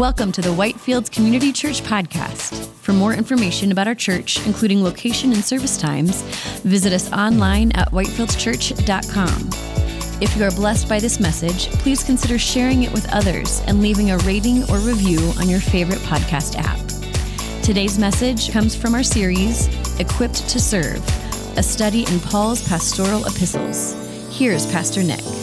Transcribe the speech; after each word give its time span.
Welcome 0.00 0.32
to 0.32 0.40
the 0.40 0.48
Whitefields 0.48 1.10
Community 1.10 1.52
Church 1.52 1.82
podcast. 1.82 2.68
For 2.76 2.94
more 2.94 3.12
information 3.12 3.70
about 3.70 3.86
our 3.86 3.94
church, 3.94 4.38
including 4.46 4.82
location 4.82 5.30
and 5.34 5.44
service 5.44 5.76
times, 5.76 6.22
visit 6.62 6.94
us 6.94 7.12
online 7.12 7.70
at 7.72 7.90
whitefieldschurch.com. 7.90 9.50
If 10.22 10.34
you 10.38 10.44
are 10.44 10.50
blessed 10.52 10.88
by 10.88 11.00
this 11.00 11.20
message, 11.20 11.68
please 11.72 12.02
consider 12.02 12.38
sharing 12.38 12.82
it 12.84 12.92
with 12.94 13.12
others 13.12 13.60
and 13.66 13.82
leaving 13.82 14.10
a 14.10 14.16
rating 14.20 14.62
or 14.70 14.78
review 14.78 15.18
on 15.38 15.50
your 15.50 15.60
favorite 15.60 15.98
podcast 15.98 16.56
app. 16.56 16.80
Today's 17.62 17.98
message 17.98 18.50
comes 18.52 18.74
from 18.74 18.94
our 18.94 19.02
series, 19.02 19.68
Equipped 20.00 20.48
to 20.48 20.58
Serve, 20.58 21.06
a 21.58 21.62
study 21.62 22.06
in 22.06 22.20
Paul's 22.20 22.66
pastoral 22.66 23.26
epistles. 23.26 23.92
Here's 24.30 24.64
Pastor 24.72 25.02
Nick. 25.02 25.39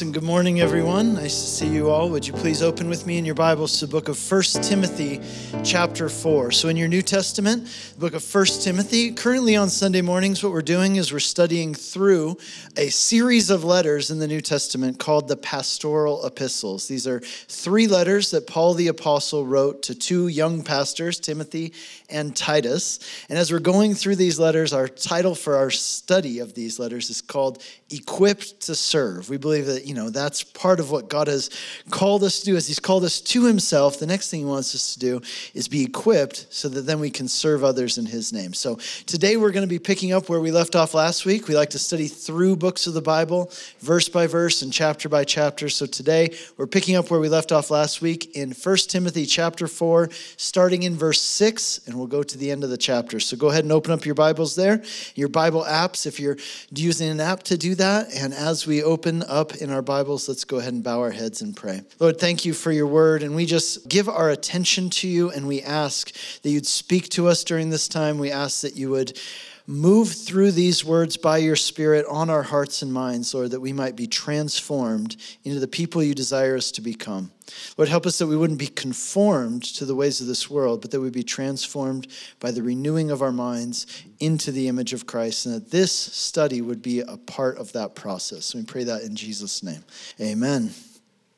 And 0.00 0.12
good 0.12 0.24
morning, 0.24 0.60
everyone. 0.60 1.14
Nice 1.14 1.40
to 1.40 1.46
see 1.46 1.68
you 1.68 1.88
all. 1.88 2.08
Would 2.08 2.26
you 2.26 2.32
please 2.32 2.62
open 2.62 2.88
with 2.88 3.06
me 3.06 3.16
in 3.16 3.24
your 3.24 3.36
Bibles 3.36 3.78
to 3.78 3.86
the 3.86 3.92
book 3.92 4.08
of 4.08 4.18
1 4.32 4.42
Timothy, 4.62 5.20
chapter 5.62 6.08
4. 6.08 6.50
So, 6.50 6.68
in 6.68 6.76
your 6.76 6.88
New 6.88 7.02
Testament, 7.02 7.66
the 7.94 8.00
book 8.00 8.14
of 8.14 8.34
1 8.34 8.46
Timothy, 8.62 9.12
currently 9.12 9.54
on 9.54 9.68
Sunday 9.68 10.00
mornings, 10.00 10.42
what 10.42 10.52
we're 10.52 10.62
doing 10.62 10.96
is 10.96 11.12
we're 11.12 11.20
studying 11.20 11.74
through 11.74 12.38
a 12.76 12.88
series 12.88 13.50
of 13.50 13.62
letters 13.62 14.10
in 14.10 14.18
the 14.18 14.26
New 14.26 14.40
Testament 14.40 14.98
called 14.98 15.28
the 15.28 15.36
pastoral 15.36 16.26
epistles. 16.26 16.88
These 16.88 17.06
are 17.06 17.20
three 17.20 17.86
letters 17.86 18.32
that 18.32 18.48
Paul 18.48 18.74
the 18.74 18.88
Apostle 18.88 19.46
wrote 19.46 19.82
to 19.84 19.94
two 19.94 20.26
young 20.26 20.64
pastors, 20.64 21.20
Timothy 21.20 21.72
and 22.14 22.34
Titus. 22.34 23.00
And 23.28 23.36
as 23.36 23.52
we're 23.52 23.58
going 23.58 23.94
through 23.94 24.16
these 24.16 24.38
letters, 24.38 24.72
our 24.72 24.86
title 24.86 25.34
for 25.34 25.56
our 25.56 25.70
study 25.70 26.38
of 26.38 26.54
these 26.54 26.78
letters 26.78 27.10
is 27.10 27.20
called 27.20 27.62
Equipped 27.90 28.60
to 28.62 28.74
Serve. 28.74 29.28
We 29.28 29.36
believe 29.36 29.66
that 29.66 29.84
you 29.84 29.94
know, 29.94 30.10
that's 30.10 30.42
part 30.42 30.78
of 30.80 30.90
what 30.90 31.10
God 31.10 31.26
has 31.26 31.50
called 31.90 32.22
us 32.22 32.40
to 32.40 32.46
do. 32.46 32.56
As 32.56 32.68
He's 32.68 32.78
called 32.78 33.04
us 33.04 33.20
to 33.20 33.44
Himself, 33.44 33.98
the 33.98 34.06
next 34.06 34.30
thing 34.30 34.40
He 34.40 34.46
wants 34.46 34.74
us 34.74 34.94
to 34.94 35.00
do 35.00 35.20
is 35.52 35.66
be 35.66 35.82
equipped 35.82 36.46
so 36.50 36.68
that 36.68 36.82
then 36.82 37.00
we 37.00 37.10
can 37.10 37.26
serve 37.26 37.64
others 37.64 37.98
in 37.98 38.06
His 38.06 38.32
name. 38.32 38.54
So 38.54 38.78
today 39.06 39.36
we're 39.36 39.50
going 39.50 39.66
to 39.66 39.74
be 39.74 39.80
picking 39.80 40.12
up 40.12 40.28
where 40.28 40.40
we 40.40 40.52
left 40.52 40.76
off 40.76 40.94
last 40.94 41.26
week. 41.26 41.48
We 41.48 41.56
like 41.56 41.70
to 41.70 41.78
study 41.78 42.06
through 42.06 42.56
books 42.56 42.86
of 42.86 42.94
the 42.94 43.02
Bible, 43.02 43.50
verse 43.80 44.08
by 44.08 44.28
verse 44.28 44.62
and 44.62 44.72
chapter 44.72 45.08
by 45.08 45.24
chapter. 45.24 45.68
So 45.68 45.84
today 45.84 46.36
we're 46.56 46.68
picking 46.68 46.94
up 46.94 47.10
where 47.10 47.20
we 47.20 47.28
left 47.28 47.50
off 47.50 47.70
last 47.70 48.00
week 48.00 48.36
in 48.36 48.52
1 48.52 48.76
Timothy 48.88 49.26
chapter 49.26 49.66
4, 49.66 50.10
starting 50.36 50.84
in 50.84 50.94
verse 50.94 51.20
6, 51.20 51.80
and 51.86 51.96
we'll 51.96 52.03
go 52.06 52.22
to 52.22 52.38
the 52.38 52.50
end 52.50 52.64
of 52.64 52.70
the 52.70 52.76
chapter. 52.76 53.20
So 53.20 53.36
go 53.36 53.48
ahead 53.48 53.64
and 53.64 53.72
open 53.72 53.92
up 53.92 54.04
your 54.04 54.14
Bibles 54.14 54.54
there, 54.54 54.82
your 55.14 55.28
Bible 55.28 55.64
apps, 55.64 56.06
if 56.06 56.20
you're 56.20 56.36
using 56.70 57.08
an 57.08 57.20
app 57.20 57.42
to 57.44 57.56
do 57.56 57.74
that. 57.76 58.12
And 58.14 58.32
as 58.34 58.66
we 58.66 58.82
open 58.82 59.22
up 59.24 59.54
in 59.56 59.70
our 59.70 59.82
Bibles, 59.82 60.28
let's 60.28 60.44
go 60.44 60.58
ahead 60.58 60.72
and 60.72 60.82
bow 60.82 61.00
our 61.00 61.10
heads 61.10 61.42
and 61.42 61.56
pray. 61.56 61.82
Lord, 61.98 62.18
thank 62.18 62.44
you 62.44 62.54
for 62.54 62.72
your 62.72 62.86
word. 62.86 63.22
And 63.22 63.34
we 63.34 63.46
just 63.46 63.88
give 63.88 64.08
our 64.08 64.30
attention 64.30 64.90
to 64.90 65.08
you 65.08 65.30
and 65.30 65.46
we 65.46 65.62
ask 65.62 66.12
that 66.42 66.50
you'd 66.50 66.66
speak 66.66 67.08
to 67.10 67.28
us 67.28 67.44
during 67.44 67.70
this 67.70 67.88
time. 67.88 68.18
We 68.18 68.30
ask 68.30 68.62
that 68.62 68.76
you 68.76 68.90
would 68.90 69.18
move 69.66 70.12
through 70.12 70.50
these 70.50 70.84
words 70.84 71.16
by 71.16 71.38
your 71.38 71.56
Spirit 71.56 72.04
on 72.10 72.28
our 72.28 72.42
hearts 72.42 72.82
and 72.82 72.92
minds, 72.92 73.32
Lord, 73.32 73.50
that 73.52 73.60
we 73.60 73.72
might 73.72 73.96
be 73.96 74.06
transformed 74.06 75.16
into 75.42 75.58
the 75.58 75.68
people 75.68 76.02
you 76.02 76.14
desire 76.14 76.56
us 76.56 76.70
to 76.72 76.82
become. 76.82 77.30
Lord, 77.76 77.88
help 77.88 78.06
us 78.06 78.18
that 78.18 78.26
we 78.26 78.36
wouldn't 78.36 78.58
be 78.58 78.66
conformed 78.66 79.62
to 79.64 79.84
the 79.84 79.94
ways 79.94 80.20
of 80.20 80.26
this 80.26 80.50
world, 80.50 80.82
but 80.82 80.90
that 80.90 81.00
we 81.00 81.06
would 81.06 81.14
be 81.14 81.22
transformed 81.22 82.08
by 82.40 82.50
the 82.50 82.62
renewing 82.62 83.10
of 83.10 83.22
our 83.22 83.32
minds 83.32 83.86
into 84.20 84.52
the 84.52 84.68
image 84.68 84.92
of 84.92 85.06
Christ, 85.06 85.46
and 85.46 85.54
that 85.54 85.70
this 85.70 85.92
study 85.92 86.60
would 86.60 86.82
be 86.82 87.00
a 87.00 87.16
part 87.16 87.56
of 87.56 87.72
that 87.72 87.94
process. 87.94 88.54
We 88.54 88.64
pray 88.64 88.84
that 88.84 89.02
in 89.02 89.16
Jesus' 89.16 89.62
name. 89.62 89.84
Amen. 90.20 90.72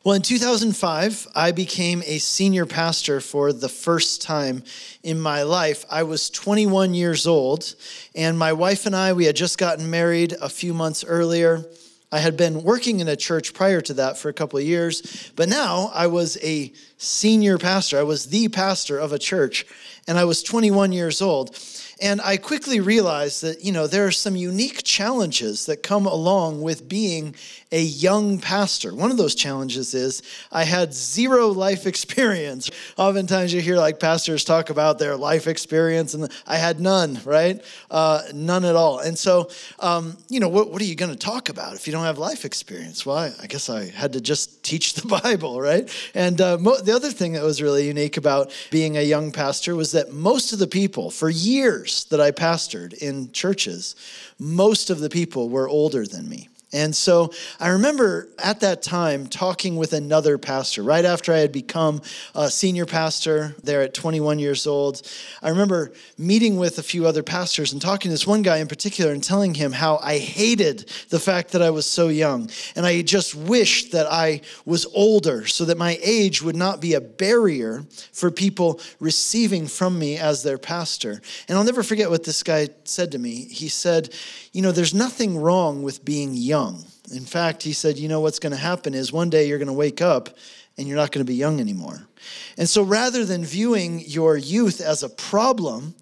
Well, 0.07 0.15
in 0.15 0.23
2005, 0.23 1.27
I 1.35 1.51
became 1.51 2.01
a 2.07 2.19
senior 2.19 2.65
pastor 2.65 3.21
for 3.21 3.53
the 3.53 3.69
first 3.69 4.23
time 4.23 4.63
in 5.03 5.21
my 5.21 5.43
life. 5.43 5.85
I 5.91 6.05
was 6.05 6.31
21 6.31 6.95
years 6.95 7.27
old, 7.27 7.75
and 8.15 8.39
my 8.39 8.53
wife 8.53 8.87
and 8.87 8.95
I, 8.95 9.15
we 9.15 9.25
had 9.25 9.35
just 9.35 9.59
gotten 9.59 9.91
married 9.91 10.33
a 10.41 10.49
few 10.49 10.73
months 10.73 11.03
earlier. 11.05 11.65
I 12.13 12.21
had 12.21 12.37
been 12.37 12.63
working 12.63 13.01
in 13.01 13.09
a 13.09 13.17
church 13.17 13.53
prior 13.53 13.81
to 13.81 13.95
that 13.95 14.17
for 14.17 14.29
a 14.29 14.33
couple 14.33 14.61
of 14.61 14.65
years, 14.65 15.33
but 15.35 15.49
now 15.49 15.91
I 15.93 16.07
was 16.07 16.39
a 16.41 16.73
senior 16.99 17.59
pastor. 17.59 17.99
I 17.99 18.05
was 18.05 18.27
the 18.27 18.47
pastor 18.47 19.01
of 19.01 19.13
a 19.13 19.19
church, 19.19 19.67
and 20.07 20.17
I 20.17 20.25
was 20.25 20.45
21 20.45 20.93
years 20.93 21.21
old. 21.21 21.59
And 22.01 22.21
I 22.21 22.37
quickly 22.37 22.79
realized 22.79 23.43
that, 23.43 23.65
you 23.65 23.73
know, 23.73 23.87
there 23.87 24.07
are 24.07 24.13
some 24.13 24.37
unique 24.37 24.83
challenges 24.85 25.65
that 25.67 25.83
come 25.83 26.07
along 26.07 26.61
with 26.61 26.89
being 26.89 27.35
a 27.73 27.83
young 27.83 28.39
pastor. 28.39 28.95
One 28.95 29.11
of 29.11 29.17
those 29.17 29.35
challenges 29.35 29.95
is 29.95 30.23
I 30.53 30.65
had 30.65 30.95
zero 30.95 31.49
life 31.49 31.87
experience. 31.87 32.71
Oftentimes 32.97 33.53
you 33.53 33.61
hear 33.61 33.77
like 33.77 34.01
pastors 34.01 34.45
talk 34.45 34.71
about 34.71 34.99
their 34.99 35.17
life 35.17 35.47
experience, 35.47 36.15
and 36.15 36.31
I 36.47 36.57
had 36.57 36.81
none, 36.81 37.21
right? 37.25 37.63
Uh, 37.91 38.23
none 38.33 38.65
at 38.65 38.77
all. 38.77 39.01
And 39.01 39.19
so, 39.19 39.51
um, 39.81 40.17
you 40.29 40.41
know, 40.41 40.49
what, 40.49 40.71
what 40.71 40.81
are 40.81 40.87
you 40.87 40.95
going 40.95 41.13
to 41.13 41.19
talk 41.19 41.49
about 41.49 41.75
if 41.75 41.87
you 41.87 41.93
don't 41.93 42.05
have 42.05 42.19
life 42.19 42.45
experience? 42.45 43.05
Well, 43.05 43.17
I, 43.17 43.33
I, 43.43 43.47
guess 43.47 43.69
I 43.69 43.91
had 43.91 44.13
to 44.15 44.21
just 44.21 44.63
teach 44.63 44.95
the 44.95 45.09
Bible, 45.23 45.61
right? 45.61 45.91
And 46.15 46.41
uh, 46.41 46.59
mo- 46.59 46.81
the 46.81 46.95
other 46.95 47.11
thing 47.11 47.33
that 47.33 47.43
was 47.43 47.61
really 47.61 47.87
unique 47.87 48.17
about 48.17 48.53
being 48.71 48.97
a 48.97 49.03
young 49.03 49.33
pastor 49.33 49.75
was 49.75 49.93
that 49.93 50.13
most 50.13 50.53
of 50.53 50.59
the 50.59 50.67
people, 50.67 51.11
for 51.11 51.29
years, 51.29 51.77
years 51.87 52.05
that 52.07 52.21
I 52.21 52.31
pastored 52.31 52.95
in 52.95 53.33
churches, 53.33 53.95
most 54.39 54.91
of 54.91 55.01
the 55.01 55.09
people 55.09 55.49
were 55.49 55.69
older 55.69 56.07
than 56.07 56.29
me. 56.29 56.49
And 56.73 56.95
so 56.95 57.33
I 57.61 57.69
remember 57.69 58.29
at 58.43 58.59
that 58.61 58.83
time 58.83 59.29
talking 59.29 59.77
with 59.77 59.93
another 59.93 60.37
pastor 60.37 60.83
right 60.83 61.05
after 61.05 61.33
I 61.33 61.39
had 61.39 61.53
become 61.53 62.03
a 62.35 62.51
senior 62.51 62.87
pastor 62.87 63.55
there 63.63 63.83
at 63.83 63.95
21 63.95 64.41
years 64.41 64.67
old. 64.67 65.09
I 65.43 65.51
remember 65.51 65.93
meeting 66.19 66.57
with 66.57 66.79
a 66.79 66.83
few 66.83 67.07
other 67.07 67.23
pastors 67.23 67.73
and 67.73 67.81
talking 67.81 68.09
to 68.09 68.13
this 68.15 68.27
one 68.27 68.43
guy 68.43 68.57
in 68.57 68.67
particular 68.67 69.13
and 69.13 69.23
telling 69.23 69.55
him 69.55 69.71
how 69.71 70.01
I 70.03 70.19
hated 70.19 70.91
the 71.09 71.21
fact 71.21 71.53
that 71.53 71.63
I 71.63 71.71
was 71.71 71.87
so 71.87 72.09
young. 72.09 72.51
And 72.75 72.85
I 72.85 73.03
just 73.03 73.37
wished 73.37 73.93
that 73.93 74.11
I 74.11 74.41
was 74.65 74.87
older 74.87 75.47
so 75.47 75.67
that 75.67 75.79
my 75.79 75.97
age 76.03 76.43
would 76.43 76.57
not 76.57 76.81
be 76.81 76.95
a 76.95 77.01
barrier 77.01 77.85
for 78.13 78.33
people 78.33 78.81
receiving 78.99 79.69
from 79.69 79.97
me 79.97 80.19
as 80.19 80.43
their 80.43 80.59
pastor. 80.59 81.21
And 81.49 81.57
I'll 81.57 81.65
never 81.65 81.85
forget 81.85 82.11
what 82.11 82.25
this 82.25 82.43
guy 82.43 82.71
said 82.83 83.13
to 83.13 83.19
me. 83.19 83.45
He 83.45 83.69
said, 83.69 84.13
You 84.57 84.63
know, 84.63 84.73
there's 84.73 84.95
nothing 84.95 85.37
wrong 85.37 85.83
with 85.83 86.03
being 86.03 86.33
young. 86.33 86.83
In 87.13 87.27
fact, 87.27 87.63
he 87.63 87.75
said, 87.75 87.99
You 87.99 88.09
know 88.09 88.21
what's 88.21 88.39
going 88.39 88.53
to 88.53 88.57
happen 88.57 88.95
is 88.95 89.13
one 89.13 89.29
day 89.29 89.49
you're 89.49 89.59
going 89.59 89.67
to 89.67 89.75
wake 89.75 90.01
up 90.01 90.31
and 90.79 90.89
you're 90.89 90.97
not 90.97 91.13
going 91.13 91.23
to 91.23 91.31
be 91.31 91.35
young 91.35 91.61
anymore. 91.61 92.09
And 92.57 92.67
so 92.67 92.83
rather 92.83 93.27
than 93.27 93.45
viewing 93.45 94.01
your 94.07 94.35
youth 94.39 94.81
as 94.81 95.03
a 95.03 95.11
problem, 95.11 95.95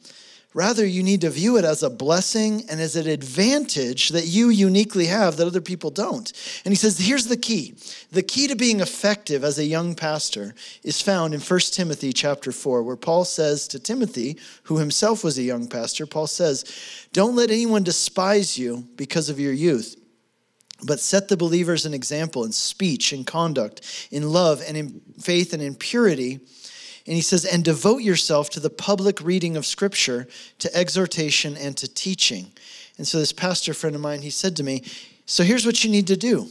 Rather, 0.55 0.87
you 0.87 1.03
need 1.03 1.21
to 1.21 1.31
view 1.31 1.59
it 1.59 1.65
as 1.65 1.83
a 1.83 1.91
blessing 1.91 2.63
and 2.71 2.81
as 2.81 2.95
an 2.95 3.09
advantage 3.09 4.11
that 4.11 4.29
you 4.29 4.51
uniquely 4.51 5.07
have 5.07 5.37
that 5.37 5.49
other 5.49 5.61
people 5.61 5.91
don't. 5.91 6.33
And 6.65 6.71
he 6.71 6.77
says, 6.77 6.97
here's 6.97 7.27
the 7.27 7.37
key. 7.37 7.75
The 8.13 8.23
key 8.23 8.47
to 8.47 8.55
being 8.55 8.79
effective 8.79 9.43
as 9.43 9.59
a 9.59 9.65
young 9.65 9.97
pastor 9.97 10.55
is 10.85 11.03
found 11.03 11.35
in 11.35 11.41
1 11.41 11.61
Timothy 11.73 12.13
chapter 12.13 12.53
4, 12.53 12.85
where 12.85 12.95
Paul 12.95 13.25
says 13.25 13.67
to 13.69 13.81
Timothy, 13.81 14.39
who 14.63 14.79
himself 14.79 15.25
was 15.25 15.37
a 15.39 15.43
young 15.43 15.67
pastor, 15.67 16.07
Paul 16.07 16.29
says, 16.29 16.65
Don't 17.13 17.35
let 17.35 17.51
anyone 17.51 17.83
despise 17.83 18.57
you 18.57 18.85
because 18.95 19.29
of 19.29 19.41
your 19.41 19.53
youth 19.53 19.97
but 20.85 21.01
set 21.01 21.29
the 21.29 21.37
believers 21.37 21.87
an 21.87 21.95
example 21.95 22.45
in 22.45 22.53
speech 22.53 23.13
in 23.13 23.25
conduct, 23.25 24.09
in 24.11 24.31
love 24.31 24.63
and 24.67 24.77
in 24.77 25.01
faith 25.21 25.53
and 25.53 25.63
in 25.63 25.75
purity. 25.75 26.41
And 27.07 27.15
he 27.15 27.21
says, 27.21 27.45
and 27.45 27.63
devote 27.63 28.03
yourself 28.03 28.49
to 28.51 28.61
the 28.61 28.71
public 28.71 29.21
reading 29.21 29.57
of 29.57 29.67
Scripture, 29.67 30.27
to 30.59 30.75
exhortation, 30.75 31.57
and 31.57 31.77
to 31.77 31.87
teaching. 31.87 32.53
And 32.97 33.07
so, 33.07 33.19
this 33.19 33.33
pastor 33.33 33.75
friend 33.75 33.95
of 33.95 34.01
mine, 34.01 34.23
he 34.23 34.31
said 34.31 34.57
to 34.57 34.63
me, 34.63 34.83
So 35.27 35.43
here's 35.43 35.67
what 35.67 35.85
you 35.85 35.91
need 35.91 36.07
to 36.07 36.17
do 36.17 36.49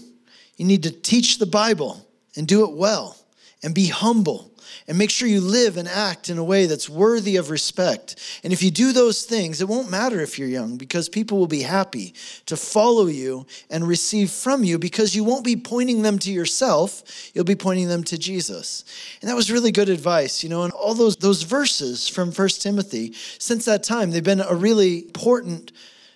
you 0.58 0.66
need 0.66 0.84
to 0.84 0.92
teach 0.92 1.40
the 1.40 1.46
Bible 1.48 2.06
and 2.36 2.48
do 2.48 2.64
it 2.66 2.74
well, 2.74 3.18
and 3.64 3.74
be 3.74 3.88
humble 3.88 4.53
and 4.88 4.98
make 4.98 5.10
sure 5.10 5.28
you 5.28 5.42
live 5.42 5.78
and 5.78 5.88
act 5.88 6.30
in 6.30 6.38
a 6.38 6.44
way 6.44 6.66
that's 6.66 6.90
worthy 6.90 7.36
of 7.36 7.50
respect. 7.50 8.16
And 8.44 8.54
if 8.54 8.62
you 8.62 8.72
do 8.72 8.92
those 8.92 9.24
things, 9.24 9.62
it 9.62 9.68
won't 9.68 9.90
matter 9.90 10.20
if 10.22 10.38
you're 10.38 10.48
young 10.48 10.78
because 10.78 11.10
people 11.10 11.38
will 11.38 11.48
be 11.48 11.62
happy 11.62 12.14
to 12.46 12.58
follow 12.58 13.08
you 13.08 13.46
and 13.70 13.88
receive 13.88 14.30
from 14.30 14.64
you 14.64 14.78
because 14.78 15.16
you 15.16 15.24
won't 15.24 15.46
be 15.46 15.56
pointing 15.56 16.02
them 16.02 16.20
to 16.20 16.32
yourself, 16.32 17.32
you'll 17.34 17.44
be 17.44 17.56
pointing 17.56 17.88
them 17.88 18.04
to 18.04 18.18
Jesus. 18.18 18.84
And 19.22 19.30
that 19.30 19.36
was 19.36 19.52
really 19.52 19.72
good 19.72 19.90
advice, 19.90 20.44
you 20.44 20.50
know, 20.50 20.64
and 20.64 20.74
all 20.74 20.94
those 20.94 21.16
those 21.18 21.44
verses 21.44 22.08
from 22.08 22.32
First 22.32 22.62
Timothy, 22.62 23.14
since 23.40 23.66
that 23.66 23.84
time, 23.84 24.12
they've 24.12 24.24
been 24.24 24.42
a 24.42 24.56
really 24.56 25.00
important 25.00 25.72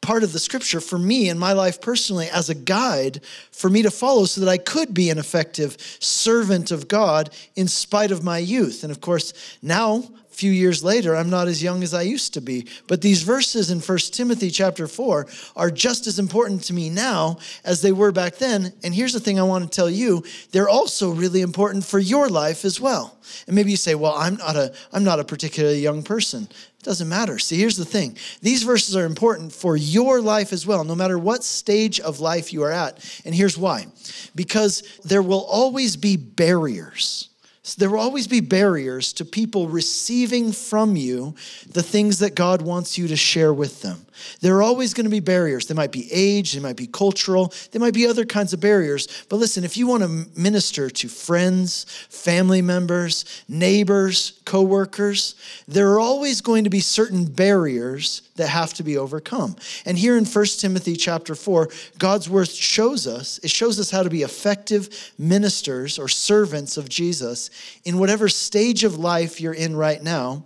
part 0.07 0.23
of 0.23 0.31
the 0.31 0.39
scripture 0.39 0.79
for 0.79 0.97
me 0.97 1.27
in 1.27 1.37
my 1.37 1.51
life 1.51 1.81
personally 1.81 2.29
as 2.29 2.49
a 2.49 2.55
guide 2.55 3.19
for 3.51 3.69
me 3.69 3.81
to 3.81 3.91
follow 3.91 4.23
so 4.23 4.39
that 4.39 4.49
I 4.49 4.57
could 4.57 4.93
be 4.93 5.09
an 5.09 5.17
effective 5.17 5.75
servant 5.99 6.71
of 6.71 6.87
God 6.87 7.29
in 7.57 7.67
spite 7.67 8.11
of 8.11 8.23
my 8.23 8.37
youth. 8.37 8.83
And 8.83 8.91
of 8.91 9.01
course, 9.01 9.33
now 9.61 10.05
few 10.37 10.51
years 10.51 10.83
later, 10.83 11.15
I'm 11.15 11.31
not 11.31 11.47
as 11.47 11.63
young 11.63 11.81
as 11.81 11.95
I 11.95 12.03
used 12.03 12.35
to 12.35 12.41
be. 12.41 12.67
But 12.85 13.01
these 13.01 13.23
verses 13.23 13.71
in 13.71 13.79
1 13.79 13.97
Timothy 14.11 14.51
chapter 14.51 14.87
4 14.87 15.25
are 15.55 15.71
just 15.71 16.05
as 16.05 16.19
important 16.19 16.63
to 16.65 16.73
me 16.73 16.91
now 16.91 17.39
as 17.65 17.81
they 17.81 17.91
were 17.91 18.11
back 18.11 18.35
then. 18.35 18.71
And 18.83 18.93
here's 18.93 19.13
the 19.13 19.19
thing 19.19 19.39
I 19.39 19.43
want 19.43 19.63
to 19.63 19.75
tell 19.75 19.89
you 19.89 20.23
they're 20.51 20.69
also 20.69 21.09
really 21.09 21.41
important 21.41 21.85
for 21.85 21.97
your 21.97 22.29
life 22.29 22.65
as 22.65 22.79
well. 22.79 23.17
And 23.47 23.55
maybe 23.55 23.71
you 23.71 23.77
say, 23.77 23.95
well, 23.95 24.13
I'm 24.13 24.35
not 24.35 24.55
a, 24.55 24.73
I'm 24.93 25.03
not 25.03 25.19
a 25.19 25.23
particularly 25.23 25.79
young 25.79 26.03
person. 26.03 26.43
It 26.43 26.83
doesn't 26.83 27.09
matter. 27.09 27.39
See, 27.39 27.57
here's 27.57 27.75
the 27.75 27.83
thing 27.83 28.15
these 28.43 28.61
verses 28.61 28.95
are 28.95 29.05
important 29.05 29.51
for 29.51 29.75
your 29.75 30.21
life 30.21 30.53
as 30.53 30.67
well, 30.67 30.83
no 30.83 30.93
matter 30.93 31.17
what 31.17 31.43
stage 31.43 31.99
of 31.99 32.19
life 32.19 32.53
you 32.53 32.61
are 32.61 32.71
at. 32.71 33.03
And 33.25 33.33
here's 33.33 33.57
why 33.57 33.87
because 34.35 34.83
there 35.03 35.23
will 35.23 35.45
always 35.45 35.97
be 35.97 36.15
barriers 36.15 37.29
there 37.75 37.89
will 37.89 37.99
always 37.99 38.27
be 38.27 38.39
barriers 38.39 39.13
to 39.13 39.25
people 39.25 39.67
receiving 39.67 40.51
from 40.51 40.95
you 40.95 41.35
the 41.69 41.83
things 41.83 42.19
that 42.19 42.35
God 42.35 42.61
wants 42.61 42.97
you 42.97 43.07
to 43.07 43.15
share 43.15 43.53
with 43.53 43.81
them. 43.81 44.06
There 44.41 44.55
are 44.55 44.63
always 44.63 44.93
going 44.93 45.05
to 45.05 45.09
be 45.09 45.19
barriers. 45.19 45.67
They 45.67 45.75
might 45.75 45.91
be 45.91 46.11
age, 46.11 46.53
they 46.53 46.59
might 46.59 46.75
be 46.77 46.87
cultural, 46.87 47.53
they 47.71 47.79
might 47.79 47.93
be 47.93 48.07
other 48.07 48.25
kinds 48.25 48.53
of 48.53 48.59
barriers. 48.59 49.07
But 49.29 49.37
listen, 49.37 49.63
if 49.63 49.77
you 49.77 49.87
want 49.87 50.03
to 50.03 50.39
minister 50.39 50.89
to 50.89 51.07
friends, 51.07 51.85
family 52.09 52.61
members, 52.61 53.43
neighbors, 53.47 54.41
coworkers, 54.45 55.35
there 55.67 55.91
are 55.91 55.99
always 55.99 56.41
going 56.41 56.63
to 56.63 56.69
be 56.69 56.79
certain 56.79 57.25
barriers 57.25 58.21
that 58.35 58.47
have 58.47 58.73
to 58.75 58.83
be 58.83 58.97
overcome. 58.97 59.55
And 59.85 59.97
here 59.97 60.17
in 60.17 60.25
1 60.25 60.45
Timothy 60.59 60.95
chapter 60.95 61.35
4, 61.35 61.69
God's 61.97 62.29
word 62.29 62.49
shows 62.49 63.07
us, 63.07 63.39
it 63.43 63.51
shows 63.51 63.79
us 63.79 63.91
how 63.91 64.03
to 64.03 64.09
be 64.09 64.21
effective 64.21 65.13
ministers 65.17 65.99
or 65.99 66.07
servants 66.07 66.77
of 66.77 66.87
Jesus 66.87 67.49
in 67.83 67.97
whatever 67.97 68.29
stage 68.29 68.83
of 68.83 68.97
life 68.97 69.41
you're 69.41 69.53
in 69.53 69.75
right 69.75 70.01
now. 70.01 70.43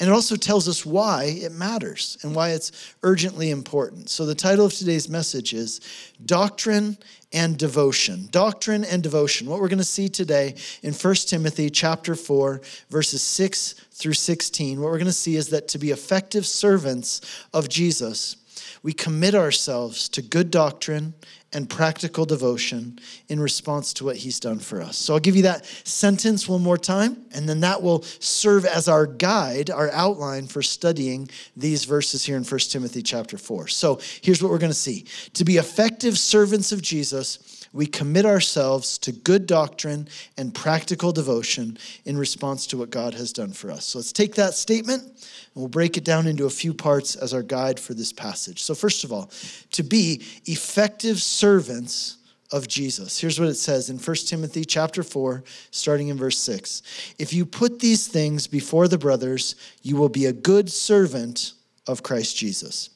And 0.00 0.08
it 0.08 0.12
also 0.12 0.34
tells 0.34 0.66
us 0.66 0.86
why 0.86 1.24
it 1.24 1.52
matters 1.52 2.16
and 2.22 2.34
why 2.34 2.50
it's 2.50 2.94
urgently 3.02 3.50
important. 3.50 4.08
So 4.08 4.24
the 4.24 4.34
title 4.34 4.64
of 4.64 4.72
today's 4.72 5.10
message 5.10 5.52
is 5.52 5.82
Doctrine 6.24 6.96
and 7.34 7.58
Devotion. 7.58 8.28
Doctrine 8.30 8.82
and 8.84 9.02
Devotion. 9.02 9.46
What 9.46 9.60
we're 9.60 9.68
going 9.68 9.78
to 9.78 9.84
see 9.84 10.08
today 10.08 10.54
in 10.82 10.94
1 10.94 11.14
Timothy 11.14 11.68
chapter 11.68 12.14
4 12.14 12.62
verses 12.88 13.20
6 13.20 13.74
through 13.92 14.14
16. 14.14 14.80
What 14.80 14.90
we're 14.90 14.96
going 14.98 15.04
to 15.04 15.12
see 15.12 15.36
is 15.36 15.50
that 15.50 15.68
to 15.68 15.78
be 15.78 15.90
effective 15.90 16.46
servants 16.46 17.20
of 17.52 17.68
Jesus, 17.68 18.36
we 18.82 18.92
commit 18.92 19.34
ourselves 19.34 20.08
to 20.10 20.22
good 20.22 20.50
doctrine 20.50 21.14
and 21.52 21.68
practical 21.68 22.24
devotion 22.24 22.98
in 23.28 23.40
response 23.40 23.92
to 23.94 24.04
what 24.04 24.16
he's 24.16 24.38
done 24.38 24.58
for 24.58 24.80
us. 24.80 24.96
So 24.96 25.14
I'll 25.14 25.20
give 25.20 25.36
you 25.36 25.42
that 25.42 25.66
sentence 25.84 26.48
one 26.48 26.62
more 26.62 26.78
time, 26.78 27.24
and 27.34 27.48
then 27.48 27.60
that 27.60 27.82
will 27.82 28.02
serve 28.02 28.64
as 28.64 28.88
our 28.88 29.06
guide, 29.06 29.68
our 29.68 29.90
outline 29.90 30.46
for 30.46 30.62
studying 30.62 31.28
these 31.56 31.84
verses 31.84 32.24
here 32.24 32.36
in 32.36 32.44
1 32.44 32.60
Timothy 32.60 33.02
chapter 33.02 33.36
4. 33.36 33.68
So 33.68 34.00
here's 34.22 34.42
what 34.42 34.52
we're 34.52 34.58
going 34.58 34.70
to 34.70 34.78
see. 34.78 35.06
To 35.34 35.44
be 35.44 35.56
effective 35.56 36.16
servants 36.16 36.70
of 36.72 36.80
Jesus, 36.80 37.59
we 37.72 37.86
commit 37.86 38.26
ourselves 38.26 38.98
to 38.98 39.12
good 39.12 39.46
doctrine 39.46 40.08
and 40.36 40.54
practical 40.54 41.12
devotion 41.12 41.78
in 42.04 42.16
response 42.16 42.66
to 42.68 42.76
what 42.76 42.90
God 42.90 43.14
has 43.14 43.32
done 43.32 43.52
for 43.52 43.70
us. 43.70 43.84
So 43.84 43.98
let's 43.98 44.12
take 44.12 44.34
that 44.34 44.54
statement 44.54 45.02
and 45.02 45.14
we'll 45.54 45.68
break 45.68 45.96
it 45.96 46.04
down 46.04 46.26
into 46.26 46.46
a 46.46 46.50
few 46.50 46.74
parts 46.74 47.14
as 47.14 47.32
our 47.32 47.42
guide 47.42 47.78
for 47.78 47.94
this 47.94 48.12
passage. 48.12 48.62
So, 48.62 48.74
first 48.74 49.04
of 49.04 49.12
all, 49.12 49.30
to 49.72 49.82
be 49.82 50.22
effective 50.46 51.22
servants 51.22 52.16
of 52.52 52.66
Jesus. 52.66 53.20
Here's 53.20 53.38
what 53.38 53.48
it 53.48 53.54
says 53.54 53.90
in 53.90 53.98
1 53.98 54.16
Timothy 54.26 54.64
chapter 54.64 55.02
4 55.02 55.44
starting 55.70 56.08
in 56.08 56.16
verse 56.16 56.38
6. 56.38 57.14
If 57.18 57.32
you 57.32 57.46
put 57.46 57.78
these 57.78 58.08
things 58.08 58.46
before 58.46 58.88
the 58.88 58.98
brothers, 58.98 59.54
you 59.82 59.96
will 59.96 60.08
be 60.08 60.26
a 60.26 60.32
good 60.32 60.70
servant 60.70 61.52
of 61.86 62.02
Christ 62.02 62.36
Jesus. 62.36 62.90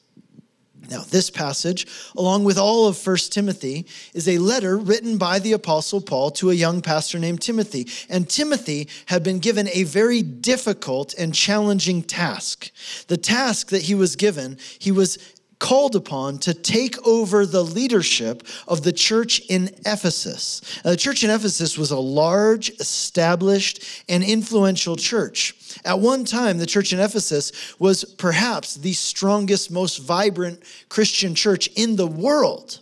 Now, 0.89 1.01
this 1.01 1.29
passage, 1.29 1.87
along 2.15 2.43
with 2.43 2.57
all 2.57 2.87
of 2.87 3.05
1 3.05 3.17
Timothy, 3.29 3.85
is 4.13 4.27
a 4.27 4.37
letter 4.37 4.77
written 4.77 5.17
by 5.17 5.39
the 5.39 5.53
Apostle 5.53 6.01
Paul 6.01 6.31
to 6.31 6.51
a 6.51 6.53
young 6.53 6.81
pastor 6.81 7.19
named 7.19 7.41
Timothy. 7.41 7.87
And 8.09 8.29
Timothy 8.29 8.87
had 9.07 9.23
been 9.23 9.39
given 9.39 9.67
a 9.69 9.83
very 9.83 10.21
difficult 10.21 11.13
and 11.15 11.33
challenging 11.33 12.03
task. 12.03 12.71
The 13.07 13.17
task 13.17 13.69
that 13.69 13.83
he 13.83 13.95
was 13.95 14.15
given, 14.15 14.57
he 14.79 14.91
was 14.91 15.17
called 15.59 15.95
upon 15.95 16.37
to 16.39 16.53
take 16.53 16.95
over 17.07 17.45
the 17.45 17.63
leadership 17.63 18.43
of 18.67 18.83
the 18.83 18.91
church 18.91 19.41
in 19.49 19.69
Ephesus. 19.85 20.61
Now, 20.83 20.91
the 20.91 20.97
church 20.97 21.23
in 21.23 21.29
Ephesus 21.29 21.77
was 21.77 21.91
a 21.91 21.99
large, 21.99 22.69
established, 22.71 24.03
and 24.09 24.23
influential 24.23 24.95
church. 24.95 25.55
At 25.83 25.99
one 25.99 26.25
time, 26.25 26.57
the 26.57 26.65
church 26.65 26.93
in 26.93 26.99
Ephesus 26.99 27.51
was 27.79 28.03
perhaps 28.03 28.75
the 28.75 28.93
strongest, 28.93 29.71
most 29.71 29.97
vibrant 29.99 30.63
Christian 30.89 31.35
church 31.35 31.67
in 31.75 31.95
the 31.95 32.07
world. 32.07 32.79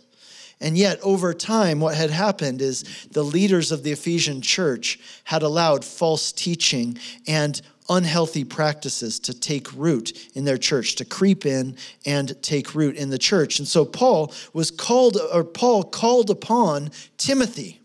And 0.64 0.78
yet, 0.78 0.98
over 1.02 1.34
time, 1.34 1.78
what 1.78 1.94
had 1.94 2.08
happened 2.08 2.62
is 2.62 2.84
the 3.10 3.22
leaders 3.22 3.70
of 3.70 3.82
the 3.82 3.92
Ephesian 3.92 4.40
church 4.40 4.98
had 5.24 5.42
allowed 5.42 5.84
false 5.84 6.32
teaching 6.32 6.96
and 7.26 7.60
unhealthy 7.90 8.44
practices 8.44 9.20
to 9.20 9.38
take 9.38 9.70
root 9.74 10.30
in 10.34 10.46
their 10.46 10.56
church, 10.56 10.94
to 10.94 11.04
creep 11.04 11.44
in 11.44 11.76
and 12.06 12.40
take 12.42 12.74
root 12.74 12.96
in 12.96 13.10
the 13.10 13.18
church. 13.18 13.58
And 13.58 13.68
so 13.68 13.84
Paul 13.84 14.32
was 14.54 14.70
called, 14.70 15.18
or 15.34 15.44
Paul 15.44 15.82
called 15.82 16.30
upon 16.30 16.90
Timothy 17.18 17.82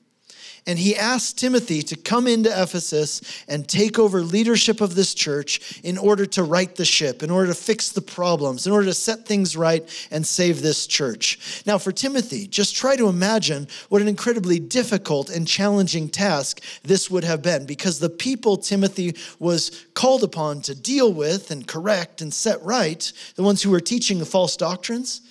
and 0.70 0.78
he 0.78 0.96
asked 0.96 1.40
Timothy 1.40 1.82
to 1.82 1.96
come 1.96 2.28
into 2.28 2.52
Ephesus 2.52 3.22
and 3.48 3.68
take 3.68 3.98
over 3.98 4.22
leadership 4.22 4.82
of 4.82 4.94
this 4.94 5.16
church 5.16 5.82
in 5.84 5.98
order 5.98 6.28
to 6.28 6.44
right 6.44 6.76
the 6.76 6.86
ship, 6.86 7.24
in 7.24 7.32
order 7.32 7.48
to 7.48 7.56
fix 7.56 7.90
the 7.90 8.04
problems, 8.04 8.68
in 8.68 8.72
order 8.72 8.86
to 8.86 8.94
set 8.94 9.26
things 9.26 9.58
right 9.58 10.08
and 10.12 10.28
save 10.28 10.62
this 10.62 10.86
church. 10.86 11.64
Now, 11.66 11.80
for 11.80 11.92
Timothy, 11.92 12.46
just 12.46 12.76
try 12.76 12.96
to 12.98 13.08
imagine 13.08 13.68
what 13.90 14.04
an 14.04 14.08
incredibly 14.08 14.60
difficult 14.60 15.32
and 15.32 15.48
challenging 15.48 16.08
task 16.08 16.62
this 16.84 17.10
would 17.10 17.24
have 17.24 17.42
been 17.42 17.66
because 17.66 17.98
the 17.98 18.08
people 18.08 18.56
Timothy 18.56 19.16
was 19.40 19.88
called 19.96 20.24
upon 20.24 20.62
to 20.62 20.76
deal 20.76 21.12
with 21.12 21.50
and 21.50 21.66
correct 21.66 22.22
and 22.22 22.32
set 22.32 22.62
right, 22.62 23.12
the 23.34 23.42
ones 23.42 23.64
who 23.64 23.72
were 23.72 23.80
teaching 23.80 24.20
the 24.20 24.26
false 24.26 24.56
doctrines, 24.56 25.22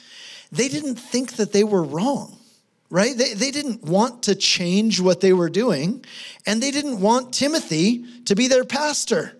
they 0.50 0.66
didn't 0.66 0.96
think 0.96 1.36
that 1.36 1.52
they 1.52 1.62
were 1.62 1.84
wrong 1.84 2.37
right? 2.90 3.16
They, 3.16 3.34
they 3.34 3.50
didn't 3.50 3.82
want 3.82 4.22
to 4.24 4.34
change 4.34 5.00
what 5.00 5.20
they 5.20 5.32
were 5.32 5.50
doing, 5.50 6.04
and 6.46 6.62
they 6.62 6.70
didn't 6.70 7.00
want 7.00 7.34
Timothy 7.34 8.04
to 8.24 8.34
be 8.34 8.48
their 8.48 8.64
pastor. 8.64 9.34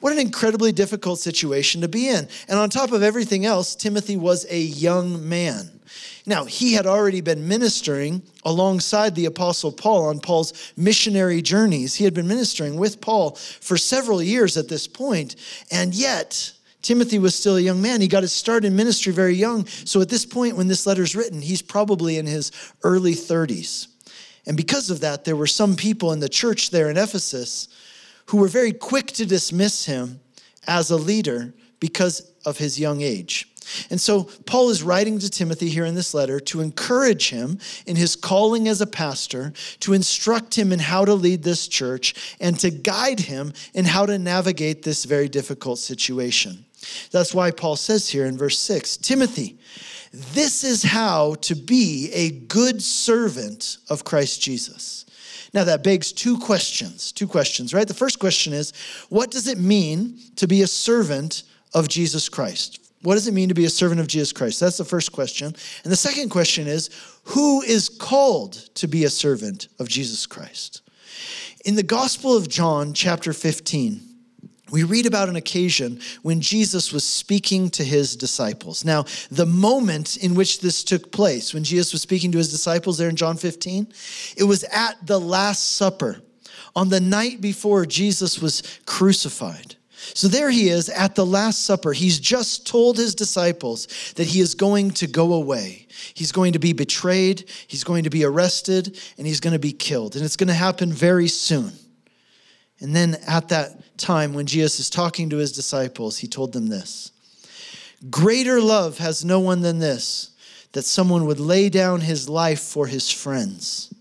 What 0.00 0.12
an 0.12 0.18
incredibly 0.18 0.72
difficult 0.72 1.20
situation 1.20 1.80
to 1.82 1.88
be 1.88 2.08
in. 2.08 2.26
And 2.48 2.58
on 2.58 2.70
top 2.70 2.90
of 2.90 3.02
everything 3.02 3.46
else, 3.46 3.76
Timothy 3.76 4.16
was 4.16 4.44
a 4.50 4.60
young 4.60 5.28
man. 5.28 5.80
Now, 6.26 6.44
he 6.44 6.72
had 6.72 6.86
already 6.86 7.20
been 7.20 7.48
ministering 7.48 8.22
alongside 8.44 9.14
the 9.14 9.26
Apostle 9.26 9.72
Paul 9.72 10.06
on 10.06 10.20
Paul's 10.20 10.72
missionary 10.76 11.42
journeys. 11.42 11.94
He 11.94 12.04
had 12.04 12.14
been 12.14 12.28
ministering 12.28 12.76
with 12.76 13.00
Paul 13.00 13.32
for 13.36 13.76
several 13.76 14.22
years 14.22 14.56
at 14.56 14.68
this 14.68 14.86
point, 14.86 15.36
and 15.70 15.94
yet, 15.94 16.52
Timothy 16.82 17.18
was 17.18 17.34
still 17.34 17.56
a 17.56 17.60
young 17.60 17.80
man. 17.80 18.00
He 18.00 18.08
got 18.08 18.22
his 18.22 18.32
start 18.32 18.64
in 18.64 18.76
ministry 18.76 19.12
very 19.12 19.34
young. 19.34 19.66
So 19.66 20.00
at 20.00 20.08
this 20.08 20.26
point, 20.26 20.56
when 20.56 20.68
this 20.68 20.86
letter 20.86 21.02
is 21.02 21.16
written, 21.16 21.40
he's 21.40 21.62
probably 21.62 22.18
in 22.18 22.26
his 22.26 22.52
early 22.82 23.14
30s. 23.14 23.86
And 24.46 24.56
because 24.56 24.90
of 24.90 25.00
that, 25.00 25.24
there 25.24 25.36
were 25.36 25.46
some 25.46 25.76
people 25.76 26.12
in 26.12 26.20
the 26.20 26.28
church 26.28 26.70
there 26.70 26.90
in 26.90 26.96
Ephesus 26.96 27.68
who 28.26 28.38
were 28.38 28.48
very 28.48 28.72
quick 28.72 29.06
to 29.12 29.24
dismiss 29.26 29.86
him 29.86 30.20
as 30.66 30.90
a 30.90 30.96
leader 30.96 31.54
because 31.80 32.32
of 32.44 32.58
his 32.58 32.78
young 32.78 33.00
age. 33.00 33.48
And 33.90 34.00
so 34.00 34.24
Paul 34.46 34.70
is 34.70 34.82
writing 34.82 35.18
to 35.20 35.30
Timothy 35.30 35.68
here 35.68 35.84
in 35.84 35.94
this 35.94 36.14
letter 36.14 36.40
to 36.40 36.60
encourage 36.60 37.30
him 37.30 37.58
in 37.86 37.96
his 37.96 38.16
calling 38.16 38.68
as 38.68 38.80
a 38.80 38.86
pastor, 38.86 39.52
to 39.80 39.92
instruct 39.92 40.56
him 40.56 40.72
in 40.72 40.78
how 40.78 41.04
to 41.04 41.14
lead 41.14 41.42
this 41.42 41.68
church, 41.68 42.36
and 42.40 42.58
to 42.58 42.70
guide 42.70 43.20
him 43.20 43.52
in 43.74 43.84
how 43.84 44.06
to 44.06 44.18
navigate 44.18 44.82
this 44.82 45.04
very 45.04 45.28
difficult 45.28 45.78
situation. 45.78 46.64
That's 47.10 47.34
why 47.34 47.50
Paul 47.50 47.76
says 47.76 48.08
here 48.08 48.26
in 48.26 48.36
verse 48.38 48.58
6 48.58 48.96
Timothy, 48.98 49.58
this 50.12 50.62
is 50.62 50.82
how 50.82 51.34
to 51.36 51.54
be 51.54 52.10
a 52.12 52.30
good 52.30 52.82
servant 52.82 53.78
of 53.88 54.04
Christ 54.04 54.42
Jesus. 54.42 55.06
Now, 55.54 55.64
that 55.64 55.82
begs 55.82 56.12
two 56.12 56.38
questions. 56.38 57.12
Two 57.12 57.26
questions, 57.26 57.74
right? 57.74 57.86
The 57.86 57.94
first 57.94 58.18
question 58.18 58.52
is 58.52 58.72
what 59.08 59.30
does 59.30 59.48
it 59.48 59.58
mean 59.58 60.18
to 60.36 60.46
be 60.46 60.62
a 60.62 60.66
servant 60.66 61.42
of 61.74 61.88
Jesus 61.88 62.28
Christ? 62.28 62.78
What 63.02 63.14
does 63.14 63.26
it 63.26 63.34
mean 63.34 63.48
to 63.48 63.54
be 63.54 63.64
a 63.64 63.70
servant 63.70 64.00
of 64.00 64.06
Jesus 64.06 64.32
Christ? 64.32 64.60
That's 64.60 64.78
the 64.78 64.84
first 64.84 65.12
question. 65.12 65.54
And 65.82 65.92
the 65.92 65.96
second 65.96 66.30
question 66.30 66.66
is 66.66 66.88
who 67.24 67.60
is 67.62 67.88
called 67.88 68.52
to 68.76 68.86
be 68.86 69.04
a 69.04 69.10
servant 69.10 69.68
of 69.78 69.88
Jesus 69.88 70.24
Christ? 70.26 70.82
In 71.64 71.74
the 71.74 71.82
Gospel 71.82 72.36
of 72.36 72.48
John, 72.48 72.94
chapter 72.94 73.32
15, 73.32 74.00
we 74.72 74.84
read 74.84 75.06
about 75.06 75.28
an 75.28 75.36
occasion 75.36 76.00
when 76.22 76.40
Jesus 76.40 76.92
was 76.92 77.04
speaking 77.04 77.68
to 77.70 77.84
his 77.84 78.16
disciples. 78.16 78.84
Now, 78.84 79.04
the 79.30 79.46
moment 79.46 80.16
in 80.16 80.34
which 80.34 80.60
this 80.60 80.82
took 80.82 81.12
place, 81.12 81.52
when 81.52 81.62
Jesus 81.62 81.92
was 81.92 82.02
speaking 82.02 82.32
to 82.32 82.38
his 82.38 82.50
disciples 82.50 82.96
there 82.96 83.10
in 83.10 83.16
John 83.16 83.36
15, 83.36 83.92
it 84.36 84.44
was 84.44 84.64
at 84.64 85.06
the 85.06 85.20
Last 85.20 85.76
Supper 85.76 86.22
on 86.74 86.88
the 86.88 87.00
night 87.00 87.42
before 87.42 87.84
Jesus 87.84 88.40
was 88.40 88.62
crucified. 88.86 89.76
So 90.14 90.26
there 90.26 90.50
he 90.50 90.68
is 90.68 90.88
at 90.88 91.14
the 91.14 91.26
Last 91.26 91.64
Supper. 91.64 91.92
He's 91.92 92.18
just 92.18 92.66
told 92.66 92.96
his 92.96 93.14
disciples 93.14 94.12
that 94.16 94.26
he 94.26 94.40
is 94.40 94.54
going 94.54 94.92
to 94.92 95.06
go 95.06 95.34
away. 95.34 95.86
He's 96.14 96.32
going 96.32 96.54
to 96.54 96.58
be 96.58 96.72
betrayed, 96.72 97.48
he's 97.68 97.84
going 97.84 98.04
to 98.04 98.10
be 98.10 98.24
arrested, 98.24 98.98
and 99.18 99.26
he's 99.26 99.40
going 99.40 99.52
to 99.52 99.60
be 99.60 99.72
killed. 99.72 100.16
And 100.16 100.24
it's 100.24 100.36
going 100.36 100.48
to 100.48 100.54
happen 100.54 100.92
very 100.92 101.28
soon. 101.28 101.72
And 102.82 102.96
then 102.96 103.16
at 103.28 103.48
that 103.50 103.96
time, 103.96 104.34
when 104.34 104.44
Jesus 104.44 104.80
is 104.80 104.90
talking 104.90 105.30
to 105.30 105.36
his 105.36 105.52
disciples, 105.52 106.18
he 106.18 106.26
told 106.26 106.52
them 106.52 106.66
this 106.66 107.12
Greater 108.10 108.60
love 108.60 108.98
has 108.98 109.24
no 109.24 109.38
one 109.38 109.60
than 109.60 109.78
this, 109.78 110.30
that 110.72 110.84
someone 110.84 111.24
would 111.26 111.38
lay 111.38 111.68
down 111.68 112.00
his 112.00 112.28
life 112.28 112.60
for 112.60 112.88
his 112.88 113.10
friends. 113.10 113.94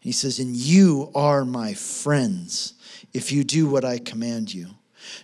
He 0.00 0.10
says, 0.10 0.38
And 0.38 0.56
you 0.56 1.10
are 1.14 1.44
my 1.44 1.74
friends 1.74 2.74
if 3.12 3.30
you 3.30 3.44
do 3.44 3.68
what 3.68 3.84
I 3.84 3.98
command 3.98 4.52
you. 4.52 4.68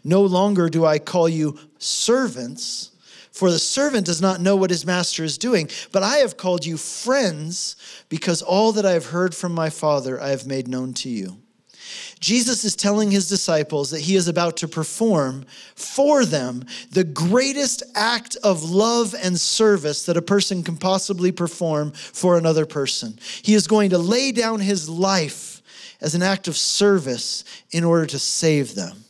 No 0.04 0.21
longer 0.21 0.69
do 0.69 0.85
I 0.85 0.99
call 0.99 1.26
you 1.26 1.59
servants, 1.78 2.90
for 3.33 3.50
the 3.50 3.59
servant 3.59 4.04
does 4.04 4.21
not 4.21 4.42
know 4.42 4.57
what 4.57 4.71
his 4.71 4.85
master 4.85 5.25
is 5.25 5.38
doing, 5.38 5.71
but 5.90 6.02
I 6.02 6.16
have 6.16 6.37
called 6.37 6.66
you 6.66 6.76
friends 6.76 7.76
because 8.11 8.42
all 8.42 8.73
that 8.73 8.85
I 8.85 8.92
have 8.92 9.07
heard 9.07 9.35
from 9.35 9.52
my 9.52 9.71
Father 9.71 10.21
I 10.21 10.28
have 10.28 10.47
made 10.47 10.69
known 10.69 10.92
to 10.95 11.09
you. 11.09 11.38
Jesus 12.20 12.64
is 12.64 12.76
telling 12.76 13.11
his 13.11 13.28
disciples 13.28 13.90
that 13.90 14.00
he 14.00 14.16
is 14.16 14.28
about 14.28 14.56
to 14.59 14.68
perform 14.68 15.44
for 15.75 16.25
them 16.25 16.64
the 16.90 17.04
greatest 17.04 17.82
act 17.94 18.37
of 18.42 18.62
love 18.62 19.14
and 19.23 19.38
service 19.38 20.04
that 20.06 20.16
a 20.16 20.23
person 20.23 20.62
can 20.62 20.76
possibly 20.76 21.32
perform 21.32 21.92
for 21.92 22.37
another 22.37 22.66
person. 22.66 23.18
He 23.42 23.54
is 23.54 23.66
going 23.66 23.90
to 23.90 23.99
lay 23.99 24.32
down 24.32 24.61
his 24.61 24.88
life 24.88 25.61
as 26.00 26.14
an 26.14 26.23
act 26.23 26.49
of 26.49 26.56
service 26.56 27.44
in 27.70 27.85
order 27.85 28.06
to 28.06 28.18
save 28.18 28.75
them. 28.75 29.04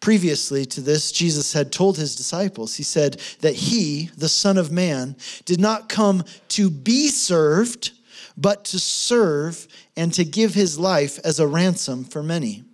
Previously 0.00 0.64
to 0.64 0.80
this, 0.80 1.12
Jesus 1.12 1.52
had 1.52 1.70
told 1.70 1.98
his 1.98 2.16
disciples, 2.16 2.76
He 2.76 2.82
said 2.82 3.20
that 3.40 3.54
He, 3.54 4.10
the 4.16 4.30
Son 4.30 4.56
of 4.56 4.72
Man, 4.72 5.14
did 5.44 5.60
not 5.60 5.90
come 5.90 6.24
to 6.48 6.70
be 6.70 7.08
served, 7.08 7.90
but 8.34 8.64
to 8.66 8.78
serve 8.78 9.68
and 10.00 10.14
to 10.14 10.24
give 10.24 10.54
His 10.54 10.78
life 10.78 11.18
as 11.24 11.38
a 11.38 11.46
ransom 11.46 12.04
for 12.04 12.22
many. 12.22 12.64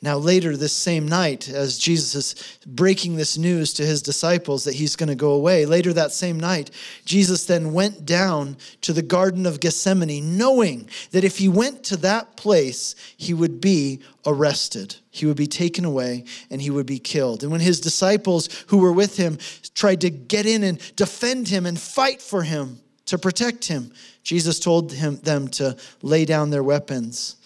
Now, 0.00 0.18
later 0.18 0.56
this 0.56 0.72
same 0.72 1.08
night, 1.08 1.48
as 1.48 1.78
Jesus 1.78 2.14
is 2.14 2.58
breaking 2.64 3.16
this 3.16 3.36
news 3.36 3.72
to 3.74 3.84
his 3.84 4.02
disciples 4.02 4.62
that 4.64 4.74
he's 4.74 4.94
going 4.94 5.08
to 5.08 5.16
go 5.16 5.30
away, 5.30 5.66
later 5.66 5.92
that 5.94 6.12
same 6.12 6.38
night, 6.38 6.70
Jesus 7.06 7.46
then 7.46 7.72
went 7.72 8.04
down 8.04 8.56
to 8.82 8.92
the 8.92 9.02
Garden 9.02 9.46
of 9.46 9.58
Gethsemane, 9.58 10.36
knowing 10.36 10.88
that 11.10 11.24
if 11.24 11.38
he 11.38 11.48
went 11.48 11.82
to 11.84 11.96
that 11.96 12.36
place, 12.36 12.94
he 13.16 13.34
would 13.34 13.60
be 13.60 14.00
arrested. 14.26 14.94
He 15.10 15.26
would 15.26 15.36
be 15.36 15.48
taken 15.48 15.84
away 15.84 16.24
and 16.50 16.62
he 16.62 16.70
would 16.70 16.86
be 16.86 17.00
killed. 17.00 17.42
And 17.42 17.50
when 17.50 17.62
his 17.62 17.80
disciples 17.80 18.48
who 18.68 18.78
were 18.78 18.92
with 18.92 19.16
him 19.16 19.38
tried 19.74 20.02
to 20.02 20.10
get 20.10 20.46
in 20.46 20.62
and 20.62 20.78
defend 20.94 21.48
him 21.48 21.66
and 21.66 21.80
fight 21.80 22.22
for 22.22 22.42
him 22.44 22.80
to 23.06 23.18
protect 23.18 23.66
him, 23.66 23.92
Jesus 24.26 24.58
told 24.58 24.92
him, 24.92 25.18
them 25.18 25.46
to 25.46 25.76
lay 26.02 26.24
down 26.24 26.50
their 26.50 26.64
weapons 26.64 27.36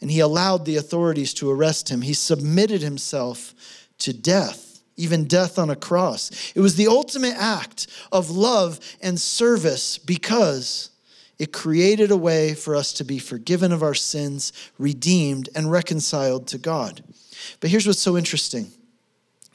and 0.00 0.10
he 0.10 0.20
allowed 0.20 0.64
the 0.64 0.76
authorities 0.76 1.34
to 1.34 1.50
arrest 1.50 1.90
him. 1.90 2.00
He 2.00 2.14
submitted 2.14 2.80
himself 2.80 3.54
to 3.98 4.14
death, 4.14 4.80
even 4.96 5.26
death 5.26 5.58
on 5.58 5.68
a 5.68 5.76
cross. 5.76 6.30
It 6.54 6.60
was 6.60 6.76
the 6.76 6.86
ultimate 6.86 7.34
act 7.36 7.88
of 8.10 8.30
love 8.30 8.80
and 9.02 9.20
service 9.20 9.98
because 9.98 10.88
it 11.38 11.52
created 11.52 12.10
a 12.10 12.16
way 12.16 12.54
for 12.54 12.74
us 12.74 12.94
to 12.94 13.04
be 13.04 13.18
forgiven 13.18 13.70
of 13.70 13.82
our 13.82 13.92
sins, 13.92 14.54
redeemed, 14.78 15.50
and 15.54 15.70
reconciled 15.70 16.46
to 16.48 16.56
God. 16.56 17.04
But 17.60 17.68
here's 17.68 17.86
what's 17.86 18.00
so 18.00 18.16
interesting 18.16 18.72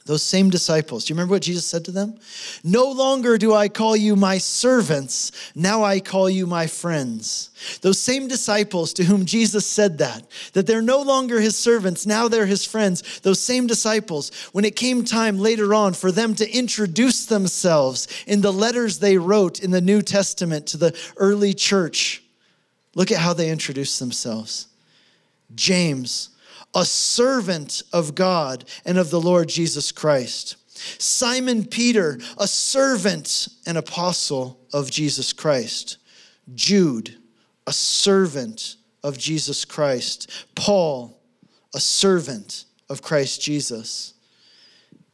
those 0.06 0.22
same 0.22 0.50
disciples, 0.50 1.04
do 1.04 1.12
you 1.12 1.16
remember 1.16 1.32
what 1.32 1.42
Jesus 1.42 1.66
said 1.66 1.84
to 1.84 1.90
them? 1.90 2.18
No 2.62 2.90
longer 2.90 3.36
do 3.36 3.52
I 3.52 3.68
call 3.68 3.96
you 3.96 4.14
my 4.14 4.38
servants, 4.38 5.32
now 5.54 5.82
I 5.82 6.00
call 6.00 6.30
you 6.30 6.46
my 6.46 6.68
friends. 6.68 7.50
Those 7.82 7.98
same 7.98 8.28
disciples 8.28 8.92
to 8.94 9.04
whom 9.04 9.26
Jesus 9.26 9.66
said 9.66 9.98
that, 9.98 10.24
that 10.52 10.66
they're 10.66 10.80
no 10.80 11.02
longer 11.02 11.40
his 11.40 11.56
servants, 11.56 12.06
now 12.06 12.28
they're 12.28 12.46
his 12.46 12.64
friends. 12.64 13.20
Those 13.20 13.40
same 13.40 13.66
disciples, 13.66 14.30
when 14.52 14.64
it 14.64 14.76
came 14.76 15.04
time 15.04 15.38
later 15.38 15.74
on 15.74 15.92
for 15.92 16.12
them 16.12 16.34
to 16.36 16.50
introduce 16.50 17.26
themselves 17.26 18.06
in 18.26 18.40
the 18.40 18.52
letters 18.52 19.00
they 19.00 19.18
wrote 19.18 19.60
in 19.60 19.72
the 19.72 19.80
New 19.80 20.02
Testament 20.02 20.68
to 20.68 20.76
the 20.76 20.96
early 21.16 21.52
church, 21.52 22.22
look 22.94 23.10
at 23.10 23.18
how 23.18 23.32
they 23.32 23.50
introduced 23.50 23.98
themselves. 23.98 24.68
James, 25.54 26.30
a 26.74 26.84
servant 26.84 27.82
of 27.92 28.14
God 28.14 28.64
and 28.84 28.98
of 28.98 29.10
the 29.10 29.20
Lord 29.20 29.48
Jesus 29.48 29.92
Christ. 29.92 30.56
Simon 30.98 31.64
Peter, 31.64 32.18
a 32.38 32.46
servant 32.46 33.48
and 33.66 33.78
apostle 33.78 34.60
of 34.72 34.90
Jesus 34.90 35.32
Christ. 35.32 35.98
Jude, 36.54 37.16
a 37.66 37.72
servant 37.72 38.76
of 39.02 39.16
Jesus 39.18 39.64
Christ. 39.64 40.30
Paul, 40.54 41.18
a 41.74 41.80
servant 41.80 42.64
of 42.88 43.02
Christ 43.02 43.40
Jesus. 43.40 44.14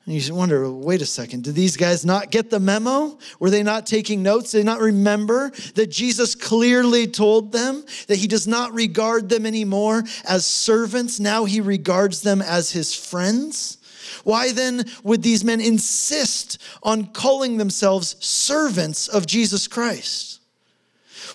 And 0.04 0.14
you 0.14 0.35
wonder, 0.35 0.68
wait 0.68 1.00
a 1.00 1.06
second, 1.06 1.44
did 1.44 1.54
these 1.54 1.76
guys 1.76 2.04
not 2.04 2.32
get 2.32 2.50
the 2.50 2.59
memo? 2.59 3.16
Were 3.38 3.50
they 3.50 3.62
not 3.62 3.87
taking 3.87 4.21
notes? 4.23 4.50
Did 4.50 4.59
they 4.59 4.64
not 4.64 4.80
remember 4.80 5.50
that 5.76 5.92
Jesus 5.92 6.35
clearly 6.35 7.06
told 7.06 7.52
them 7.52 7.85
that 8.09 8.16
he 8.16 8.26
does 8.26 8.49
not 8.49 8.75
regard 8.75 9.28
them 9.28 9.47
anymore 9.47 10.02
as 10.25 10.44
servants? 10.44 11.21
Now 11.21 11.44
he 11.44 11.61
regards 11.61 12.23
them 12.23 12.42
as 12.42 12.73
his 12.73 12.92
friends? 12.92 13.78
Why 14.25 14.50
then 14.50 14.87
would 15.04 15.23
these 15.23 15.44
men 15.44 15.61
insist 15.61 16.59
on 16.82 17.06
calling 17.06 17.56
themselves 17.56 18.16
servants 18.18 19.06
of 19.06 19.26
Jesus 19.26 19.68
Christ? 19.68 20.41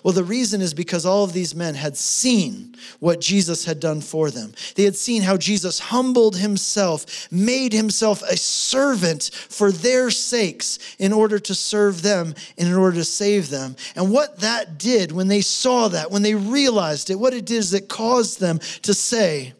Well, 0.02 0.14
the 0.14 0.24
reason 0.24 0.60
is 0.60 0.74
because 0.74 1.04
all 1.04 1.24
of 1.24 1.32
these 1.32 1.54
men 1.54 1.74
had 1.74 1.96
seen 1.96 2.74
what 3.00 3.20
Jesus 3.20 3.64
had 3.64 3.80
done 3.80 4.00
for 4.00 4.30
them. 4.30 4.52
They 4.74 4.84
had 4.84 4.96
seen 4.96 5.22
how 5.22 5.36
Jesus 5.36 5.78
humbled 5.78 6.36
himself, 6.36 7.30
made 7.32 7.72
himself 7.72 8.22
a 8.22 8.36
servant 8.36 9.30
for 9.32 9.72
their 9.72 10.10
sakes 10.10 10.78
in 10.98 11.12
order 11.12 11.38
to 11.40 11.54
serve 11.54 12.02
them 12.02 12.34
and 12.56 12.68
in 12.68 12.74
order 12.74 12.96
to 12.96 13.04
save 13.04 13.50
them. 13.50 13.76
And 13.96 14.12
what 14.12 14.40
that 14.40 14.78
did 14.78 15.12
when 15.12 15.28
they 15.28 15.40
saw 15.40 15.88
that, 15.88 16.10
when 16.10 16.22
they 16.22 16.34
realized 16.34 17.10
it, 17.10 17.16
what 17.16 17.34
it 17.34 17.44
did 17.44 17.58
is 17.58 17.74
it 17.74 17.88
caused 17.88 18.40
them 18.40 18.58
to 18.82 18.94
say, 18.94 19.54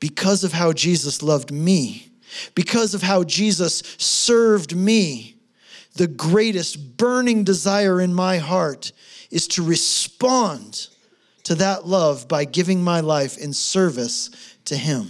because 0.00 0.44
of 0.44 0.52
how 0.52 0.72
Jesus 0.72 1.22
loved 1.22 1.50
me, 1.50 2.10
because 2.54 2.94
of 2.94 3.02
how 3.02 3.24
Jesus 3.24 3.82
served 3.98 4.74
me, 4.76 5.34
the 5.94 6.06
greatest 6.06 6.96
burning 6.96 7.42
desire 7.44 8.00
in 8.00 8.14
my 8.14 8.38
heart 8.38 8.92
is 9.30 9.46
to 9.48 9.62
respond 9.62 10.88
to 11.44 11.54
that 11.56 11.86
love 11.86 12.28
by 12.28 12.44
giving 12.44 12.82
my 12.82 13.00
life 13.00 13.38
in 13.38 13.52
service 13.52 14.30
to 14.66 14.76
Him. 14.76 15.08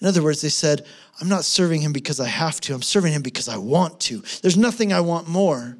In 0.00 0.06
other 0.06 0.22
words, 0.22 0.42
they 0.42 0.48
said, 0.48 0.86
I'm 1.20 1.28
not 1.28 1.44
serving 1.44 1.80
Him 1.80 1.92
because 1.92 2.20
I 2.20 2.28
have 2.28 2.60
to, 2.62 2.74
I'm 2.74 2.82
serving 2.82 3.12
Him 3.12 3.22
because 3.22 3.48
I 3.48 3.56
want 3.56 4.00
to. 4.00 4.22
There's 4.42 4.56
nothing 4.56 4.92
I 4.92 5.00
want 5.00 5.28
more. 5.28 5.76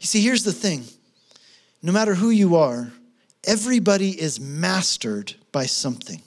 You 0.00 0.06
see, 0.06 0.22
here's 0.22 0.44
the 0.44 0.52
thing 0.52 0.84
no 1.82 1.92
matter 1.92 2.14
who 2.14 2.30
you 2.30 2.56
are, 2.56 2.92
everybody 3.46 4.18
is 4.18 4.40
mastered 4.40 5.34
by 5.52 5.66
something. 5.66 6.22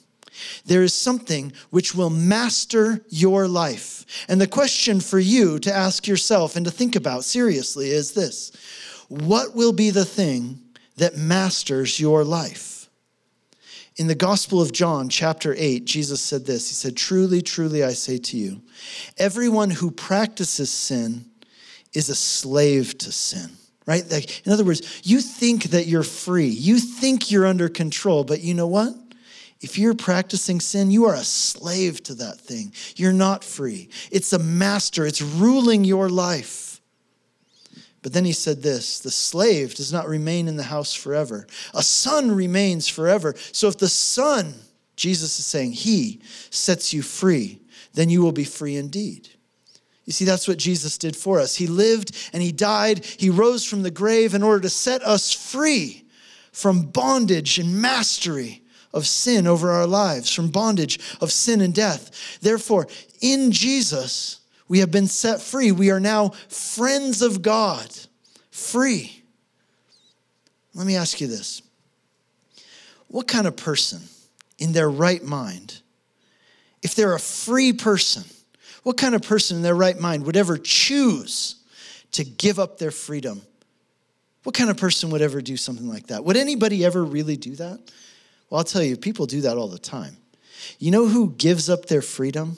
There 0.64 0.84
is 0.84 0.94
something 0.94 1.52
which 1.70 1.96
will 1.96 2.10
master 2.10 3.04
your 3.08 3.48
life. 3.48 4.06
And 4.28 4.40
the 4.40 4.46
question 4.46 5.00
for 5.00 5.18
you 5.18 5.58
to 5.58 5.74
ask 5.74 6.06
yourself 6.06 6.54
and 6.54 6.64
to 6.64 6.70
think 6.70 6.94
about 6.94 7.24
seriously 7.24 7.90
is 7.90 8.12
this 8.12 8.52
what 9.08 9.54
will 9.54 9.72
be 9.72 9.90
the 9.90 10.04
thing 10.04 10.60
that 10.96 11.16
masters 11.16 11.98
your 11.98 12.24
life? 12.24 12.88
In 13.96 14.06
the 14.06 14.14
Gospel 14.14 14.62
of 14.62 14.72
John, 14.72 15.08
chapter 15.08 15.54
8, 15.58 15.84
Jesus 15.84 16.20
said 16.20 16.46
this 16.46 16.68
He 16.68 16.74
said, 16.74 16.96
Truly, 16.96 17.42
truly, 17.42 17.82
I 17.82 17.92
say 17.92 18.18
to 18.18 18.36
you, 18.36 18.62
everyone 19.16 19.70
who 19.70 19.90
practices 19.90 20.70
sin 20.70 21.26
is 21.94 22.08
a 22.08 22.14
slave 22.14 22.96
to 22.98 23.10
sin 23.12 23.50
right? 23.88 24.04
Like, 24.10 24.46
in 24.46 24.52
other 24.52 24.66
words, 24.66 25.00
you 25.02 25.22
think 25.22 25.64
that 25.70 25.86
you're 25.86 26.02
free, 26.02 26.48
you 26.48 26.78
think 26.78 27.30
you're 27.30 27.46
under 27.46 27.70
control, 27.70 28.22
but 28.22 28.42
you 28.42 28.52
know 28.52 28.66
what? 28.66 28.94
If 29.62 29.78
you're 29.78 29.94
practicing 29.94 30.60
sin, 30.60 30.90
you 30.90 31.06
are 31.06 31.14
a 31.14 31.24
slave 31.24 32.02
to 32.04 32.14
that 32.16 32.38
thing. 32.38 32.74
You're 32.96 33.14
not 33.14 33.42
free. 33.42 33.88
It's 34.12 34.34
a 34.34 34.38
master, 34.38 35.06
it's 35.06 35.22
ruling 35.22 35.84
your 35.84 36.10
life. 36.10 36.67
But 38.02 38.12
then 38.12 38.24
he 38.24 38.32
said 38.32 38.62
this 38.62 39.00
the 39.00 39.10
slave 39.10 39.74
does 39.74 39.92
not 39.92 40.08
remain 40.08 40.48
in 40.48 40.56
the 40.56 40.62
house 40.64 40.94
forever, 40.94 41.46
a 41.74 41.82
son 41.82 42.30
remains 42.34 42.88
forever. 42.88 43.34
So 43.52 43.68
if 43.68 43.78
the 43.78 43.88
son, 43.88 44.54
Jesus 44.96 45.38
is 45.38 45.46
saying, 45.46 45.72
he 45.72 46.20
sets 46.50 46.92
you 46.92 47.02
free, 47.02 47.60
then 47.94 48.10
you 48.10 48.22
will 48.22 48.32
be 48.32 48.44
free 48.44 48.76
indeed. 48.76 49.28
You 50.04 50.12
see, 50.12 50.24
that's 50.24 50.48
what 50.48 50.56
Jesus 50.56 50.96
did 50.96 51.14
for 51.14 51.38
us. 51.38 51.54
He 51.54 51.66
lived 51.66 52.16
and 52.32 52.42
he 52.42 52.50
died. 52.50 53.04
He 53.04 53.28
rose 53.28 53.64
from 53.64 53.82
the 53.82 53.90
grave 53.90 54.32
in 54.32 54.42
order 54.42 54.60
to 54.60 54.70
set 54.70 55.02
us 55.02 55.34
free 55.34 56.04
from 56.50 56.86
bondage 56.86 57.58
and 57.58 57.82
mastery 57.82 58.62
of 58.94 59.06
sin 59.06 59.46
over 59.46 59.70
our 59.70 59.86
lives, 59.86 60.32
from 60.32 60.48
bondage 60.48 60.98
of 61.20 61.30
sin 61.30 61.60
and 61.60 61.74
death. 61.74 62.38
Therefore, 62.40 62.86
in 63.20 63.52
Jesus, 63.52 64.40
we 64.68 64.80
have 64.80 64.90
been 64.90 65.06
set 65.06 65.40
free. 65.40 65.72
We 65.72 65.90
are 65.90 66.00
now 66.00 66.30
friends 66.48 67.22
of 67.22 67.42
God, 67.42 67.88
free. 68.50 69.22
Let 70.74 70.86
me 70.86 70.96
ask 70.96 71.20
you 71.20 71.26
this 71.26 71.62
What 73.08 73.26
kind 73.26 73.46
of 73.46 73.56
person 73.56 74.02
in 74.58 74.72
their 74.72 74.90
right 74.90 75.22
mind, 75.22 75.80
if 76.82 76.94
they're 76.94 77.14
a 77.14 77.20
free 77.20 77.72
person, 77.72 78.24
what 78.82 78.96
kind 78.96 79.14
of 79.14 79.22
person 79.22 79.56
in 79.56 79.62
their 79.62 79.74
right 79.74 79.98
mind 79.98 80.26
would 80.26 80.36
ever 80.36 80.58
choose 80.58 81.56
to 82.12 82.24
give 82.24 82.58
up 82.58 82.78
their 82.78 82.90
freedom? 82.90 83.42
What 84.44 84.54
kind 84.54 84.70
of 84.70 84.76
person 84.76 85.10
would 85.10 85.20
ever 85.20 85.42
do 85.42 85.56
something 85.56 85.88
like 85.88 86.06
that? 86.06 86.24
Would 86.24 86.36
anybody 86.36 86.84
ever 86.84 87.04
really 87.04 87.36
do 87.36 87.56
that? 87.56 87.80
Well, 88.48 88.58
I'll 88.58 88.64
tell 88.64 88.82
you, 88.82 88.96
people 88.96 89.26
do 89.26 89.42
that 89.42 89.58
all 89.58 89.68
the 89.68 89.78
time. 89.78 90.16
You 90.78 90.90
know 90.90 91.06
who 91.06 91.32
gives 91.32 91.68
up 91.68 91.86
their 91.86 92.02
freedom? 92.02 92.56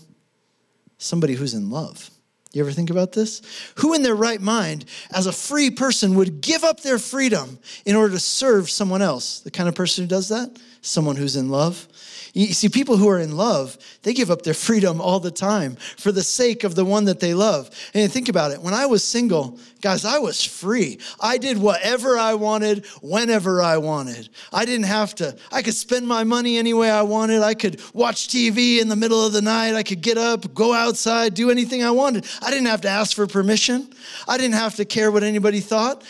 Somebody 1.02 1.32
who's 1.32 1.54
in 1.54 1.70
love. 1.70 2.10
You 2.52 2.62
ever 2.62 2.72
think 2.72 2.90
about 2.90 3.12
this? 3.12 3.40
Who 3.76 3.94
in 3.94 4.02
their 4.02 4.14
right 4.14 4.40
mind, 4.40 4.84
as 5.12 5.26
a 5.26 5.32
free 5.32 5.70
person, 5.70 6.14
would 6.16 6.42
give 6.42 6.62
up 6.62 6.80
their 6.80 6.98
freedom 6.98 7.58
in 7.86 7.96
order 7.96 8.12
to 8.12 8.20
serve 8.20 8.68
someone 8.68 9.00
else? 9.00 9.40
The 9.40 9.50
kind 9.50 9.66
of 9.66 9.74
person 9.74 10.04
who 10.04 10.08
does 10.08 10.28
that? 10.28 10.50
Someone 10.82 11.16
who's 11.16 11.36
in 11.36 11.48
love. 11.48 11.86
You 12.32 12.46
see, 12.46 12.68
people 12.68 12.96
who 12.96 13.08
are 13.08 13.18
in 13.18 13.36
love, 13.36 13.76
they 14.02 14.12
give 14.12 14.30
up 14.30 14.42
their 14.42 14.54
freedom 14.70 15.00
all 15.00 15.20
the 15.20 15.30
time 15.30 15.76
for 15.96 16.12
the 16.12 16.22
sake 16.22 16.64
of 16.64 16.74
the 16.74 16.84
one 16.84 17.04
that 17.06 17.20
they 17.20 17.34
love. 17.34 17.70
And 17.94 18.10
think 18.10 18.28
about 18.28 18.52
it. 18.52 18.60
When 18.60 18.74
I 18.74 18.86
was 18.86 19.04
single, 19.04 19.58
guys, 19.80 20.04
I 20.04 20.18
was 20.18 20.44
free. 20.44 20.98
I 21.20 21.38
did 21.38 21.58
whatever 21.58 22.18
I 22.18 22.34
wanted, 22.34 22.86
whenever 23.02 23.62
I 23.62 23.78
wanted. 23.78 24.28
I 24.52 24.64
didn't 24.64 24.86
have 24.86 25.14
to, 25.16 25.36
I 25.50 25.62
could 25.62 25.74
spend 25.74 26.06
my 26.06 26.24
money 26.24 26.58
any 26.58 26.74
way 26.74 26.90
I 26.90 27.02
wanted. 27.02 27.42
I 27.42 27.54
could 27.54 27.80
watch 27.94 28.28
TV 28.28 28.80
in 28.80 28.88
the 28.88 28.96
middle 28.96 29.24
of 29.24 29.32
the 29.32 29.42
night. 29.42 29.74
I 29.74 29.82
could 29.82 30.00
get 30.00 30.18
up, 30.18 30.54
go 30.54 30.72
outside, 30.72 31.34
do 31.34 31.50
anything 31.50 31.82
I 31.82 31.90
wanted. 31.90 32.26
I 32.42 32.50
didn't 32.50 32.66
have 32.66 32.82
to 32.82 32.88
ask 32.88 33.16
for 33.16 33.26
permission. 33.26 33.88
I 34.28 34.36
didn't 34.36 34.54
have 34.54 34.76
to 34.76 34.84
care 34.84 35.10
what 35.10 35.22
anybody 35.22 35.60
thought. 35.60 36.04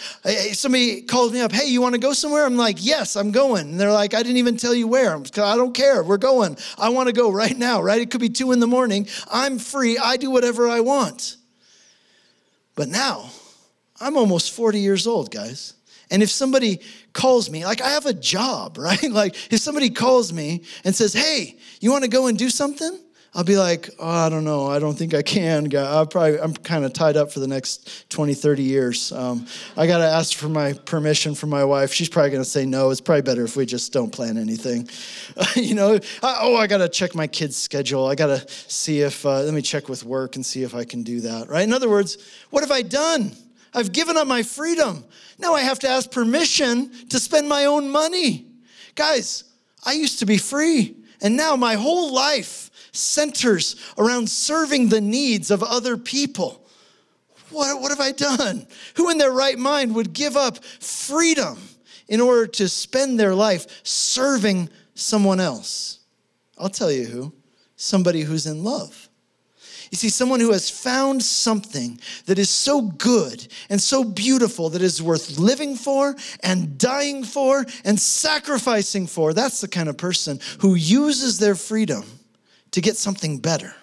Somebody 0.52 1.02
calls 1.02 1.32
me 1.32 1.40
up, 1.40 1.52
hey, 1.52 1.66
you 1.66 1.80
want 1.80 1.94
to 1.94 2.00
go 2.00 2.12
somewhere? 2.12 2.44
I'm 2.44 2.56
like, 2.56 2.84
yes, 2.84 3.16
I'm 3.16 3.30
going. 3.30 3.70
And 3.70 3.80
they're 3.80 3.92
like, 3.92 4.14
I 4.14 4.22
didn't 4.22 4.38
even 4.38 4.56
tell 4.61 4.75
you 4.75 4.87
where. 4.87 5.17
I 5.17 5.57
don't 5.57 5.75
care. 5.75 6.02
We're 6.02 6.19
going. 6.19 6.57
I 6.79 6.90
want 6.90 7.09
to 7.09 7.12
go 7.12 7.31
right 7.31 7.57
now, 7.57 7.81
right? 7.83 8.00
It 8.00 8.11
could 8.11 8.21
be 8.21 8.29
two 8.29 8.52
in 8.52 8.61
the 8.61 8.67
morning. 8.67 9.09
I'm 9.31 9.59
free. 9.59 9.99
I 9.99 10.17
do 10.17 10.31
whatever 10.31 10.69
I 10.69 10.81
want. 10.81 11.37
But 12.75 12.88
now, 12.88 13.31
I'm 14.00 14.17
almost 14.17 14.52
40 14.52 14.81
years 14.81 15.07
old, 15.07 15.31
guys. 15.31 15.75
And 16.11 16.23
if 16.23 16.31
somebody 16.31 16.81
calls 17.12 17.50
me, 17.50 17.64
like 17.64 17.81
I 17.81 17.90
have 17.90 18.07
a 18.07 18.14
job, 18.14 18.79
right? 18.79 19.11
Like 19.11 19.37
if 19.52 19.61
somebody 19.61 19.90
calls 19.90 20.33
me 20.33 20.64
and 20.85 20.95
says, 20.95 21.12
hey, 21.12 21.59
you 21.81 21.90
want 21.90 22.05
to 22.05 22.11
go 22.11 22.26
and 22.26 22.37
do 22.37 22.50
something? 22.50 22.99
I'll 23.32 23.44
be 23.44 23.56
like, 23.56 23.88
oh, 24.00 24.08
I 24.08 24.28
don't 24.28 24.42
know. 24.42 24.66
I 24.66 24.80
don't 24.80 24.99
think 24.99 25.14
I 25.14 25.22
can. 25.22 25.66
i 25.76 26.04
probably, 26.04 26.40
I'm 26.40 26.52
kind 26.52 26.84
of 26.84 26.92
tied 26.92 27.16
up 27.16 27.30
for 27.30 27.38
the 27.38 27.46
next 27.46 28.10
20, 28.10 28.34
30 28.34 28.62
years. 28.64 29.12
Um, 29.12 29.46
I 29.76 29.87
got 29.87 29.99
to 29.99 30.04
ask 30.04 30.37
for 30.37 30.49
my 30.49 30.72
permission 30.72 31.37
from 31.37 31.50
my 31.50 31.62
wife. 31.64 31.92
She's 31.92 32.08
probably 32.08 32.30
going 32.30 32.42
to 32.42 32.49
say 32.49 32.66
no. 32.66 32.90
It's 32.90 33.00
probably 33.00 33.22
better 33.22 33.44
if 33.44 33.56
we 33.56 33.66
just 33.66 33.92
don't 33.92 34.10
plan 34.10 34.37
anything. 34.37 34.88
you 35.54 35.76
know, 35.76 35.94
I, 36.25 36.38
oh, 36.42 36.56
I 36.56 36.66
got 36.66 36.78
to 36.78 36.88
check 36.88 37.14
my 37.14 37.28
kid's 37.28 37.56
schedule. 37.56 38.06
I 38.06 38.16
got 38.16 38.26
to 38.26 38.49
see 38.49 39.02
if, 39.02 39.25
uh, 39.25 39.42
let 39.42 39.54
me 39.54 39.62
check 39.62 39.88
with 39.88 40.04
work 40.04 40.34
and 40.34 40.44
see 40.44 40.64
if 40.64 40.75
I 40.75 40.82
can 40.82 41.04
do 41.04 41.20
that, 41.20 41.49
right? 41.49 41.62
In 41.62 41.72
other 41.72 41.88
words, 41.88 42.18
what 42.50 42.64
have 42.64 42.72
I 42.72 42.82
done? 42.82 43.30
I've 43.72 43.92
given 43.92 44.16
up 44.16 44.26
my 44.26 44.42
freedom. 44.42 45.04
Now 45.38 45.54
I 45.54 45.60
have 45.60 45.78
to 45.80 45.88
ask 45.88 46.10
permission 46.10 46.90
to 47.10 47.20
spend 47.20 47.49
my 47.49 47.66
own 47.66 47.90
money. 47.90 48.46
Guys, 48.96 49.44
I 49.84 49.92
used 49.92 50.18
to 50.18 50.26
be 50.26 50.37
free, 50.37 50.96
and 51.22 51.37
now 51.37 51.56
my 51.56 51.75
whole 51.75 52.12
life, 52.12 52.69
centers 52.92 53.76
around 53.99 54.28
serving 54.28 54.88
the 54.88 55.00
needs 55.00 55.50
of 55.50 55.62
other 55.62 55.97
people. 55.97 56.66
What, 57.50 57.80
what 57.80 57.90
have 57.90 58.00
I 58.00 58.12
done? 58.12 58.66
Who 58.94 59.11
in 59.11 59.18
their 59.18 59.32
right 59.32 59.59
mind 59.59 59.94
would 59.94 60.12
give 60.12 60.37
up 60.37 60.64
freedom 60.64 61.59
in 62.09 62.20
order 62.20 62.47
to 62.47 62.68
spend 62.68 63.18
their 63.18 63.35
life 63.35 63.80
serving 63.82 64.68
someone 64.94 65.40
else? 65.40 66.00
I'll 66.59 66.68
tell 66.68 66.92
you 66.92 67.06
who 67.06 67.32
somebody 67.76 68.23
who's 68.23 68.46
in 68.46 68.62
love. 68.62 69.09
You 69.90 69.96
see, 69.96 70.09
someone 70.09 70.38
who 70.38 70.53
has 70.53 70.70
found 70.70 71.20
something 71.20 71.98
that 72.26 72.38
is 72.38 72.48
so 72.48 72.83
good 72.83 73.48
and 73.68 73.81
so 73.81 74.05
beautiful 74.05 74.70
that 74.70 74.83
is 74.83 75.03
worth 75.03 75.37
living 75.37 75.74
for 75.74 76.14
and 76.44 76.79
dying 76.79 77.24
for 77.24 77.66
and 77.85 77.98
sacrificing 77.98 79.09
for. 79.09 79.33
That's 79.33 79.61
the 79.61 79.66
kind 79.66 79.88
of 79.88 79.96
person 79.96 80.38
who 80.61 80.76
uses 80.76 81.40
their 81.40 81.57
freedom 81.57 82.05
to 82.72 82.80
get 82.80 82.96
something 82.96 83.38
better. 83.38 83.74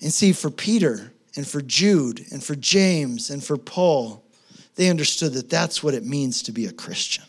And 0.00 0.12
see, 0.12 0.32
for 0.32 0.50
Peter 0.50 1.12
and 1.36 1.46
for 1.46 1.60
Jude 1.60 2.24
and 2.30 2.42
for 2.42 2.54
James 2.54 3.30
and 3.30 3.42
for 3.42 3.56
Paul, 3.56 4.24
they 4.76 4.90
understood 4.90 5.34
that 5.34 5.50
that's 5.50 5.82
what 5.82 5.94
it 5.94 6.04
means 6.04 6.42
to 6.42 6.52
be 6.52 6.66
a 6.66 6.72
Christian. 6.72 7.24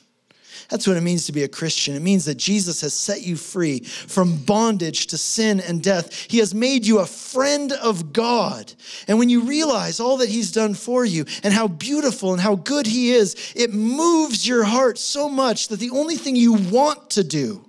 That's 0.70 0.88
what 0.88 0.98
it 0.98 1.02
means 1.02 1.26
to 1.26 1.32
be 1.32 1.44
a 1.44 1.48
Christian. 1.48 1.96
It 1.96 2.02
means 2.02 2.26
that 2.26 2.38
Jesus 2.38 2.82
has 2.82 2.94
set 2.94 3.22
you 3.22 3.36
free 3.36 3.80
from 3.80 4.38
bondage 4.38 5.08
to 5.08 5.18
sin 5.18 5.60
and 5.60 5.82
death. 5.82 6.28
He 6.30 6.40
has 6.40 6.54
made 6.56 6.86
you 6.86 7.00
a 7.00 7.06
friend 7.06 7.72
of 7.72 8.14
God. 8.14 8.74
And 9.08 9.20
when 9.20 9.30
you 9.30 9.42
realize 9.42 10.00
all 10.00 10.18
that 10.18 10.30
He's 10.30 10.52
done 10.52 10.74
for 10.74 11.06
you 11.06 11.26
and 11.44 11.54
how 11.54 11.68
beautiful 11.68 12.34
and 12.34 12.42
how 12.42 12.56
good 12.56 12.88
He 12.88 13.12
is, 13.12 13.54
it 13.56 13.74
moves 13.74 14.48
your 14.48 14.64
heart 14.64 14.98
so 14.98 15.30
much 15.30 15.68
that 15.68 15.80
the 15.80 15.92
only 15.92 16.16
thing 16.16 16.36
you 16.36 16.54
want 16.54 17.12
to 17.12 17.24
do 17.24 17.64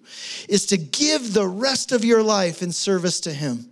is 0.48 0.66
to 0.66 0.76
give 0.76 1.34
the 1.34 1.46
rest 1.46 1.92
of 1.92 2.04
your 2.04 2.22
life 2.22 2.62
in 2.62 2.72
service 2.72 3.20
to 3.20 3.32
Him 3.32 3.70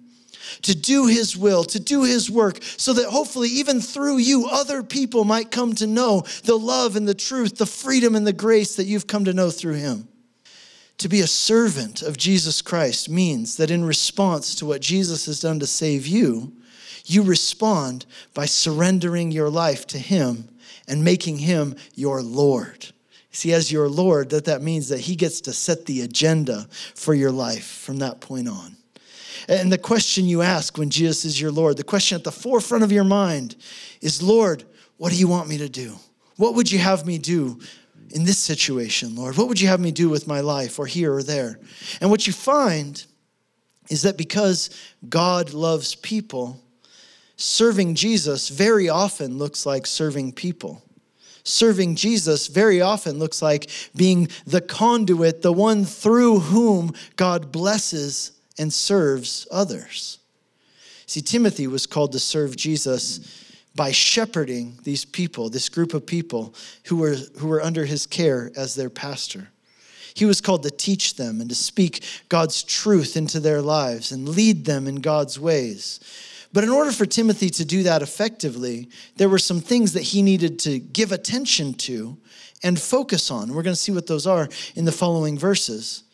to 0.62 0.75
do 0.75 1.07
His 1.07 1.37
will, 1.37 1.64
to 1.64 1.81
do 1.81 2.05
His 2.05 2.31
work, 2.31 2.59
so 2.62 2.93
that 2.93 3.11
hopefully, 3.11 3.49
even 3.49 3.81
through 3.81 4.19
you, 4.19 4.47
other 4.47 4.83
people 4.83 5.25
might 5.25 5.51
come 5.51 5.75
to 5.77 5.87
know 5.87 6.25
the 6.45 6.57
love 6.57 6.97
and 6.97 7.09
the 7.09 7.14
truth, 7.14 7.57
the 7.57 7.67
freedom 7.67 8.14
and 8.14 8.27
the 8.27 8.33
grace 8.33 8.77
that 8.77 8.87
you've 8.87 9.07
come 9.07 9.25
to 9.25 9.33
know 9.33 9.51
through 9.51 9.75
Him. 9.75 10.09
To 10.99 11.09
be 11.09 11.21
a 11.21 11.27
servant 11.27 12.03
of 12.03 12.17
Jesus 12.17 12.62
Christ 12.62 13.09
means 13.09 13.57
that 13.57 13.71
in 13.71 13.85
response 13.85 14.55
to 14.57 14.67
what 14.67 14.81
Jesus 14.81 15.27
has 15.27 15.40
done 15.40 15.59
to 15.61 15.67
save 15.67 16.07
you, 16.07 16.53
you 17.05 17.23
respond 17.23 18.07
by 18.33 18.47
surrendering 18.47 19.31
your 19.31 19.51
life 19.51 19.87
to 19.88 19.99
Him 19.99 20.49
and 20.88 21.05
making 21.05 21.38
Him 21.38 21.77
your 21.95 22.23
Lord. 22.23 22.87
See, 23.31 23.53
as 23.53 23.73
your 23.73 23.88
Lord, 23.88 24.31
that 24.31 24.45
that 24.45 24.62
means 24.62 24.88
that 24.88 25.01
He 25.01 25.17
gets 25.17 25.40
to 25.43 25.53
set 25.53 25.87
the 25.87 26.03
agenda 26.03 26.69
for 26.95 27.14
your 27.14 27.33
life 27.33 27.67
from 27.67 27.99
that 27.99 28.21
point 28.21 28.49
on. 28.49 28.77
And 29.48 29.72
the 29.72 29.78
question 29.78 30.26
you 30.26 30.42
ask 30.42 30.78
when 30.78 30.90
Jesus 30.90 31.24
is 31.24 31.40
your 31.40 31.52
Lord, 31.52 31.76
the 31.76 31.85
question 31.85 32.16
at 32.16 32.24
the 32.24 32.33
forefront 32.33 32.85
of 32.85 32.92
your 32.92 33.04
mind 33.04 33.57
is 34.00 34.22
Lord, 34.22 34.64
what 34.96 35.12
do 35.12 35.18
you 35.18 35.28
want 35.28 35.48
me 35.48 35.59
to 35.59 35.68
do? 35.68 35.96
What 36.37 36.54
would 36.54 36.70
you 36.70 36.78
have 36.78 37.07
me 37.07 37.18
do 37.18 37.61
in 38.11 38.24
this 38.24 38.38
situation, 38.38 39.14
Lord? 39.14 39.37
What 39.37 39.48
would 39.48 39.61
you 39.61 39.68
have 39.68 39.80
me 39.80 39.92
do 39.92 40.09
with 40.09 40.26
my 40.26 40.40
life 40.40 40.78
or 40.78 40.87
here 40.87 41.12
or 41.12 41.22
there? 41.22 41.59
And 42.00 42.11
what 42.11 42.26
you 42.26 42.33
find 42.33 43.04
is 43.90 44.02
that 44.02 44.16
because 44.16 44.70
God 45.09 45.52
loves 45.52 45.94
people, 45.94 46.61
serving 47.37 47.94
Jesus 47.94 48.48
very 48.48 48.88
often 48.88 49.38
looks 49.38 49.66
like 49.66 49.87
serving 49.87 50.33
people. 50.33 50.83
Serving 51.46 51.94
Jesus 51.94 52.46
very 52.46 52.80
often 52.80 53.18
looks 53.18 53.42
like 53.42 53.68
being 53.94 54.28
the 54.46 54.62
conduit, 54.62 55.42
the 55.42 55.52
one 55.52 55.85
through 55.85 56.40
whom 56.40 56.94
God 57.16 57.52
blesses 57.52 58.33
and 58.59 58.73
serves 58.73 59.47
others. 59.51 60.19
See, 61.07 61.21
Timothy 61.21 61.67
was 61.67 61.87
called 61.87 62.12
to 62.12 62.19
serve 62.19 62.57
Jesus 62.57 63.43
by 63.75 63.90
shepherding 63.90 64.79
these 64.85 65.05
people, 65.05 65.51
this 65.51 65.69
group 65.69 65.95
of 65.95 66.07
people 66.07 66.55
who 66.87 66.97
were, 66.97 67.17
who 67.38 67.49
were 67.49 67.62
under 67.62 67.85
his 67.85 68.07
care 68.07 68.51
as 68.57 68.75
their 68.75 68.90
pastor. 68.90 69.49
He 70.14 70.25
was 70.25 70.40
called 70.40 70.62
to 70.62 70.71
teach 70.71 71.17
them 71.17 71.40
and 71.40 71.51
to 71.51 71.57
speak 71.57 72.05
God's 72.29 72.62
truth 72.62 73.17
into 73.17 73.40
their 73.40 73.61
lives 73.61 74.12
and 74.12 74.29
lead 74.29 74.64
them 74.64 74.87
in 74.87 74.97
God's 74.97 75.40
ways. 75.40 76.01
But 76.53 76.62
in 76.62 76.71
order 76.71 76.93
for 76.93 77.05
Timothy 77.05 77.51
to 77.51 77.64
do 77.64 77.83
that 77.83 78.01
effectively, 78.01 78.88
there 79.17 79.29
were 79.29 79.40
some 79.40 79.61
things 79.61 79.93
that 79.95 80.03
he 80.03 80.23
needed 80.23 80.61
to 80.61 80.79
give 80.79 81.11
attention 81.11 81.75
to 81.75 82.17
and 82.62 82.81
focus 82.81 83.33
on. 83.33 83.53
We're 83.53 83.64
going 83.64 83.75
to 83.75 83.81
see 83.81 83.90
what 83.90 84.07
those 84.07 84.25
are 84.25 84.49
in 84.77 84.85
the 84.85 84.93
following 84.93 85.37
verses. 85.37 86.05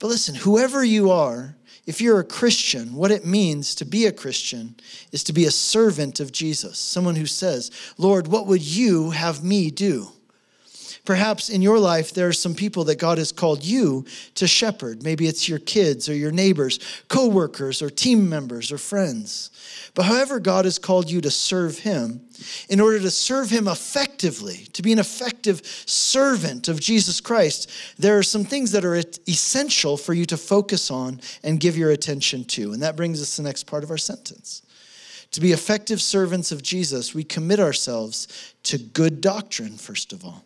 But 0.00 0.08
listen, 0.08 0.34
whoever 0.34 0.84
you 0.84 1.12
are, 1.12 1.54
if 1.86 2.00
you're 2.00 2.18
a 2.18 2.24
Christian, 2.24 2.94
what 2.94 3.12
it 3.12 3.24
means 3.24 3.74
to 3.76 3.84
be 3.84 4.06
a 4.06 4.12
Christian 4.12 4.74
is 5.12 5.22
to 5.24 5.32
be 5.32 5.44
a 5.44 5.52
servant 5.52 6.18
of 6.18 6.32
Jesus, 6.32 6.78
someone 6.78 7.14
who 7.14 7.26
says, 7.26 7.70
Lord, 7.96 8.26
what 8.26 8.46
would 8.48 8.62
you 8.62 9.10
have 9.10 9.44
me 9.44 9.70
do? 9.70 10.08
Perhaps 11.06 11.48
in 11.50 11.62
your 11.62 11.78
life, 11.78 12.12
there 12.12 12.28
are 12.28 12.32
some 12.32 12.54
people 12.54 12.84
that 12.84 12.98
God 12.98 13.16
has 13.18 13.30
called 13.30 13.64
you 13.64 14.04
to 14.34 14.46
shepherd. 14.46 15.04
Maybe 15.04 15.28
it's 15.28 15.48
your 15.48 15.60
kids 15.60 16.08
or 16.08 16.14
your 16.14 16.32
neighbors, 16.32 16.80
coworkers 17.08 17.80
or 17.80 17.88
team 17.88 18.28
members 18.28 18.72
or 18.72 18.78
friends. 18.78 19.50
But 19.94 20.02
however, 20.02 20.40
God 20.40 20.64
has 20.64 20.78
called 20.78 21.08
you 21.08 21.20
to 21.20 21.30
serve 21.30 21.78
Him, 21.78 22.20
in 22.68 22.80
order 22.80 22.98
to 22.98 23.10
serve 23.10 23.48
Him 23.48 23.68
effectively, 23.68 24.66
to 24.72 24.82
be 24.82 24.92
an 24.92 24.98
effective 24.98 25.62
servant 25.64 26.68
of 26.68 26.80
Jesus 26.80 27.20
Christ, 27.20 27.70
there 27.98 28.18
are 28.18 28.22
some 28.24 28.44
things 28.44 28.72
that 28.72 28.84
are 28.84 28.96
essential 29.28 29.96
for 29.96 30.12
you 30.12 30.26
to 30.26 30.36
focus 30.36 30.90
on 30.90 31.20
and 31.42 31.60
give 31.60 31.78
your 31.78 31.92
attention 31.92 32.44
to. 32.44 32.72
And 32.72 32.82
that 32.82 32.96
brings 32.96 33.22
us 33.22 33.36
to 33.36 33.42
the 33.42 33.48
next 33.48 33.64
part 33.64 33.84
of 33.84 33.90
our 33.90 33.96
sentence. 33.96 34.62
To 35.32 35.40
be 35.40 35.52
effective 35.52 36.00
servants 36.00 36.50
of 36.50 36.62
Jesus, 36.62 37.14
we 37.14 37.22
commit 37.22 37.60
ourselves 37.60 38.54
to 38.64 38.78
good 38.78 39.20
doctrine, 39.20 39.76
first 39.76 40.12
of 40.12 40.24
all. 40.24 40.44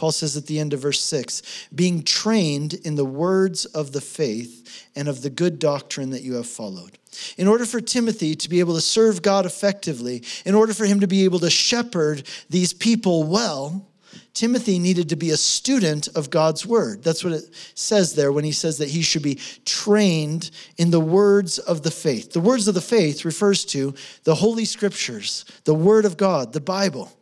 Paul 0.00 0.12
says 0.12 0.34
at 0.34 0.46
the 0.46 0.58
end 0.58 0.72
of 0.72 0.80
verse 0.80 1.02
6 1.02 1.42
being 1.74 2.02
trained 2.02 2.72
in 2.72 2.94
the 2.94 3.04
words 3.04 3.66
of 3.66 3.92
the 3.92 4.00
faith 4.00 4.88
and 4.96 5.08
of 5.08 5.20
the 5.20 5.28
good 5.28 5.58
doctrine 5.58 6.08
that 6.08 6.22
you 6.22 6.36
have 6.36 6.46
followed. 6.46 6.96
In 7.36 7.46
order 7.46 7.66
for 7.66 7.82
Timothy 7.82 8.34
to 8.34 8.48
be 8.48 8.60
able 8.60 8.74
to 8.76 8.80
serve 8.80 9.20
God 9.20 9.44
effectively, 9.44 10.24
in 10.46 10.54
order 10.54 10.72
for 10.72 10.86
him 10.86 11.00
to 11.00 11.06
be 11.06 11.24
able 11.24 11.38
to 11.40 11.50
shepherd 11.50 12.26
these 12.48 12.72
people 12.72 13.24
well, 13.24 13.86
Timothy 14.32 14.78
needed 14.78 15.10
to 15.10 15.16
be 15.16 15.32
a 15.32 15.36
student 15.36 16.08
of 16.16 16.30
God's 16.30 16.64
word. 16.64 17.02
That's 17.02 17.22
what 17.22 17.34
it 17.34 17.54
says 17.74 18.14
there 18.14 18.32
when 18.32 18.44
he 18.44 18.52
says 18.52 18.78
that 18.78 18.88
he 18.88 19.02
should 19.02 19.22
be 19.22 19.38
trained 19.66 20.50
in 20.78 20.90
the 20.90 20.98
words 20.98 21.58
of 21.58 21.82
the 21.82 21.90
faith. 21.90 22.32
The 22.32 22.40
words 22.40 22.68
of 22.68 22.74
the 22.74 22.80
faith 22.80 23.26
refers 23.26 23.66
to 23.66 23.92
the 24.24 24.36
Holy 24.36 24.64
Scriptures, 24.64 25.44
the 25.64 25.74
Word 25.74 26.06
of 26.06 26.16
God, 26.16 26.54
the 26.54 26.60
Bible. 26.62 27.12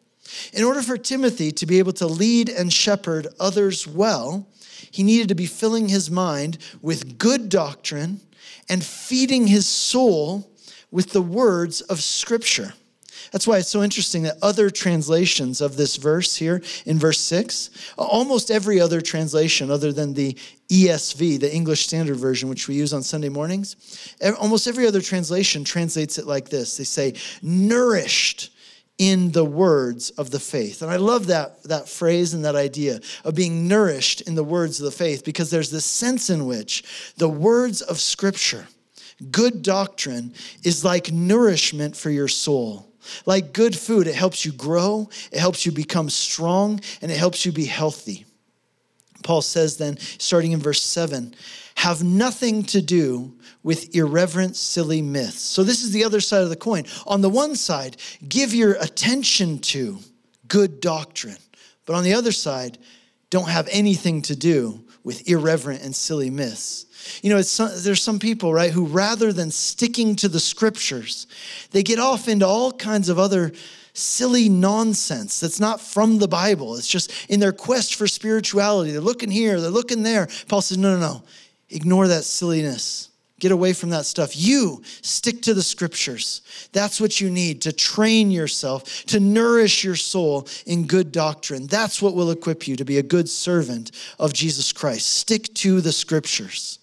In 0.53 0.65
order 0.65 0.83
for 0.83 0.97
Timothy 0.97 1.53
to 1.53 1.67
be 1.67 1.79
able 1.79 1.93
to 1.95 2.07
lead 2.07 2.49
and 2.49 2.73
shepherd 2.73 3.29
others 3.39 3.87
well, 3.87 4.47
he 4.91 5.03
needed 5.03 5.29
to 5.29 5.35
be 5.35 5.47
filling 5.47 5.89
his 5.89 6.11
mind 6.11 6.59
with 6.81 7.19
good 7.19 7.49
doctrine 7.49 8.21
and 8.69 8.85
feeding 8.85 9.47
his 9.47 9.67
soul 9.67 10.51
with 10.91 11.11
the 11.11 11.23
words 11.23 11.81
of 11.83 12.01
Scripture. 12.01 12.75
That's 13.31 13.47
why 13.47 13.59
it's 13.59 13.69
so 13.69 13.83
interesting 13.83 14.23
that 14.23 14.39
other 14.41 14.71
translations 14.71 15.61
of 15.61 15.77
this 15.77 15.97
verse 15.97 16.37
here 16.37 16.63
in 16.87 16.99
verse 16.99 17.21
6, 17.21 17.69
almost 17.99 18.51
every 18.51 18.81
other 18.81 19.03
translation 19.03 19.71
other 19.71 19.93
than 19.93 20.15
the 20.15 20.35
ESV, 20.71 21.41
the 21.41 21.55
English 21.55 21.85
Standard 21.85 22.17
Version, 22.17 22.49
which 22.49 22.69
we 22.69 22.75
use 22.75 22.95
on 22.95 23.03
Sunday 23.03 23.29
mornings, 23.29 23.77
almost 24.39 24.67
every 24.67 24.87
other 24.87 25.03
translation 25.03 25.63
translates 25.63 26.17
it 26.17 26.27
like 26.27 26.49
this. 26.49 26.79
They 26.79 26.85
say, 26.85 27.15
nourished 27.43 28.51
in 28.99 29.31
the 29.31 29.45
words 29.45 30.11
of 30.11 30.31
the 30.31 30.41
faith. 30.41 30.83
And 30.83 30.91
I 30.91 30.97
love 30.97 31.29
that, 31.29 31.63
that 31.65 31.89
phrase 31.89 32.35
and 32.35 32.45
that 32.45 32.57
idea 32.57 33.01
of 33.25 33.35
being 33.35 33.69
nourished 33.69 34.23
in 34.23 34.35
the 34.35 34.45
words 34.45 34.81
of 34.81 34.85
the 34.85 34.91
faith 34.91 35.25
because 35.25 35.51
there's 35.51 35.71
this 35.71 35.85
sense 35.85 36.31
in 36.31 36.47
which 36.47 37.13
the 37.17 37.29
words 37.29 37.81
of 37.81 38.01
Scripture, 38.01 38.67
good 39.31 39.63
doctrine, 39.63 40.35
is 40.65 40.85
like 40.85 41.13
nourishment 41.13 41.97
for 41.97 42.11
your 42.11 42.29
soul. 42.29 42.87
Like 43.25 43.53
good 43.53 43.77
food, 43.77 44.07
it 44.07 44.15
helps 44.15 44.45
you 44.45 44.53
grow, 44.53 45.09
it 45.33 45.39
helps 45.39 45.65
you 45.65 45.73
become 45.73 46.11
strong, 46.11 46.81
and 47.01 47.11
it 47.11 47.17
helps 47.17 47.47
you 47.47 47.53
be 47.53 47.65
healthy. 47.65 48.27
Paul 49.29 49.43
says 49.43 49.77
then, 49.77 49.99
starting 49.99 50.53
in 50.53 50.59
verse 50.59 50.81
7, 50.81 51.35
have 51.75 52.03
nothing 52.03 52.63
to 52.63 52.81
do 52.81 53.37
with 53.63 53.95
irreverent, 53.95 54.57
silly 54.57 55.03
myths. 55.03 55.43
So, 55.43 55.63
this 55.63 55.83
is 55.83 55.91
the 55.91 56.03
other 56.03 56.23
side 56.23 56.45
of 56.45 56.49
the 56.49 56.57
coin. 56.57 56.85
On 57.07 57.21
the 57.21 57.29
one 57.29 57.55
side, 57.55 57.99
give 58.27 58.55
your 58.55 58.73
attention 58.81 59.59
to 59.59 59.99
good 60.49 60.81
doctrine. 60.81 61.37
But 61.85 61.97
on 61.97 62.05
the 62.05 62.15
other 62.15 62.33
side, 62.33 62.79
don't 63.29 63.51
have 63.51 63.69
anything 63.71 64.23
to 64.23 64.35
do 64.35 64.83
with 65.05 65.29
irreverent 65.29 65.83
and 65.83 65.95
silly 65.95 66.31
myths. 66.31 66.87
You 67.23 67.29
know, 67.29 67.43
some, 67.43 67.69
there's 67.75 68.03
some 68.03 68.19
people, 68.19 68.55
right, 68.55 68.71
who 68.71 68.87
rather 68.87 69.31
than 69.31 69.51
sticking 69.51 70.17
to 70.17 70.29
the 70.29 70.41
scriptures, 70.41 71.27
they 71.73 71.83
get 71.83 71.99
off 71.99 72.29
into 72.29 72.47
all 72.47 72.73
kinds 72.73 73.11
of 73.11 73.19
other 73.19 73.53
silly 73.99 74.49
nonsense 74.49 75.41
that's 75.41 75.61
not 75.61 75.81
from 75.81 76.19
the 76.19 76.29
Bible. 76.29 76.77
It's 76.77 76.89
just 76.89 77.13
in 77.29 77.41
their 77.41 77.53
quest 77.53 77.95
for 77.95 78.07
spirituality. 78.07 78.93
They're 78.93 79.01
looking 79.01 79.31
here, 79.31 79.61
they're 79.61 79.71
looking 79.71 80.03
there. 80.03 80.29
Paul 80.49 80.63
says, 80.63 80.79
no, 80.79 80.95
no, 80.95 81.01
no. 81.01 81.23
Ignore 81.71 82.09
that 82.09 82.25
silliness. 82.25 83.11
Get 83.41 83.53
away 83.53 83.73
from 83.73 83.91
that 83.91 84.05
stuff. 84.05 84.37
You 84.37 84.83
stick 85.01 85.43
to 85.43 85.55
the 85.55 85.63
scriptures. 85.63 86.43
That's 86.73 87.01
what 87.01 87.21
you 87.21 87.31
need 87.31 87.63
to 87.63 87.73
train 87.73 88.33
yourself, 88.33 89.05
to 89.07 89.21
nourish 89.21 89.85
your 89.85 89.95
soul 89.95 90.49
in 90.67 90.89
good 90.89 91.13
doctrine. 91.13 91.69
That's 91.69 92.03
what 92.03 92.15
will 92.15 92.33
equip 92.33 92.67
you 92.67 92.75
to 92.77 92.85
be 92.85 92.99
a 92.99 93.03
good 93.03 93.29
servant 93.29 93.93
of 94.19 94.33
Jesus 94.33 94.73
Christ. 94.73 95.09
Stick 95.09 95.55
to 95.55 95.81
the 95.81 95.93
scriptures. 95.93 96.81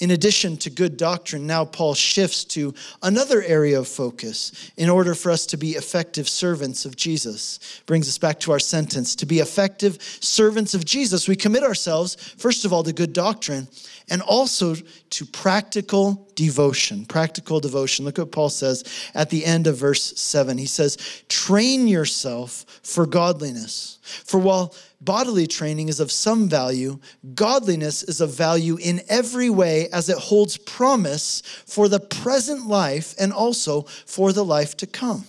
In 0.00 0.10
addition 0.10 0.56
to 0.58 0.70
good 0.70 0.96
doctrine, 0.96 1.46
now 1.46 1.64
Paul 1.64 1.94
shifts 1.94 2.44
to 2.46 2.74
another 3.04 3.42
area 3.42 3.78
of 3.78 3.86
focus 3.86 4.72
in 4.76 4.90
order 4.90 5.14
for 5.14 5.30
us 5.30 5.46
to 5.46 5.56
be 5.56 5.72
effective 5.72 6.28
servants 6.28 6.84
of 6.84 6.96
Jesus. 6.96 7.80
Brings 7.86 8.08
us 8.08 8.18
back 8.18 8.40
to 8.40 8.50
our 8.50 8.58
sentence. 8.58 9.14
To 9.14 9.26
be 9.26 9.38
effective 9.38 10.02
servants 10.20 10.74
of 10.74 10.84
Jesus, 10.84 11.28
we 11.28 11.36
commit 11.36 11.62
ourselves, 11.62 12.16
first 12.36 12.64
of 12.64 12.72
all, 12.72 12.82
to 12.82 12.92
good 12.92 13.12
doctrine 13.12 13.68
and 14.10 14.20
also 14.22 14.74
to 15.10 15.24
practical 15.26 16.28
devotion. 16.34 17.06
Practical 17.06 17.60
devotion. 17.60 18.04
Look 18.04 18.18
what 18.18 18.32
Paul 18.32 18.50
says 18.50 18.82
at 19.14 19.30
the 19.30 19.44
end 19.44 19.68
of 19.68 19.76
verse 19.76 20.18
7. 20.20 20.58
He 20.58 20.66
says, 20.66 21.22
Train 21.28 21.86
yourself 21.86 22.80
for 22.82 23.06
godliness. 23.06 23.98
For 24.02 24.38
while 24.40 24.74
bodily 25.04 25.46
training 25.46 25.88
is 25.88 26.00
of 26.00 26.10
some 26.10 26.48
value, 26.48 26.98
godliness 27.34 28.02
is 28.02 28.20
of 28.20 28.34
value 28.34 28.76
in 28.76 29.02
every 29.08 29.50
way 29.50 29.88
as 29.88 30.08
it 30.08 30.18
holds 30.18 30.56
promise 30.56 31.42
for 31.66 31.88
the 31.88 32.00
present 32.00 32.66
life 32.66 33.14
and 33.18 33.32
also 33.32 33.82
for 33.82 34.32
the 34.32 34.44
life 34.44 34.76
to 34.78 34.86
come. 34.86 35.24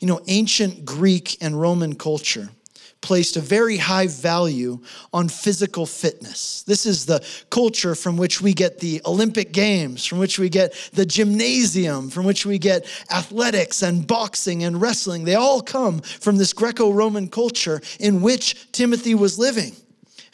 You 0.00 0.08
know, 0.08 0.20
ancient 0.26 0.84
Greek 0.84 1.36
and 1.40 1.60
Roman 1.60 1.94
culture 1.94 2.50
placed 3.00 3.36
a 3.36 3.40
very 3.40 3.76
high 3.76 4.06
value 4.06 4.80
on 5.12 5.28
physical 5.28 5.86
fitness. 5.86 6.62
This 6.66 6.86
is 6.86 7.06
the 7.06 7.24
culture 7.50 7.94
from 7.94 8.16
which 8.16 8.40
we 8.40 8.52
get 8.52 8.80
the 8.80 9.00
Olympic 9.06 9.52
Games, 9.52 10.04
from 10.04 10.18
which 10.18 10.38
we 10.38 10.48
get 10.48 10.72
the 10.92 11.06
gymnasium, 11.06 12.10
from 12.10 12.26
which 12.26 12.44
we 12.44 12.58
get 12.58 12.86
athletics 13.10 13.82
and 13.82 14.06
boxing 14.06 14.64
and 14.64 14.80
wrestling. 14.80 15.24
They 15.24 15.36
all 15.36 15.62
come 15.62 16.00
from 16.00 16.36
this 16.36 16.52
Greco 16.52 16.90
Roman 16.90 17.28
culture 17.28 17.80
in 18.00 18.20
which 18.20 18.70
Timothy 18.72 19.14
was 19.14 19.38
living. 19.38 19.74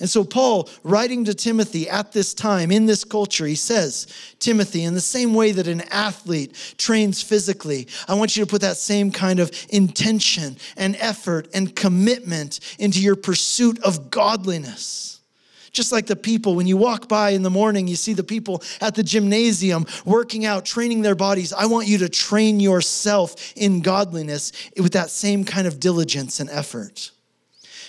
And 0.01 0.11
so, 0.11 0.25
Paul, 0.25 0.69
writing 0.83 1.25
to 1.25 1.35
Timothy 1.35 1.89
at 1.89 2.13
this 2.13 2.35
time 2.35 2.73
in 2.73 2.87
this 2.87 3.05
culture, 3.05 3.47
he 3.47 3.55
says, 3.55 4.07
Timothy, 4.41 4.83
in 4.83 4.95
the 4.95 5.01
same 5.01 5.35
way 5.35 5.53
that 5.53 5.69
an 5.69 5.83
athlete 5.91 6.75
trains 6.79 7.23
physically, 7.23 7.87
I 8.09 8.15
want 8.15 8.37
you 8.37 8.45
to 8.45 8.51
put 8.51 8.63
that 8.63 8.77
same 8.77 9.13
kind 9.13 9.39
of 9.39 9.53
intention 9.71 10.57
and 10.77 10.97
effort 10.97 11.49
and 11.55 11.75
commitment 11.75 12.59
into 12.79 13.01
your 13.01 13.17
pursuit 13.17 13.83
of 13.85 14.11
godliness. 14.11 15.21
Just 15.71 15.91
like 15.91 16.07
the 16.07 16.17
people, 16.17 16.55
when 16.55 16.69
you 16.69 16.77
walk 16.77 17.09
by 17.09 17.31
in 17.31 17.43
the 17.43 17.51
morning, 17.51 17.89
you 17.89 17.97
see 17.97 18.13
the 18.13 18.23
people 18.23 18.63
at 18.81 18.95
the 18.95 19.03
gymnasium 19.03 19.87
working 20.05 20.45
out, 20.45 20.65
training 20.65 21.03
their 21.03 21.17
bodies. 21.17 21.53
I 21.53 21.67
want 21.67 21.89
you 21.89 21.99
to 21.99 22.09
train 22.09 22.61
yourself 22.61 23.53
in 23.57 23.81
godliness 23.81 24.53
with 24.77 24.93
that 24.93 25.11
same 25.11 25.45
kind 25.45 25.67
of 25.67 25.81
diligence 25.81 26.39
and 26.39 26.49
effort. 26.51 27.11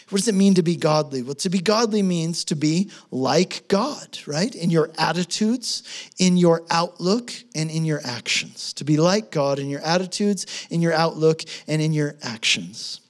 What 0.09 0.19
does 0.19 0.27
it 0.27 0.35
mean 0.35 0.53
to 0.53 0.61
be 0.61 0.75
godly? 0.75 1.23
Well, 1.23 1.33
to 1.35 1.49
be 1.49 1.59
godly 1.59 2.03
means 2.03 2.43
to 2.45 2.55
be 2.55 2.91
like 3.09 3.67
God, 3.67 4.19
right? 4.27 4.53
In 4.53 4.69
your 4.69 4.91
attitudes, 4.99 5.81
in 6.19 6.37
your 6.37 6.63
outlook, 6.69 7.33
and 7.55 7.71
in 7.71 7.85
your 7.85 8.01
actions. 8.03 8.71
To 8.73 8.83
be 8.83 8.97
like 8.97 9.31
God 9.31 9.57
in 9.57 9.67
your 9.67 9.81
attitudes, 9.81 10.67
in 10.69 10.81
your 10.81 10.93
outlook, 10.93 11.41
and 11.67 11.81
in 11.81 11.91
your 11.91 12.15
actions. 12.21 13.01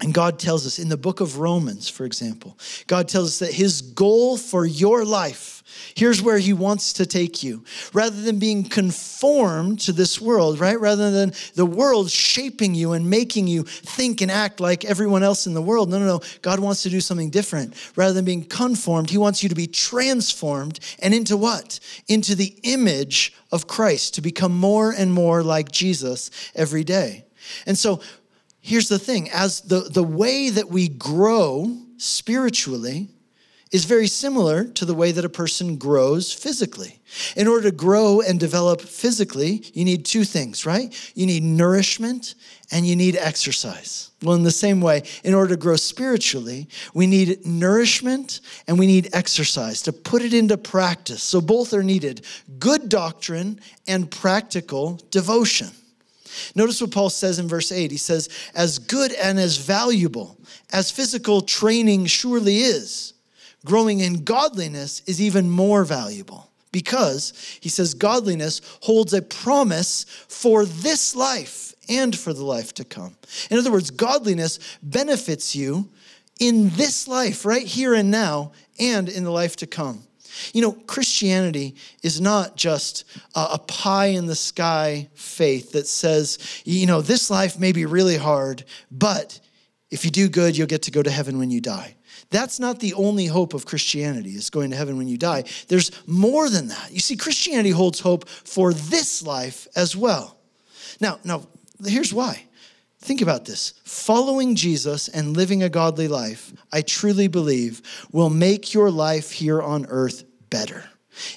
And 0.00 0.12
God 0.12 0.38
tells 0.38 0.66
us 0.66 0.78
in 0.78 0.90
the 0.90 0.96
book 0.96 1.20
of 1.20 1.38
Romans, 1.38 1.88
for 1.88 2.04
example, 2.04 2.58
God 2.86 3.08
tells 3.08 3.28
us 3.28 3.38
that 3.40 3.54
his 3.54 3.80
goal 3.80 4.36
for 4.36 4.64
your 4.64 5.04
life 5.04 5.57
Here's 5.94 6.22
where 6.22 6.38
he 6.38 6.52
wants 6.52 6.92
to 6.94 7.06
take 7.06 7.42
you. 7.42 7.64
Rather 7.92 8.20
than 8.20 8.38
being 8.38 8.64
conformed 8.64 9.80
to 9.80 9.92
this 9.92 10.20
world, 10.20 10.60
right? 10.60 10.78
Rather 10.78 11.10
than 11.10 11.32
the 11.54 11.66
world 11.66 12.10
shaping 12.10 12.74
you 12.74 12.92
and 12.92 13.08
making 13.08 13.46
you 13.46 13.64
think 13.64 14.20
and 14.20 14.30
act 14.30 14.60
like 14.60 14.84
everyone 14.84 15.22
else 15.22 15.46
in 15.46 15.54
the 15.54 15.62
world. 15.62 15.90
No, 15.90 15.98
no, 15.98 16.06
no. 16.06 16.20
God 16.42 16.60
wants 16.60 16.82
to 16.84 16.90
do 16.90 17.00
something 17.00 17.30
different. 17.30 17.74
Rather 17.96 18.14
than 18.14 18.24
being 18.24 18.44
conformed, 18.44 19.10
he 19.10 19.18
wants 19.18 19.42
you 19.42 19.48
to 19.48 19.54
be 19.54 19.66
transformed 19.66 20.80
and 21.00 21.14
into 21.14 21.36
what? 21.36 21.80
Into 22.06 22.34
the 22.34 22.54
image 22.62 23.34
of 23.50 23.66
Christ, 23.66 24.14
to 24.14 24.20
become 24.20 24.56
more 24.56 24.92
and 24.92 25.12
more 25.12 25.42
like 25.42 25.72
Jesus 25.72 26.30
every 26.54 26.84
day. 26.84 27.24
And 27.66 27.76
so 27.76 28.00
here's 28.60 28.88
the 28.88 28.98
thing 28.98 29.30
as 29.30 29.62
the, 29.62 29.80
the 29.80 30.02
way 30.02 30.50
that 30.50 30.68
we 30.68 30.88
grow 30.88 31.76
spiritually, 31.96 33.08
is 33.70 33.84
very 33.84 34.06
similar 34.06 34.64
to 34.64 34.84
the 34.84 34.94
way 34.94 35.12
that 35.12 35.24
a 35.24 35.28
person 35.28 35.76
grows 35.76 36.32
physically. 36.32 36.98
In 37.36 37.48
order 37.48 37.70
to 37.70 37.76
grow 37.76 38.20
and 38.20 38.38
develop 38.38 38.80
physically, 38.80 39.62
you 39.74 39.84
need 39.84 40.04
two 40.04 40.24
things, 40.24 40.64
right? 40.64 40.94
You 41.14 41.26
need 41.26 41.42
nourishment 41.42 42.34
and 42.70 42.86
you 42.86 42.96
need 42.96 43.16
exercise. 43.16 44.10
Well, 44.22 44.34
in 44.34 44.42
the 44.42 44.50
same 44.50 44.80
way, 44.80 45.02
in 45.24 45.34
order 45.34 45.54
to 45.54 45.60
grow 45.60 45.76
spiritually, 45.76 46.68
we 46.92 47.06
need 47.06 47.46
nourishment 47.46 48.40
and 48.66 48.78
we 48.78 48.86
need 48.86 49.10
exercise 49.12 49.82
to 49.82 49.92
put 49.92 50.22
it 50.22 50.34
into 50.34 50.56
practice. 50.56 51.22
So 51.22 51.40
both 51.40 51.72
are 51.72 51.82
needed 51.82 52.24
good 52.58 52.88
doctrine 52.88 53.60
and 53.86 54.10
practical 54.10 55.00
devotion. 55.10 55.68
Notice 56.54 56.80
what 56.80 56.90
Paul 56.90 57.10
says 57.10 57.38
in 57.38 57.48
verse 57.48 57.72
8. 57.72 57.90
He 57.90 57.96
says, 57.96 58.28
As 58.54 58.78
good 58.78 59.12
and 59.12 59.38
as 59.38 59.56
valuable 59.56 60.38
as 60.72 60.90
physical 60.90 61.40
training 61.40 62.06
surely 62.06 62.58
is, 62.58 63.14
growing 63.64 64.00
in 64.00 64.24
godliness 64.24 65.02
is 65.06 65.20
even 65.20 65.50
more 65.50 65.84
valuable 65.84 66.50
because 66.72 67.32
he 67.60 67.68
says 67.68 67.94
godliness 67.94 68.60
holds 68.82 69.12
a 69.14 69.22
promise 69.22 70.04
for 70.28 70.64
this 70.64 71.16
life 71.16 71.74
and 71.88 72.16
for 72.16 72.32
the 72.32 72.44
life 72.44 72.74
to 72.74 72.84
come. 72.84 73.16
In 73.50 73.58
other 73.58 73.72
words, 73.72 73.90
godliness 73.90 74.58
benefits 74.82 75.56
you 75.56 75.88
in 76.38 76.70
this 76.70 77.08
life, 77.08 77.44
right 77.44 77.66
here 77.66 77.94
and 77.94 78.10
now, 78.10 78.52
and 78.78 79.08
in 79.08 79.24
the 79.24 79.30
life 79.30 79.56
to 79.56 79.66
come. 79.66 80.04
You 80.52 80.62
know, 80.62 80.72
Christianity 80.72 81.74
is 82.02 82.20
not 82.20 82.56
just 82.56 83.04
a 83.34 83.58
pie 83.58 84.06
in 84.06 84.26
the 84.26 84.36
sky 84.36 85.08
faith 85.14 85.72
that 85.72 85.86
says, 85.88 86.62
you 86.64 86.86
know, 86.86 87.00
this 87.00 87.30
life 87.30 87.58
may 87.58 87.72
be 87.72 87.86
really 87.86 88.16
hard, 88.16 88.64
but 88.90 89.40
if 89.90 90.04
you 90.04 90.10
do 90.10 90.28
good, 90.28 90.56
you'll 90.56 90.68
get 90.68 90.82
to 90.82 90.90
go 90.90 91.02
to 91.02 91.10
heaven 91.10 91.38
when 91.38 91.50
you 91.50 91.60
die. 91.60 91.96
That's 92.30 92.60
not 92.60 92.78
the 92.80 92.94
only 92.94 93.26
hope 93.26 93.54
of 93.54 93.64
Christianity, 93.64 94.30
is 94.30 94.50
going 94.50 94.70
to 94.70 94.76
heaven 94.76 94.98
when 94.98 95.08
you 95.08 95.16
die. 95.16 95.44
There's 95.68 95.90
more 96.06 96.50
than 96.50 96.68
that. 96.68 96.90
You 96.92 97.00
see, 97.00 97.16
Christianity 97.16 97.70
holds 97.70 98.00
hope 98.00 98.28
for 98.28 98.74
this 98.74 99.22
life 99.22 99.66
as 99.74 99.96
well. 99.96 100.36
Now, 101.00 101.18
now 101.24 101.46
here's 101.84 102.12
why. 102.12 102.44
Think 103.00 103.22
about 103.22 103.44
this. 103.44 103.74
Following 103.84 104.56
Jesus 104.56 105.08
and 105.08 105.36
living 105.36 105.62
a 105.62 105.68
godly 105.68 106.08
life, 106.08 106.52
I 106.72 106.82
truly 106.82 107.28
believe, 107.28 107.80
will 108.12 108.30
make 108.30 108.74
your 108.74 108.90
life 108.90 109.30
here 109.30 109.62
on 109.62 109.86
earth 109.88 110.24
better. 110.50 110.84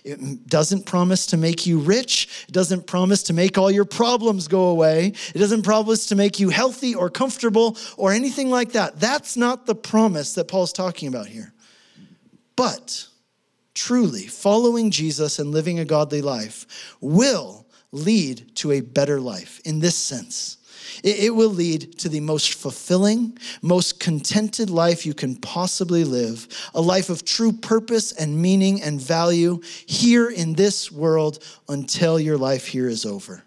It 0.03 0.47
doesn't 0.47 0.85
promise 0.85 1.25
to 1.27 1.37
make 1.37 1.65
you 1.65 1.79
rich. 1.79 2.45
It 2.47 2.51
doesn't 2.51 2.87
promise 2.87 3.23
to 3.23 3.33
make 3.33 3.57
all 3.57 3.71
your 3.71 3.85
problems 3.85 4.47
go 4.47 4.65
away. 4.65 5.13
It 5.33 5.39
doesn't 5.39 5.63
promise 5.63 6.07
to 6.07 6.15
make 6.15 6.39
you 6.39 6.49
healthy 6.49 6.95
or 6.95 7.09
comfortable 7.09 7.77
or 7.97 8.11
anything 8.11 8.49
like 8.49 8.73
that. 8.73 8.99
That's 8.99 9.37
not 9.37 9.65
the 9.65 9.75
promise 9.75 10.33
that 10.35 10.47
Paul's 10.47 10.73
talking 10.73 11.07
about 11.07 11.27
here. 11.27 11.53
But 12.55 13.07
truly, 13.73 14.27
following 14.27 14.91
Jesus 14.91 15.39
and 15.39 15.51
living 15.51 15.79
a 15.79 15.85
godly 15.85 16.21
life 16.21 16.95
will 17.01 17.65
lead 17.91 18.55
to 18.55 18.71
a 18.71 18.81
better 18.81 19.19
life 19.19 19.59
in 19.65 19.79
this 19.79 19.95
sense. 19.95 20.57
It, 21.03 21.35
will 21.35 21.49
lead 21.49 21.97
to 21.99 22.09
the 22.09 22.19
most 22.19 22.53
fulfilling, 22.53 23.37
most 23.61 23.99
contented 23.99 24.69
life 24.69 25.05
you 25.05 25.13
can 25.13 25.35
possibly 25.35 26.03
live, 26.03 26.47
a 26.73 26.81
life 26.81 27.09
of 27.09 27.25
true 27.25 27.51
purpose 27.51 28.11
and 28.11 28.41
meaning 28.41 28.81
and 28.81 29.01
value 29.01 29.61
here 29.85 30.29
in 30.29 30.53
this 30.53 30.91
world 30.91 31.43
until 31.67 32.19
your 32.19 32.37
life 32.37 32.67
here 32.67 32.87
is 32.87 33.05
over. 33.05 33.43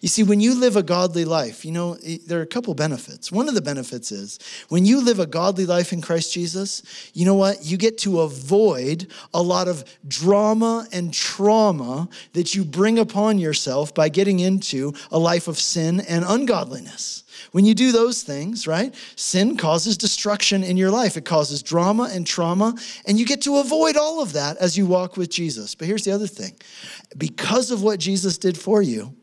You 0.00 0.08
see, 0.08 0.22
when 0.22 0.40
you 0.40 0.54
live 0.54 0.76
a 0.76 0.82
godly 0.82 1.24
life, 1.24 1.64
you 1.64 1.72
know, 1.72 1.94
there 2.26 2.38
are 2.38 2.42
a 2.42 2.46
couple 2.46 2.74
benefits. 2.74 3.32
One 3.32 3.48
of 3.48 3.54
the 3.54 3.62
benefits 3.62 4.12
is 4.12 4.38
when 4.68 4.84
you 4.84 5.02
live 5.02 5.18
a 5.18 5.26
godly 5.26 5.66
life 5.66 5.92
in 5.92 6.00
Christ 6.00 6.32
Jesus, 6.32 6.82
you 7.14 7.24
know 7.24 7.34
what? 7.34 7.64
You 7.64 7.76
get 7.76 7.98
to 7.98 8.20
avoid 8.20 9.08
a 9.34 9.42
lot 9.42 9.68
of 9.68 9.84
drama 10.06 10.86
and 10.92 11.12
trauma 11.12 12.08
that 12.32 12.54
you 12.54 12.64
bring 12.64 12.98
upon 12.98 13.38
yourself 13.38 13.94
by 13.94 14.08
getting 14.08 14.40
into 14.40 14.92
a 15.10 15.18
life 15.18 15.48
of 15.48 15.58
sin 15.58 16.00
and 16.00 16.24
ungodliness. 16.26 17.24
When 17.52 17.64
you 17.64 17.74
do 17.74 17.92
those 17.92 18.22
things, 18.22 18.66
right, 18.66 18.94
sin 19.16 19.56
causes 19.56 19.96
destruction 19.96 20.62
in 20.62 20.76
your 20.76 20.90
life. 20.90 21.16
It 21.16 21.24
causes 21.24 21.62
drama 21.62 22.10
and 22.12 22.26
trauma, 22.26 22.74
and 23.06 23.18
you 23.18 23.26
get 23.26 23.42
to 23.42 23.58
avoid 23.58 23.96
all 23.96 24.22
of 24.22 24.32
that 24.34 24.56
as 24.58 24.76
you 24.76 24.86
walk 24.86 25.16
with 25.16 25.30
Jesus. 25.30 25.74
But 25.74 25.88
here's 25.88 26.04
the 26.04 26.12
other 26.12 26.26
thing 26.26 26.54
because 27.16 27.70
of 27.70 27.82
what 27.82 27.98
Jesus 27.98 28.38
did 28.38 28.56
for 28.56 28.82
you, 28.82 29.14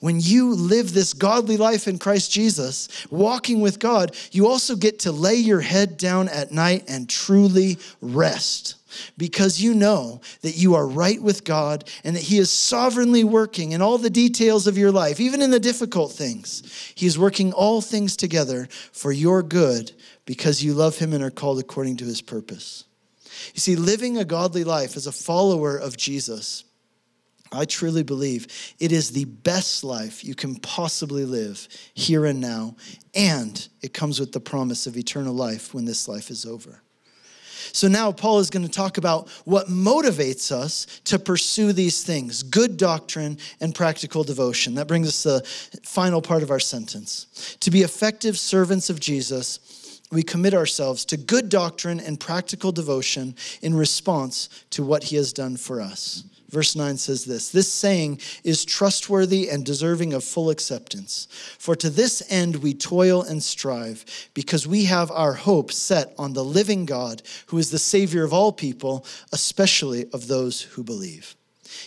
when 0.00 0.20
you 0.20 0.54
live 0.54 0.92
this 0.92 1.12
godly 1.12 1.56
life 1.56 1.88
in 1.88 1.98
Christ 1.98 2.30
Jesus, 2.30 2.88
walking 3.10 3.60
with 3.60 3.80
God, 3.80 4.14
you 4.30 4.46
also 4.46 4.76
get 4.76 5.00
to 5.00 5.12
lay 5.12 5.34
your 5.34 5.60
head 5.60 5.96
down 5.96 6.28
at 6.28 6.52
night 6.52 6.84
and 6.88 7.08
truly 7.08 7.78
rest 8.00 8.76
because 9.16 9.60
you 9.60 9.74
know 9.74 10.20
that 10.42 10.56
you 10.56 10.74
are 10.74 10.86
right 10.86 11.20
with 11.20 11.44
God 11.44 11.88
and 12.04 12.14
that 12.14 12.22
He 12.22 12.38
is 12.38 12.50
sovereignly 12.50 13.24
working 13.24 13.72
in 13.72 13.82
all 13.82 13.98
the 13.98 14.08
details 14.08 14.66
of 14.66 14.78
your 14.78 14.92
life, 14.92 15.20
even 15.20 15.42
in 15.42 15.50
the 15.50 15.60
difficult 15.60 16.12
things. 16.12 16.92
He 16.94 17.06
is 17.06 17.18
working 17.18 17.52
all 17.52 17.80
things 17.80 18.16
together 18.16 18.68
for 18.92 19.12
your 19.12 19.42
good 19.42 19.92
because 20.26 20.62
you 20.62 20.74
love 20.74 20.98
Him 20.98 21.12
and 21.12 21.24
are 21.24 21.30
called 21.30 21.58
according 21.58 21.96
to 21.98 22.04
His 22.04 22.22
purpose. 22.22 22.84
You 23.54 23.60
see, 23.60 23.76
living 23.76 24.16
a 24.16 24.24
godly 24.24 24.64
life 24.64 24.96
as 24.96 25.06
a 25.06 25.12
follower 25.12 25.76
of 25.76 25.96
Jesus 25.96 26.64
I 27.52 27.64
truly 27.64 28.02
believe 28.02 28.46
it 28.78 28.92
is 28.92 29.10
the 29.10 29.24
best 29.24 29.82
life 29.82 30.24
you 30.24 30.34
can 30.34 30.56
possibly 30.56 31.24
live 31.24 31.66
here 31.94 32.26
and 32.26 32.40
now, 32.40 32.76
and 33.14 33.68
it 33.80 33.94
comes 33.94 34.20
with 34.20 34.32
the 34.32 34.40
promise 34.40 34.86
of 34.86 34.96
eternal 34.96 35.34
life 35.34 35.72
when 35.72 35.84
this 35.84 36.08
life 36.08 36.30
is 36.30 36.44
over. 36.44 36.82
So 37.72 37.88
now 37.88 38.12
Paul 38.12 38.38
is 38.38 38.50
going 38.50 38.64
to 38.64 38.70
talk 38.70 38.98
about 38.98 39.28
what 39.44 39.68
motivates 39.68 40.50
us 40.50 40.86
to 41.04 41.18
pursue 41.18 41.72
these 41.72 42.02
things 42.02 42.42
good 42.42 42.76
doctrine 42.76 43.38
and 43.60 43.74
practical 43.74 44.24
devotion. 44.24 44.74
That 44.74 44.88
brings 44.88 45.08
us 45.08 45.22
to 45.22 45.28
the 45.76 45.80
final 45.82 46.22
part 46.22 46.42
of 46.42 46.50
our 46.50 46.60
sentence. 46.60 47.56
To 47.60 47.70
be 47.70 47.82
effective 47.82 48.38
servants 48.38 48.90
of 48.90 49.00
Jesus, 49.00 50.00
we 50.10 50.22
commit 50.22 50.54
ourselves 50.54 51.04
to 51.06 51.16
good 51.16 51.48
doctrine 51.48 52.00
and 52.00 52.18
practical 52.18 52.72
devotion 52.72 53.34
in 53.60 53.74
response 53.74 54.48
to 54.70 54.82
what 54.82 55.04
he 55.04 55.16
has 55.16 55.32
done 55.32 55.56
for 55.56 55.80
us. 55.80 56.24
Verse 56.50 56.74
9 56.74 56.96
says 56.96 57.24
this 57.24 57.50
This 57.50 57.70
saying 57.70 58.20
is 58.42 58.64
trustworthy 58.64 59.50
and 59.50 59.64
deserving 59.64 60.14
of 60.14 60.24
full 60.24 60.50
acceptance. 60.50 61.28
For 61.58 61.76
to 61.76 61.90
this 61.90 62.22
end 62.30 62.56
we 62.56 62.74
toil 62.74 63.22
and 63.22 63.42
strive, 63.42 64.04
because 64.34 64.66
we 64.66 64.84
have 64.86 65.10
our 65.10 65.34
hope 65.34 65.72
set 65.72 66.14
on 66.18 66.32
the 66.32 66.44
living 66.44 66.86
God, 66.86 67.22
who 67.46 67.58
is 67.58 67.70
the 67.70 67.78
Savior 67.78 68.24
of 68.24 68.32
all 68.32 68.52
people, 68.52 69.04
especially 69.32 70.06
of 70.12 70.28
those 70.28 70.62
who 70.62 70.82
believe. 70.82 71.36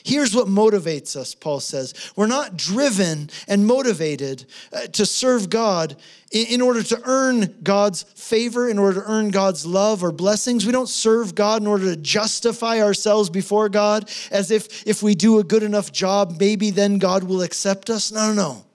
Here's 0.03 0.35
what 0.35 0.47
motivates 0.47 1.15
us, 1.15 1.35
Paul 1.35 1.59
says. 1.59 1.93
We're 2.15 2.27
not 2.27 2.57
driven 2.57 3.29
and 3.47 3.65
motivated 3.65 4.45
uh, 4.73 4.87
to 4.87 5.05
serve 5.05 5.49
God 5.49 5.95
in 6.31 6.61
order 6.61 6.81
to 6.81 7.01
earn 7.03 7.57
God's 7.61 8.03
favor, 8.03 8.69
in 8.69 8.79
order 8.79 9.01
to 9.01 9.09
earn 9.09 9.29
God's 9.29 9.65
love 9.65 10.03
or 10.03 10.11
blessings. 10.11 10.65
We 10.65 10.71
don't 10.71 10.89
serve 10.89 11.35
God 11.35 11.61
in 11.61 11.67
order 11.67 11.93
to 11.93 11.97
justify 11.97 12.81
ourselves 12.81 13.29
before 13.29 13.69
God 13.69 14.09
as 14.31 14.51
if 14.51 14.87
if 14.87 15.03
we 15.03 15.15
do 15.15 15.39
a 15.39 15.43
good 15.43 15.63
enough 15.63 15.91
job, 15.91 16.37
maybe 16.39 16.71
then 16.71 16.97
God 16.97 17.23
will 17.23 17.41
accept 17.41 17.89
us. 17.89 18.11
No, 18.11 18.33
no, 18.33 18.33
no. 18.33 18.65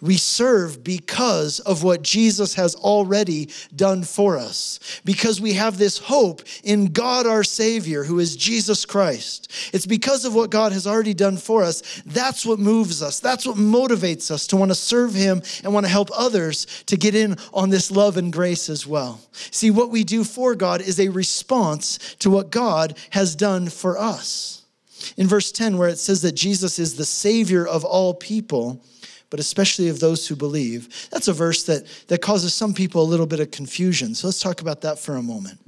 We 0.00 0.16
serve 0.16 0.84
because 0.84 1.60
of 1.60 1.82
what 1.82 2.02
Jesus 2.02 2.54
has 2.54 2.74
already 2.74 3.48
done 3.74 4.02
for 4.02 4.36
us, 4.36 5.00
because 5.04 5.40
we 5.40 5.54
have 5.54 5.78
this 5.78 5.98
hope 5.98 6.42
in 6.62 6.92
God 6.92 7.26
our 7.26 7.44
Savior, 7.44 8.04
who 8.04 8.18
is 8.18 8.36
Jesus 8.36 8.84
Christ. 8.84 9.50
It's 9.72 9.86
because 9.86 10.24
of 10.24 10.34
what 10.34 10.50
God 10.50 10.72
has 10.72 10.86
already 10.86 11.14
done 11.14 11.36
for 11.36 11.62
us. 11.62 12.02
That's 12.04 12.44
what 12.44 12.58
moves 12.58 13.02
us. 13.02 13.20
That's 13.20 13.46
what 13.46 13.56
motivates 13.56 14.30
us 14.30 14.46
to 14.48 14.56
want 14.56 14.72
to 14.72 14.74
serve 14.74 15.14
Him 15.14 15.42
and 15.62 15.72
want 15.72 15.86
to 15.86 15.92
help 15.92 16.10
others 16.12 16.66
to 16.86 16.96
get 16.96 17.14
in 17.14 17.36
on 17.54 17.70
this 17.70 17.90
love 17.90 18.16
and 18.16 18.32
grace 18.32 18.68
as 18.68 18.86
well. 18.86 19.20
See, 19.32 19.70
what 19.70 19.90
we 19.90 20.04
do 20.04 20.24
for 20.24 20.54
God 20.54 20.82
is 20.82 21.00
a 21.00 21.08
response 21.08 22.16
to 22.18 22.30
what 22.30 22.50
God 22.50 22.98
has 23.10 23.34
done 23.36 23.68
for 23.68 23.96
us. 23.96 24.64
In 25.16 25.28
verse 25.28 25.52
10, 25.52 25.76
where 25.78 25.88
it 25.88 25.98
says 25.98 26.22
that 26.22 26.32
Jesus 26.32 26.78
is 26.78 26.96
the 26.96 27.04
Savior 27.04 27.66
of 27.66 27.84
all 27.84 28.14
people, 28.14 28.82
but 29.34 29.40
especially 29.40 29.88
of 29.88 29.98
those 29.98 30.28
who 30.28 30.36
believe. 30.36 31.08
That's 31.10 31.26
a 31.26 31.32
verse 31.32 31.64
that, 31.64 31.88
that 32.06 32.22
causes 32.22 32.54
some 32.54 32.72
people 32.72 33.02
a 33.02 33.10
little 33.10 33.26
bit 33.26 33.40
of 33.40 33.50
confusion. 33.50 34.14
So 34.14 34.28
let's 34.28 34.40
talk 34.40 34.60
about 34.60 34.82
that 34.82 34.96
for 34.96 35.16
a 35.16 35.22
moment. 35.24 35.58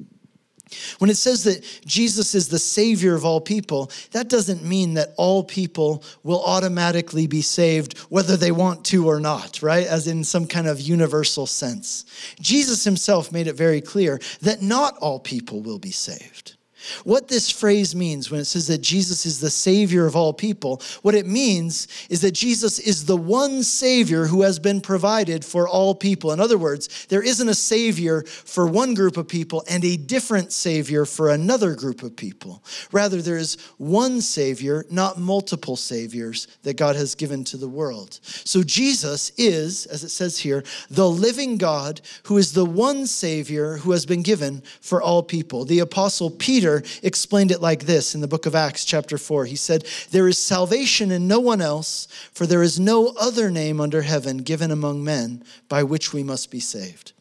When 1.01 1.11
it 1.11 1.17
says 1.17 1.43
that 1.43 1.65
Jesus 1.85 2.37
is 2.37 2.47
the 2.47 2.61
Savior 2.61 3.17
of 3.17 3.25
all 3.25 3.41
people, 3.41 3.91
that 4.13 4.29
doesn't 4.29 4.63
mean 4.63 4.95
that 4.95 5.15
all 5.17 5.43
people 5.43 6.05
will 6.23 6.45
automatically 6.45 7.27
be 7.27 7.43
saved 7.43 7.99
whether 8.09 8.37
they 8.37 8.53
want 8.53 8.85
to 8.85 9.09
or 9.09 9.19
not, 9.19 9.61
right? 9.63 9.89
As 9.89 10.07
in 10.07 10.23
some 10.23 10.47
kind 10.47 10.69
of 10.69 10.81
universal 10.81 11.45
sense. 11.45 12.05
Jesus 12.39 12.85
himself 12.85 13.33
made 13.33 13.49
it 13.49 13.57
very 13.57 13.81
clear 13.81 14.21
that 14.43 14.63
not 14.63 14.97
all 14.99 15.19
people 15.19 15.61
will 15.61 15.81
be 15.81 15.91
saved. 15.91 16.56
What 17.05 17.29
this 17.29 17.51
phrase 17.51 17.95
means 17.95 18.31
when 18.31 18.41
it 18.41 18.47
says 18.47 18.67
that 18.69 18.83
Jesus 18.83 19.27
is 19.27 19.41
the 19.41 19.51
Savior 19.51 20.07
of 20.07 20.17
all 20.17 20.33
people, 20.33 20.83
what 21.03 21.15
it 21.15 21.27
means 21.27 21.89
is 22.11 22.21
that 22.21 22.33
Jesus 22.33 22.79
is 22.79 23.05
the 23.05 23.17
one 23.17 23.63
Savior 23.63 24.27
who 24.27 24.43
has 24.43 24.59
been 24.59 24.81
provided 24.81 25.45
for 25.45 25.69
all 25.69 25.95
people. 25.95 26.33
In 26.33 26.41
other 26.41 26.59
words, 26.59 27.07
there 27.07 27.23
isn't 27.23 27.49
a 27.49 27.55
Savior 27.55 28.23
for 28.23 28.67
one 28.67 28.95
group 28.95 29.17
of 29.17 29.29
people 29.29 29.65
and 29.69 29.85
a 29.85 29.97
different 29.97 30.53
Savior 30.53 31.05
for 31.05 31.31
another 31.31 31.75
group 31.75 32.03
of 32.03 32.17
people. 32.17 32.63
Rather, 32.93 33.23
there 33.23 33.37
is 33.37 33.57
one 33.79 34.21
Savior, 34.21 34.85
not 34.91 35.19
multiple 35.19 35.77
Saviors, 35.77 36.49
that 36.63 36.77
God 36.77 36.97
has 36.97 37.15
given 37.15 37.45
to 37.45 37.57
the 37.57 37.69
world. 37.69 38.19
So 38.23 38.63
Jesus 38.63 39.31
is, 39.37 39.87
as 39.87 40.05
it 40.05 40.11
says 40.11 40.39
here, 40.39 40.65
the 40.91 41.09
living 41.09 41.59
God 41.59 42.01
who 42.25 42.39
is 42.39 42.53
the 42.53 42.65
one 42.65 43.07
Savior 43.07 43.79
who 43.79 43.93
has 43.93 44.07
been 44.07 44.23
given 44.23 44.63
for 44.81 45.03
all 45.03 45.23
people. 45.23 45.65
The 45.65 45.81
Apostle 45.81 46.31
Peter 46.31 46.76
explained 47.03 47.51
it 47.51 47.61
like 47.61 47.85
this 47.85 48.15
in 48.15 48.21
the 48.21 48.29
book 48.29 48.47
of 48.47 48.55
Acts, 48.55 48.85
chapter 48.85 49.19
4. 49.19 49.47
He 49.47 49.57
said, 49.57 49.87
There 50.11 50.29
is 50.29 50.39
salvation 50.39 51.11
in 51.11 51.29
no 51.29 51.41
one 51.41 51.61
else, 51.61 52.09
for 52.33 52.47
there 52.47 52.63
is 52.63 52.81
no 52.81 53.09
other 53.19 53.51
name 53.51 53.81
under 53.81 54.03
heaven 54.03 54.39
given 54.39 54.71
among 54.71 55.05
men 55.05 55.45
by 55.69 55.83
which 55.83 56.13
we 56.13 56.23
must 56.23 56.51
be 56.51 56.61
saved. 56.61 57.13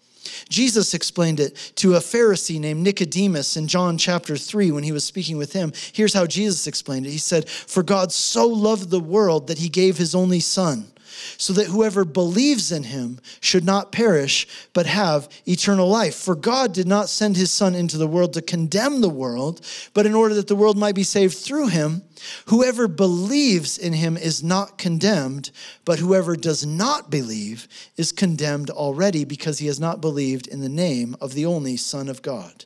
Jesus 0.50 0.94
explained 0.94 1.40
it 1.40 1.56
to 1.76 1.96
a 1.96 2.00
Pharisee 2.00 2.60
named 2.60 2.82
Nicodemus 2.82 3.58
in 3.58 3.68
John 3.68 3.98
chapter 3.98 4.38
3 4.38 4.72
when 4.72 4.84
he 4.84 4.92
was 4.92 5.04
speaking 5.04 5.38
with 5.38 5.54
him. 5.54 5.72
Here's 5.94 6.14
how 6.14 6.26
Jesus 6.26 6.68
explained 6.68 7.06
it 7.06 7.12
He 7.12 7.18
said, 7.18 7.48
For 7.50 7.84
God 7.84 8.12
so 8.12 8.48
loved 8.48 8.90
the 8.90 9.00
world 9.00 9.48
that 9.48 9.60
he 9.60 9.70
gave 9.70 9.98
his 9.98 10.16
only 10.16 10.40
Son 10.40 10.92
so 11.38 11.54
that 11.54 11.68
whoever 11.68 12.06
believes 12.06 12.72
in 12.72 12.84
him 12.84 13.20
should 13.40 13.64
not 13.64 13.92
perish, 13.92 14.48
but 14.74 14.86
have 14.86 15.30
eternal 15.48 15.88
life. 15.88 16.16
For 16.16 16.36
God 16.36 16.74
did 16.74 16.88
not 16.88 17.10
send 17.10 17.38
his 17.38 17.52
Son 17.52 17.76
into 17.76 17.98
the 17.98 18.08
world 18.08 18.34
to 18.34 18.42
condemn 18.42 19.02
the 19.02 19.10
world, 19.10 19.62
but 19.94 20.06
in 20.06 20.16
order 20.16 20.34
that 20.36 20.48
the 20.48 20.56
world 20.56 20.78
might 20.78 20.96
be 20.96 21.04
saved 21.04 21.38
through 21.38 21.68
him. 21.68 22.04
Whoever 22.48 22.88
believes 22.88 23.78
in 23.78 23.94
him 23.94 24.18
is 24.18 24.44
not 24.44 24.78
condemned, 24.78 25.52
but 25.84 26.00
whoever 26.00 26.36
does 26.36 26.66
not 26.66 27.10
believe 27.10 27.68
is 27.98 28.12
condemned 28.12 28.70
already 28.70 29.26
because 29.26 29.60
he 29.60 29.68
has 29.68 29.80
not 29.80 30.02
believed 30.02 30.48
in 30.48 30.62
the 30.62 30.70
name 30.70 31.16
of 31.22 31.34
the 31.34 31.46
only 31.46 31.78
Son 31.78 32.10
of 32.10 32.22
God. 32.22 32.66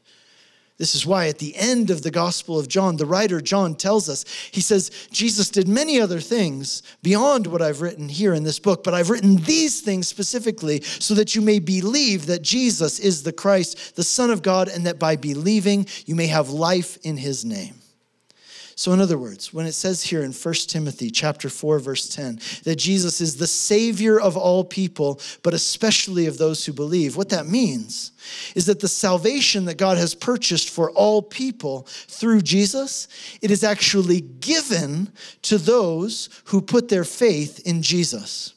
This 0.79 0.95
is 0.95 1.05
why 1.05 1.27
at 1.27 1.39
the 1.39 1.57
end 1.57 1.89
of 1.89 2.03
the 2.03 2.09
Gospel 2.09 2.57
of 2.57 2.69
John, 2.69 2.95
the 2.95 3.05
writer 3.05 3.41
John 3.41 3.75
tells 3.75 4.07
us, 4.07 4.23
he 4.49 4.61
says, 4.61 4.89
Jesus 5.11 5.49
did 5.49 5.67
many 5.67 5.99
other 5.99 6.21
things 6.21 6.83
beyond 7.03 7.47
what 7.47 7.61
I've 7.61 7.81
written 7.81 8.07
here 8.07 8.33
in 8.33 8.43
this 8.43 8.59
book, 8.59 8.81
but 8.81 8.93
I've 8.93 9.09
written 9.09 9.35
these 9.35 9.81
things 9.81 10.07
specifically 10.07 10.81
so 10.81 11.13
that 11.15 11.35
you 11.35 11.41
may 11.41 11.59
believe 11.59 12.27
that 12.27 12.43
Jesus 12.43 12.97
is 12.97 13.23
the 13.23 13.33
Christ, 13.33 13.97
the 13.97 14.03
Son 14.03 14.31
of 14.31 14.41
God, 14.41 14.69
and 14.69 14.85
that 14.85 14.99
by 14.99 15.17
believing 15.17 15.85
you 16.05 16.15
may 16.15 16.27
have 16.27 16.49
life 16.49 16.97
in 17.03 17.17
his 17.17 17.43
name. 17.43 17.78
So 18.79 18.93
in 18.93 19.01
other 19.01 19.17
words, 19.17 19.53
when 19.53 19.65
it 19.65 19.73
says 19.73 20.03
here 20.03 20.23
in 20.23 20.31
1 20.31 20.53
Timothy 20.53 21.11
chapter 21.11 21.49
4 21.49 21.79
verse 21.79 22.07
10 22.07 22.39
that 22.63 22.77
Jesus 22.77 23.19
is 23.19 23.35
the 23.35 23.45
savior 23.45 24.17
of 24.17 24.37
all 24.37 24.63
people, 24.63 25.19
but 25.43 25.53
especially 25.53 26.27
of 26.27 26.37
those 26.37 26.65
who 26.65 26.71
believe, 26.71 27.17
what 27.17 27.27
that 27.27 27.45
means 27.45 28.13
is 28.55 28.67
that 28.67 28.79
the 28.79 28.87
salvation 28.87 29.65
that 29.65 29.77
God 29.77 29.97
has 29.97 30.15
purchased 30.15 30.69
for 30.69 30.91
all 30.91 31.21
people 31.21 31.87
through 31.89 32.39
Jesus, 32.41 33.09
it 33.41 33.51
is 33.51 33.65
actually 33.65 34.21
given 34.21 35.11
to 35.41 35.57
those 35.57 36.29
who 36.45 36.61
put 36.61 36.87
their 36.87 37.03
faith 37.03 37.59
in 37.67 37.81
Jesus. 37.81 38.53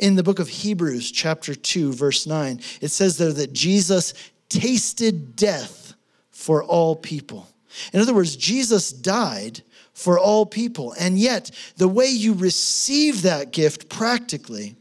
In 0.00 0.16
the 0.16 0.24
book 0.24 0.40
of 0.40 0.48
Hebrews, 0.48 1.12
chapter 1.12 1.54
2, 1.54 1.92
verse 1.92 2.26
9, 2.26 2.60
it 2.80 2.88
says 2.88 3.18
there 3.18 3.32
that 3.34 3.52
Jesus 3.52 4.14
tasted 4.48 5.36
death 5.36 5.94
for 6.32 6.64
all 6.64 6.96
people. 6.96 7.46
In 7.92 8.00
other 8.00 8.14
words, 8.14 8.36
Jesus 8.36 8.90
died 8.90 9.62
for 9.92 10.18
all 10.18 10.46
people. 10.46 10.94
And 10.98 11.18
yet, 11.18 11.50
the 11.76 11.88
way 11.88 12.06
you 12.06 12.34
receive 12.34 13.22
that 13.22 13.52
gift 13.52 13.88
practically 13.88 14.76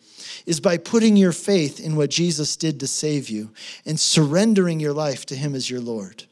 is 0.46 0.60
by 0.60 0.78
putting 0.78 1.18
your 1.18 1.32
faith 1.32 1.80
in 1.80 1.96
what 1.96 2.10
Jesus 2.10 2.56
did 2.56 2.80
to 2.80 2.88
save 2.88 3.30
you 3.30 3.52
and 3.86 4.00
surrendering 4.00 4.80
your 4.80 4.94
life 4.94 5.26
to 5.28 5.36
Him 5.36 5.56
as 5.56 5.70
your 5.70 5.82
Lord. 5.82 6.24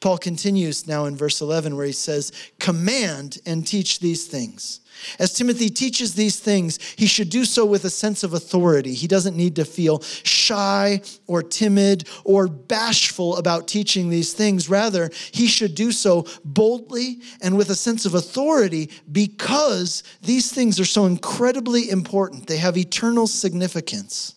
Paul 0.00 0.18
continues 0.18 0.86
now 0.86 1.04
in 1.06 1.16
verse 1.16 1.40
11 1.40 1.76
where 1.76 1.86
he 1.86 1.92
says, 1.92 2.32
Command 2.58 3.38
and 3.46 3.66
teach 3.66 4.00
these 4.00 4.26
things. 4.26 4.80
As 5.18 5.32
Timothy 5.32 5.68
teaches 5.68 6.14
these 6.14 6.38
things, 6.38 6.78
he 6.96 7.06
should 7.06 7.30
do 7.30 7.44
so 7.44 7.64
with 7.64 7.84
a 7.84 7.90
sense 7.90 8.22
of 8.22 8.34
authority. 8.34 8.94
He 8.94 9.06
doesn't 9.06 9.36
need 9.36 9.56
to 9.56 9.64
feel 9.64 10.00
shy 10.00 11.02
or 11.26 11.42
timid 11.42 12.08
or 12.24 12.48
bashful 12.48 13.36
about 13.36 13.68
teaching 13.68 14.08
these 14.08 14.32
things. 14.32 14.68
Rather, 14.68 15.10
he 15.32 15.46
should 15.46 15.74
do 15.74 15.92
so 15.92 16.26
boldly 16.44 17.20
and 17.40 17.56
with 17.56 17.70
a 17.70 17.74
sense 17.74 18.06
of 18.06 18.14
authority 18.14 18.90
because 19.10 20.02
these 20.22 20.52
things 20.52 20.80
are 20.80 20.84
so 20.84 21.06
incredibly 21.06 21.90
important. 21.90 22.46
They 22.46 22.58
have 22.58 22.76
eternal 22.76 23.26
significance. 23.26 24.34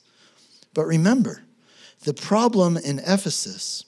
But 0.73 0.85
remember, 0.85 1.43
the 2.03 2.13
problem 2.13 2.77
in 2.77 2.99
Ephesus 2.99 3.85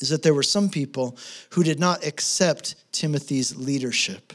is 0.00 0.08
that 0.08 0.22
there 0.22 0.34
were 0.34 0.42
some 0.42 0.68
people 0.68 1.16
who 1.50 1.62
did 1.62 1.78
not 1.78 2.04
accept 2.04 2.74
Timothy's 2.92 3.56
leadership. 3.56 4.32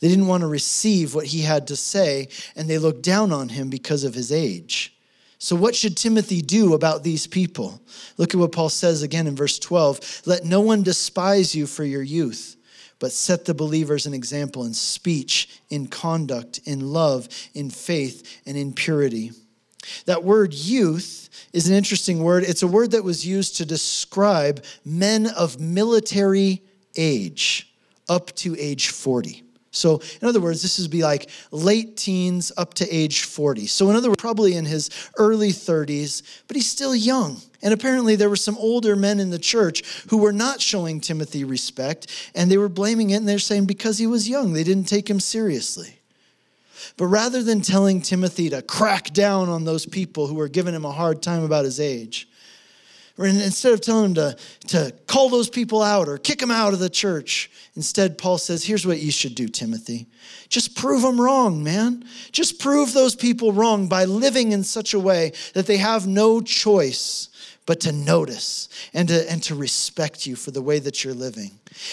They 0.00 0.08
didn't 0.08 0.26
want 0.26 0.42
to 0.42 0.46
receive 0.46 1.14
what 1.14 1.26
he 1.26 1.42
had 1.42 1.66
to 1.68 1.76
say, 1.76 2.28
and 2.54 2.68
they 2.68 2.78
looked 2.78 3.02
down 3.02 3.32
on 3.32 3.48
him 3.48 3.70
because 3.70 4.04
of 4.04 4.14
his 4.14 4.32
age. 4.32 4.92
So, 5.38 5.54
what 5.54 5.76
should 5.76 5.96
Timothy 5.96 6.40
do 6.40 6.74
about 6.74 7.02
these 7.02 7.26
people? 7.26 7.80
Look 8.16 8.34
at 8.34 8.40
what 8.40 8.52
Paul 8.52 8.70
says 8.70 9.02
again 9.02 9.26
in 9.26 9.36
verse 9.36 9.58
12 9.58 10.22
Let 10.24 10.44
no 10.44 10.60
one 10.60 10.82
despise 10.82 11.54
you 11.54 11.66
for 11.66 11.84
your 11.84 12.02
youth, 12.02 12.56
but 12.98 13.12
set 13.12 13.44
the 13.44 13.54
believers 13.54 14.06
an 14.06 14.14
example 14.14 14.64
in 14.64 14.72
speech, 14.72 15.48
in 15.68 15.88
conduct, 15.88 16.60
in 16.64 16.92
love, 16.92 17.28
in 17.54 17.70
faith, 17.70 18.40
and 18.46 18.56
in 18.56 18.72
purity. 18.72 19.32
That 20.06 20.24
word 20.24 20.54
youth 20.54 21.28
is 21.52 21.68
an 21.68 21.74
interesting 21.74 22.22
word. 22.22 22.44
It's 22.44 22.62
a 22.62 22.66
word 22.66 22.90
that 22.92 23.04
was 23.04 23.26
used 23.26 23.56
to 23.56 23.66
describe 23.66 24.64
men 24.84 25.26
of 25.26 25.60
military 25.60 26.62
age 26.96 27.72
up 28.08 28.32
to 28.36 28.58
age 28.58 28.88
40. 28.88 29.42
So, 29.76 30.00
in 30.20 30.26
other 30.26 30.40
words, 30.40 30.62
this 30.62 30.78
would 30.78 30.90
be 30.90 31.02
like 31.02 31.28
late 31.50 31.96
teens 31.96 32.50
up 32.56 32.74
to 32.74 32.88
age 32.88 33.24
40. 33.24 33.66
So, 33.66 33.90
in 33.90 33.96
other 33.96 34.08
words, 34.08 34.20
probably 34.20 34.54
in 34.54 34.64
his 34.64 34.90
early 35.18 35.50
30s, 35.50 36.22
but 36.48 36.56
he's 36.56 36.68
still 36.68 36.94
young. 36.94 37.40
And 37.62 37.74
apparently, 37.74 38.16
there 38.16 38.30
were 38.30 38.36
some 38.36 38.56
older 38.56 38.96
men 38.96 39.20
in 39.20 39.30
the 39.30 39.38
church 39.38 39.82
who 40.08 40.18
were 40.18 40.32
not 40.32 40.60
showing 40.60 41.00
Timothy 41.00 41.44
respect, 41.44 42.06
and 42.34 42.50
they 42.50 42.58
were 42.58 42.68
blaming 42.68 43.10
it, 43.10 43.16
and 43.16 43.28
they're 43.28 43.38
saying 43.38 43.66
because 43.66 43.98
he 43.98 44.06
was 44.06 44.28
young, 44.28 44.52
they 44.52 44.64
didn't 44.64 44.88
take 44.88 45.08
him 45.08 45.20
seriously. 45.20 45.98
But 46.96 47.06
rather 47.06 47.42
than 47.42 47.60
telling 47.60 48.00
Timothy 48.02 48.50
to 48.50 48.62
crack 48.62 49.12
down 49.12 49.48
on 49.48 49.64
those 49.64 49.86
people 49.86 50.26
who 50.26 50.34
were 50.34 50.48
giving 50.48 50.74
him 50.74 50.84
a 50.84 50.92
hard 50.92 51.22
time 51.22 51.42
about 51.42 51.64
his 51.64 51.80
age, 51.80 52.28
instead 53.18 53.72
of 53.72 53.80
telling 53.80 54.06
him 54.06 54.14
to, 54.14 54.36
to 54.68 54.92
call 55.06 55.30
those 55.30 55.48
people 55.48 55.82
out 55.82 56.08
or 56.08 56.18
kick 56.18 56.38
them 56.38 56.50
out 56.50 56.72
of 56.72 56.78
the 56.78 56.90
church, 56.90 57.50
instead, 57.74 58.18
Paul 58.18 58.38
says, 58.38 58.64
Here's 58.64 58.86
what 58.86 58.98
you 58.98 59.10
should 59.10 59.34
do, 59.34 59.48
Timothy. 59.48 60.06
Just 60.48 60.76
prove 60.76 61.02
them 61.02 61.20
wrong, 61.20 61.64
man. 61.64 62.04
Just 62.32 62.58
prove 62.58 62.92
those 62.92 63.16
people 63.16 63.52
wrong 63.52 63.88
by 63.88 64.04
living 64.04 64.52
in 64.52 64.62
such 64.62 64.92
a 64.92 65.00
way 65.00 65.32
that 65.54 65.66
they 65.66 65.78
have 65.78 66.06
no 66.06 66.40
choice 66.40 67.30
but 67.64 67.80
to 67.80 67.92
notice 67.92 68.68
and 68.94 69.08
to, 69.08 69.30
and 69.30 69.42
to 69.42 69.54
respect 69.54 70.26
you 70.26 70.36
for 70.36 70.52
the 70.52 70.62
way 70.62 70.78
that 70.78 71.02
you're 71.02 71.14
living. 71.14 71.50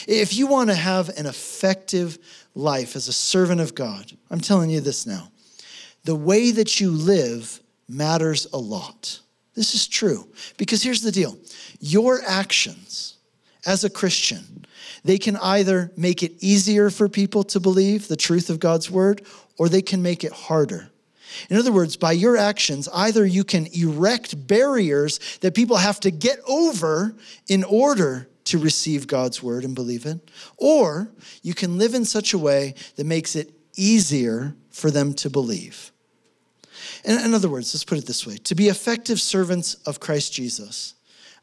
If 0.07 0.35
you 0.35 0.47
want 0.47 0.69
to 0.69 0.75
have 0.75 1.09
an 1.17 1.25
effective 1.25 2.19
life 2.55 2.95
as 2.95 3.07
a 3.07 3.13
servant 3.13 3.61
of 3.61 3.75
God, 3.75 4.11
I'm 4.29 4.39
telling 4.39 4.69
you 4.69 4.81
this 4.81 5.05
now 5.05 5.29
the 6.03 6.15
way 6.15 6.51
that 6.51 6.79
you 6.79 6.91
live 6.91 7.61
matters 7.87 8.47
a 8.53 8.57
lot. 8.57 9.19
This 9.55 9.75
is 9.75 9.87
true. 9.87 10.27
Because 10.57 10.83
here's 10.83 11.01
the 11.01 11.11
deal 11.11 11.37
your 11.79 12.21
actions 12.27 13.17
as 13.65 13.83
a 13.83 13.89
Christian, 13.89 14.65
they 15.03 15.17
can 15.17 15.37
either 15.37 15.91
make 15.95 16.23
it 16.23 16.33
easier 16.39 16.89
for 16.89 17.07
people 17.07 17.43
to 17.45 17.59
believe 17.59 18.07
the 18.07 18.15
truth 18.15 18.49
of 18.49 18.59
God's 18.59 18.91
word, 18.91 19.25
or 19.57 19.69
they 19.69 19.81
can 19.81 20.01
make 20.01 20.23
it 20.23 20.33
harder. 20.33 20.89
In 21.49 21.57
other 21.57 21.71
words, 21.71 21.97
by 21.97 22.11
your 22.11 22.37
actions, 22.37 22.87
either 22.93 23.25
you 23.25 23.43
can 23.43 23.67
erect 23.73 24.47
barriers 24.47 25.19
that 25.41 25.55
people 25.55 25.77
have 25.77 25.99
to 26.01 26.11
get 26.11 26.39
over 26.47 27.15
in 27.47 27.63
order 27.63 28.27
to 28.45 28.57
receive 28.57 29.07
God's 29.07 29.41
word 29.41 29.63
and 29.63 29.75
believe 29.75 30.05
it, 30.05 30.31
or 30.57 31.11
you 31.41 31.53
can 31.53 31.77
live 31.77 31.93
in 31.93 32.05
such 32.05 32.33
a 32.33 32.37
way 32.37 32.75
that 32.95 33.05
makes 33.05 33.35
it 33.35 33.53
easier 33.75 34.55
for 34.69 34.91
them 34.91 35.13
to 35.13 35.29
believe. 35.29 35.91
In, 37.03 37.19
in 37.19 37.33
other 37.33 37.49
words, 37.49 37.73
let's 37.73 37.83
put 37.83 37.97
it 37.97 38.05
this 38.05 38.25
way 38.25 38.37
to 38.37 38.55
be 38.55 38.67
effective 38.67 39.19
servants 39.19 39.75
of 39.85 39.99
Christ 39.99 40.33
Jesus, 40.33 40.95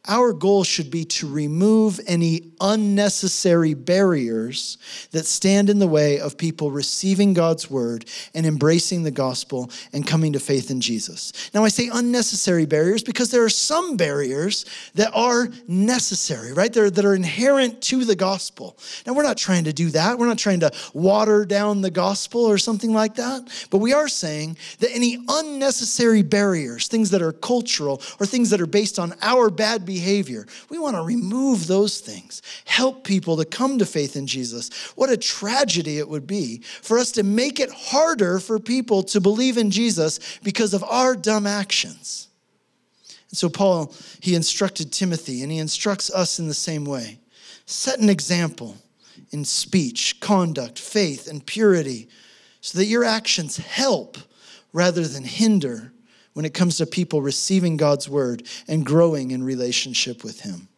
our 0.09 0.33
goal 0.33 0.65
should 0.65 0.91
be 0.91 1.05
to 1.05 1.29
remove 1.29 2.01
any 2.07 2.53
unnecessary 2.61 3.75
barriers 3.75 4.79
that 5.11 5.27
stand 5.27 5.69
in 5.69 5.79
the 5.79 5.87
way 5.87 6.19
of 6.19 6.39
people 6.39 6.71
receiving 6.71 7.35
God's 7.35 7.71
word 7.71 8.07
and 8.35 8.47
embracing 8.47 9.03
the 9.03 9.11
gospel 9.11 9.71
and 9.93 10.07
coming 10.07 10.33
to 10.33 10.41
faith 10.41 10.71
in 10.71 10.81
Jesus. 10.81 11.51
Now, 11.53 11.65
I 11.65 11.69
say 11.69 11.91
unnecessary 11.93 12.65
barriers 12.65 13.03
because 13.03 13.31
there 13.31 13.45
are 13.45 13.51
some 13.51 13.99
barriers 13.99 14.65
that 14.95 15.13
are 15.13 15.49
necessary, 15.69 16.55
right? 16.55 16.73
They're, 16.73 16.91
that 16.91 17.05
are 17.05 17.15
inherent 17.15 17.83
to 17.83 18.07
the 18.07 18.17
gospel. 18.17 18.79
Now, 19.07 19.13
we're 19.13 19.23
not 19.23 19.37
trying 19.37 19.65
to 19.65 19.73
do 19.73 19.91
that. 19.91 20.19
We're 20.19 20.29
not 20.29 20.39
trying 20.39 20.61
to 20.61 20.73
water 20.95 21.45
down 21.45 21.83
the 21.83 21.91
gospel 21.91 22.47
or 22.47 22.57
something 22.57 22.95
like 22.95 23.17
that. 23.17 23.67
But 23.71 23.79
we 23.79 23.93
are 23.93 24.09
saying 24.09 24.57
that 24.79 24.91
any 24.95 25.19
unnecessary 25.29 26.23
barriers, 26.23 26.89
things 26.89 27.11
that 27.11 27.21
are 27.21 27.33
cultural 27.33 28.01
or 28.19 28.25
things 28.25 28.49
that 28.51 28.63
are 28.63 28.67
based 28.67 28.99
on 28.99 29.15
our 29.21 29.51
bad 29.51 29.85
behavior. 29.91 30.47
We 30.69 30.79
want 30.79 30.95
to 30.95 31.03
remove 31.03 31.67
those 31.67 31.99
things, 32.01 32.43
help 32.65 33.03
people 33.03 33.37
to 33.39 33.45
come 33.45 33.79
to 33.79 33.87
faith 33.87 34.15
in 34.15 34.29
Jesus. 34.29 34.71
What 34.95 35.11
a 35.11 35.17
tragedy 35.17 35.99
it 35.99 36.09
would 36.09 36.29
be 36.29 36.59
for 36.63 36.97
us 36.97 37.11
to 37.13 37.25
make 37.25 37.59
it 37.59 37.73
harder 37.73 38.39
for 38.39 38.61
people 38.61 39.03
to 39.05 39.21
believe 39.21 39.59
in 39.59 39.73
Jesus 39.73 40.39
because 40.45 40.75
of 40.75 40.85
our 40.85 41.17
dumb 41.17 41.45
actions. 41.45 42.29
And 43.31 43.37
so, 43.37 43.49
Paul, 43.49 43.93
he 44.21 44.37
instructed 44.37 44.93
Timothy, 44.93 45.43
and 45.43 45.51
he 45.51 45.59
instructs 45.59 46.09
us 46.09 46.39
in 46.39 46.47
the 46.47 46.55
same 46.55 46.85
way. 46.85 47.19
Set 47.67 47.99
an 47.99 48.09
example 48.09 48.77
in 49.33 49.45
speech, 49.45 50.21
conduct, 50.21 50.79
faith, 50.79 51.29
and 51.29 51.45
purity 51.45 52.09
so 52.61 52.79
that 52.79 52.87
your 52.87 53.05
actions 53.05 53.57
help 53.57 54.19
rather 54.73 55.05
than 55.07 55.25
hinder 55.25 55.93
when 56.33 56.45
it 56.45 56.55
comes 56.55 56.79
to 56.79 56.87
people 56.87 57.23
receiving 57.23 57.77
God's 57.77 58.09
word 58.09 58.45
and 58.69 58.87
growing 58.87 59.31
in 59.31 59.43
relationship 59.43 60.23
with 60.23 60.41
Him. 60.41 60.69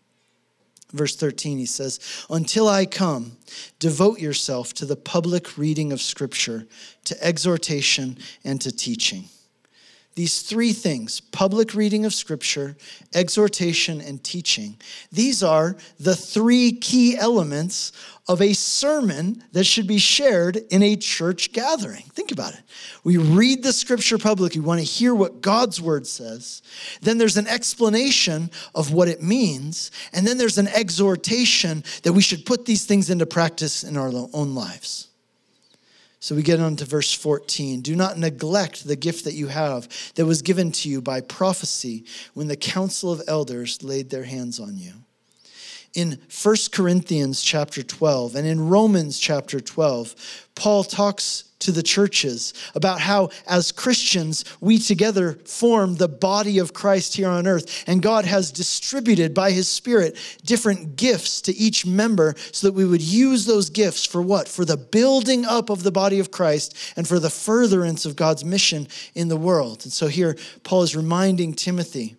Verse 0.92 1.16
13, 1.16 1.58
he 1.58 1.66
says, 1.66 2.00
Until 2.28 2.68
I 2.68 2.84
come, 2.84 3.38
devote 3.78 4.20
yourself 4.20 4.74
to 4.74 4.86
the 4.86 4.96
public 4.96 5.56
reading 5.56 5.90
of 5.90 6.02
Scripture, 6.02 6.66
to 7.04 7.24
exhortation, 7.24 8.18
and 8.44 8.60
to 8.60 8.70
teaching. 8.70 9.24
These 10.14 10.42
three 10.42 10.72
things 10.72 11.20
public 11.20 11.74
reading 11.74 12.04
of 12.04 12.12
Scripture, 12.12 12.76
exhortation, 13.14 14.00
and 14.00 14.22
teaching 14.22 14.76
these 15.10 15.42
are 15.42 15.76
the 15.98 16.16
three 16.16 16.72
key 16.72 17.16
elements 17.16 17.92
of 18.28 18.40
a 18.40 18.52
sermon 18.52 19.42
that 19.52 19.64
should 19.64 19.86
be 19.86 19.98
shared 19.98 20.56
in 20.70 20.82
a 20.82 20.96
church 20.96 21.52
gathering. 21.52 22.04
Think 22.14 22.30
about 22.30 22.54
it. 22.54 22.60
We 23.02 23.16
read 23.16 23.62
the 23.62 23.72
scripture 23.72 24.16
publicly, 24.16 24.60
we 24.60 24.66
want 24.66 24.80
to 24.80 24.86
hear 24.86 25.14
what 25.14 25.40
God's 25.40 25.80
word 25.80 26.06
says. 26.06 26.62
Then 27.00 27.18
there's 27.18 27.36
an 27.36 27.48
explanation 27.48 28.50
of 28.74 28.92
what 28.92 29.08
it 29.08 29.22
means. 29.22 29.90
And 30.12 30.26
then 30.26 30.38
there's 30.38 30.58
an 30.58 30.68
exhortation 30.68 31.82
that 32.04 32.12
we 32.12 32.22
should 32.22 32.46
put 32.46 32.64
these 32.64 32.86
things 32.86 33.10
into 33.10 33.26
practice 33.26 33.82
in 33.82 33.96
our 33.96 34.12
own 34.32 34.54
lives. 34.54 35.08
So 36.22 36.36
we 36.36 36.42
get 36.42 36.60
on 36.60 36.76
to 36.76 36.84
verse 36.84 37.12
14. 37.12 37.80
Do 37.80 37.96
not 37.96 38.16
neglect 38.16 38.86
the 38.86 38.94
gift 38.94 39.24
that 39.24 39.34
you 39.34 39.48
have 39.48 39.88
that 40.14 40.24
was 40.24 40.40
given 40.40 40.70
to 40.70 40.88
you 40.88 41.02
by 41.02 41.20
prophecy 41.20 42.04
when 42.32 42.46
the 42.46 42.56
council 42.56 43.10
of 43.10 43.22
elders 43.26 43.82
laid 43.82 44.10
their 44.10 44.22
hands 44.22 44.60
on 44.60 44.78
you 44.78 44.92
in 45.94 46.18
1 46.42 46.56
Corinthians 46.70 47.42
chapter 47.42 47.82
12 47.82 48.34
and 48.36 48.46
in 48.46 48.68
Romans 48.68 49.18
chapter 49.18 49.60
12, 49.60 50.48
Paul 50.54 50.84
talks 50.84 51.44
to 51.62 51.72
the 51.72 51.82
churches 51.82 52.54
about 52.74 53.00
how, 53.00 53.30
as 53.46 53.72
Christians, 53.72 54.44
we 54.60 54.78
together 54.78 55.34
form 55.44 55.96
the 55.96 56.08
body 56.08 56.58
of 56.58 56.72
Christ 56.72 57.14
here 57.16 57.28
on 57.28 57.46
earth. 57.46 57.84
And 57.86 58.02
God 58.02 58.24
has 58.24 58.50
distributed 58.50 59.34
by 59.34 59.50
His 59.50 59.68
Spirit 59.68 60.16
different 60.44 60.96
gifts 60.96 61.40
to 61.42 61.56
each 61.56 61.86
member 61.86 62.34
so 62.52 62.66
that 62.66 62.74
we 62.74 62.84
would 62.84 63.02
use 63.02 63.44
those 63.44 63.70
gifts 63.70 64.04
for 64.04 64.22
what? 64.22 64.48
For 64.48 64.64
the 64.64 64.76
building 64.76 65.44
up 65.44 65.70
of 65.70 65.82
the 65.82 65.92
body 65.92 66.18
of 66.18 66.30
Christ 66.30 66.76
and 66.96 67.06
for 67.06 67.18
the 67.18 67.30
furtherance 67.30 68.06
of 68.06 68.16
God's 68.16 68.44
mission 68.44 68.88
in 69.14 69.28
the 69.28 69.36
world. 69.36 69.84
And 69.84 69.92
so 69.92 70.08
here, 70.08 70.36
Paul 70.62 70.82
is 70.82 70.96
reminding 70.96 71.54
Timothy 71.54 72.16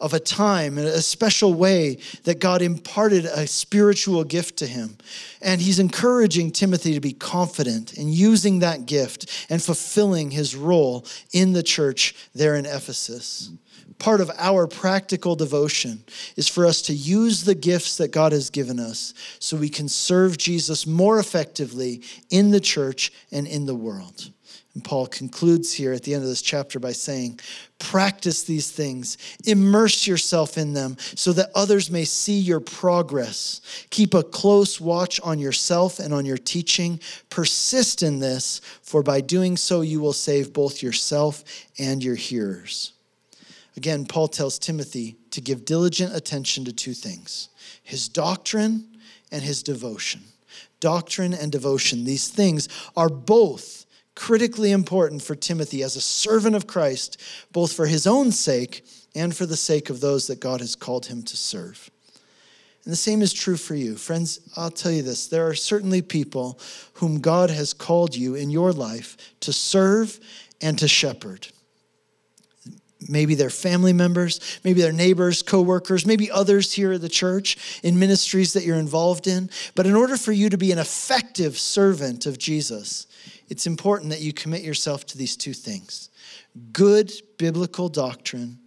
of 0.00 0.14
a 0.14 0.20
time, 0.20 0.78
a 0.78 1.02
special 1.02 1.54
way 1.54 1.98
that 2.24 2.40
God 2.40 2.62
imparted 2.62 3.26
a 3.26 3.46
spiritual 3.46 4.24
gift 4.24 4.56
to 4.58 4.66
him. 4.66 4.96
And 5.42 5.60
he's 5.60 5.78
encouraging 5.78 6.52
Timothy 6.52 6.94
to 6.94 7.00
be 7.00 7.12
confident 7.12 7.94
in 7.94 8.08
using 8.08 8.60
that 8.60 8.86
gift 8.86 9.46
and 9.50 9.62
fulfilling 9.62 10.30
his 10.30 10.56
role 10.56 11.04
in 11.32 11.52
the 11.52 11.62
church 11.62 12.14
there 12.34 12.54
in 12.54 12.66
Ephesus. 12.66 13.50
Part 13.98 14.22
of 14.22 14.30
our 14.38 14.66
practical 14.66 15.36
devotion 15.36 16.02
is 16.34 16.48
for 16.48 16.64
us 16.64 16.80
to 16.82 16.94
use 16.94 17.44
the 17.44 17.54
gifts 17.54 17.98
that 17.98 18.12
God 18.12 18.32
has 18.32 18.48
given 18.48 18.80
us 18.80 19.12
so 19.38 19.58
we 19.58 19.68
can 19.68 19.90
serve 19.90 20.38
Jesus 20.38 20.86
more 20.86 21.18
effectively 21.18 22.02
in 22.30 22.50
the 22.50 22.60
church 22.60 23.12
and 23.30 23.46
in 23.46 23.66
the 23.66 23.74
world. 23.74 24.30
And 24.74 24.84
Paul 24.84 25.08
concludes 25.08 25.72
here 25.72 25.92
at 25.92 26.04
the 26.04 26.14
end 26.14 26.22
of 26.22 26.28
this 26.28 26.42
chapter 26.42 26.78
by 26.78 26.92
saying, 26.92 27.40
Practice 27.80 28.44
these 28.44 28.70
things, 28.70 29.18
immerse 29.44 30.06
yourself 30.06 30.56
in 30.56 30.74
them 30.74 30.96
so 31.00 31.32
that 31.32 31.50
others 31.54 31.90
may 31.90 32.04
see 32.04 32.38
your 32.38 32.60
progress. 32.60 33.60
Keep 33.90 34.14
a 34.14 34.22
close 34.22 34.80
watch 34.80 35.20
on 35.22 35.40
yourself 35.40 35.98
and 35.98 36.14
on 36.14 36.24
your 36.24 36.38
teaching. 36.38 37.00
Persist 37.30 38.02
in 38.02 38.20
this, 38.20 38.60
for 38.82 39.02
by 39.02 39.20
doing 39.20 39.56
so, 39.56 39.80
you 39.80 40.00
will 40.00 40.12
save 40.12 40.52
both 40.52 40.82
yourself 40.82 41.42
and 41.78 42.04
your 42.04 42.14
hearers. 42.14 42.92
Again, 43.76 44.04
Paul 44.04 44.28
tells 44.28 44.58
Timothy 44.58 45.16
to 45.30 45.40
give 45.40 45.64
diligent 45.64 46.14
attention 46.14 46.64
to 46.66 46.72
two 46.72 46.94
things 46.94 47.48
his 47.82 48.08
doctrine 48.08 48.86
and 49.32 49.42
his 49.42 49.64
devotion. 49.64 50.20
Doctrine 50.78 51.34
and 51.34 51.50
devotion, 51.50 52.04
these 52.04 52.28
things 52.28 52.68
are 52.96 53.08
both 53.08 53.79
critically 54.20 54.70
important 54.70 55.22
for 55.22 55.34
Timothy 55.34 55.82
as 55.82 55.96
a 55.96 56.00
servant 56.00 56.54
of 56.54 56.66
Christ, 56.66 57.18
both 57.52 57.72
for 57.72 57.86
his 57.86 58.06
own 58.06 58.32
sake 58.32 58.84
and 59.14 59.34
for 59.34 59.46
the 59.46 59.56
sake 59.56 59.88
of 59.88 60.00
those 60.02 60.26
that 60.26 60.40
God 60.40 60.60
has 60.60 60.76
called 60.76 61.06
him 61.06 61.22
to 61.22 61.38
serve. 61.38 61.90
And 62.84 62.92
the 62.92 62.96
same 62.96 63.22
is 63.22 63.32
true 63.32 63.56
for 63.56 63.74
you. 63.74 63.96
Friends, 63.96 64.40
I'll 64.58 64.70
tell 64.70 64.92
you 64.92 65.00
this 65.00 65.26
there 65.26 65.48
are 65.48 65.54
certainly 65.54 66.02
people 66.02 66.60
whom 66.94 67.20
God 67.20 67.48
has 67.48 67.72
called 67.72 68.14
you 68.14 68.34
in 68.34 68.50
your 68.50 68.74
life 68.74 69.16
to 69.40 69.54
serve 69.54 70.20
and 70.60 70.78
to 70.80 70.86
shepherd. 70.86 71.48
Maybe 73.08 73.34
they're 73.34 73.48
family 73.48 73.94
members, 73.94 74.60
maybe 74.64 74.82
they're 74.82 74.92
neighbors, 74.92 75.42
coworkers, 75.42 76.04
maybe 76.04 76.30
others 76.30 76.72
here 76.74 76.92
at 76.92 77.00
the 77.00 77.08
church 77.08 77.80
in 77.82 77.98
ministries 77.98 78.52
that 78.52 78.64
you're 78.64 78.76
involved 78.76 79.26
in. 79.26 79.48
But 79.74 79.86
in 79.86 79.94
order 79.94 80.18
for 80.18 80.32
you 80.32 80.50
to 80.50 80.58
be 80.58 80.72
an 80.72 80.78
effective 80.78 81.56
servant 81.56 82.26
of 82.26 82.36
Jesus, 82.36 83.06
it's 83.50 83.66
important 83.66 84.10
that 84.10 84.20
you 84.20 84.32
commit 84.32 84.62
yourself 84.62 85.04
to 85.06 85.18
these 85.18 85.36
two 85.36 85.52
things 85.52 86.08
good 86.72 87.12
biblical 87.36 87.88
doctrine 87.88 88.58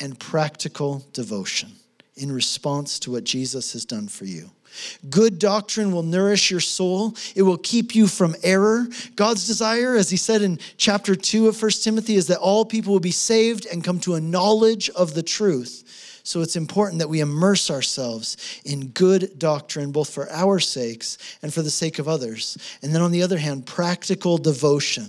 and 0.00 0.18
practical 0.18 1.04
devotion 1.12 1.70
in 2.16 2.32
response 2.32 2.98
to 3.00 3.10
what 3.10 3.24
Jesus 3.24 3.72
has 3.72 3.84
done 3.84 4.08
for 4.08 4.24
you. 4.24 4.50
Good 5.10 5.38
doctrine 5.38 5.92
will 5.92 6.02
nourish 6.02 6.50
your 6.50 6.60
soul. 6.60 7.14
It 7.34 7.42
will 7.42 7.58
keep 7.58 7.94
you 7.94 8.06
from 8.06 8.34
error. 8.42 8.86
God's 9.16 9.46
desire, 9.46 9.96
as 9.96 10.08
he 10.08 10.16
said 10.16 10.40
in 10.40 10.58
chapter 10.78 11.14
2 11.14 11.48
of 11.48 11.60
1 11.60 11.70
Timothy, 11.82 12.14
is 12.14 12.26
that 12.28 12.38
all 12.38 12.64
people 12.64 12.92
will 12.92 13.00
be 13.00 13.10
saved 13.10 13.66
and 13.66 13.84
come 13.84 14.00
to 14.00 14.14
a 14.14 14.20
knowledge 14.20 14.88
of 14.90 15.12
the 15.14 15.22
truth. 15.22 16.11
So 16.24 16.40
it's 16.40 16.56
important 16.56 17.00
that 17.00 17.08
we 17.08 17.20
immerse 17.20 17.70
ourselves 17.70 18.60
in 18.64 18.88
good 18.88 19.38
doctrine, 19.38 19.90
both 19.90 20.10
for 20.10 20.30
our 20.30 20.60
sakes 20.60 21.18
and 21.42 21.52
for 21.52 21.62
the 21.62 21.70
sake 21.70 21.98
of 21.98 22.08
others. 22.08 22.56
And 22.82 22.94
then 22.94 23.02
on 23.02 23.10
the 23.10 23.22
other 23.22 23.38
hand, 23.38 23.66
practical 23.66 24.38
devotion. 24.38 25.08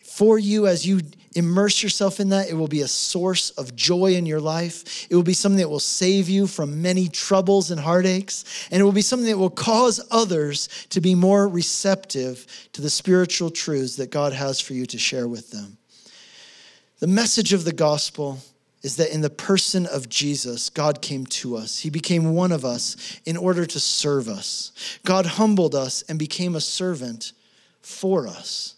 For 0.00 0.38
you, 0.38 0.66
as 0.66 0.86
you 0.86 1.00
immerse 1.34 1.82
yourself 1.82 2.18
in 2.18 2.30
that, 2.30 2.48
it 2.48 2.54
will 2.54 2.68
be 2.68 2.82
a 2.82 2.88
source 2.88 3.50
of 3.50 3.76
joy 3.76 4.14
in 4.14 4.26
your 4.26 4.40
life. 4.40 5.06
It 5.10 5.14
will 5.14 5.22
be 5.22 5.32
something 5.32 5.58
that 5.58 5.68
will 5.68 5.78
save 5.78 6.28
you 6.28 6.46
from 6.46 6.82
many 6.82 7.08
troubles 7.08 7.70
and 7.70 7.80
heartaches. 7.80 8.44
And 8.70 8.80
it 8.80 8.84
will 8.84 8.92
be 8.92 9.02
something 9.02 9.28
that 9.28 9.38
will 9.38 9.50
cause 9.50 10.00
others 10.10 10.68
to 10.90 11.00
be 11.00 11.14
more 11.14 11.46
receptive 11.46 12.46
to 12.72 12.82
the 12.82 12.90
spiritual 12.90 13.50
truths 13.50 13.96
that 13.96 14.10
God 14.10 14.32
has 14.32 14.60
for 14.60 14.72
you 14.72 14.86
to 14.86 14.98
share 14.98 15.28
with 15.28 15.50
them. 15.50 15.78
The 16.98 17.06
message 17.06 17.52
of 17.52 17.64
the 17.64 17.72
gospel 17.72 18.38
is 18.82 18.96
that 18.96 19.12
in 19.12 19.22
the 19.22 19.30
person 19.30 19.86
of 19.86 20.08
Jesus, 20.08 20.70
God 20.70 21.02
came 21.02 21.26
to 21.26 21.56
us. 21.56 21.80
He 21.80 21.90
became 21.90 22.34
one 22.34 22.52
of 22.52 22.64
us 22.64 23.20
in 23.24 23.36
order 23.36 23.66
to 23.66 23.80
serve 23.80 24.28
us. 24.28 24.72
God 25.04 25.26
humbled 25.26 25.74
us 25.74 26.02
and 26.08 26.18
became 26.18 26.54
a 26.54 26.60
servant 26.60 27.32
for 27.80 28.28
us. 28.28 28.76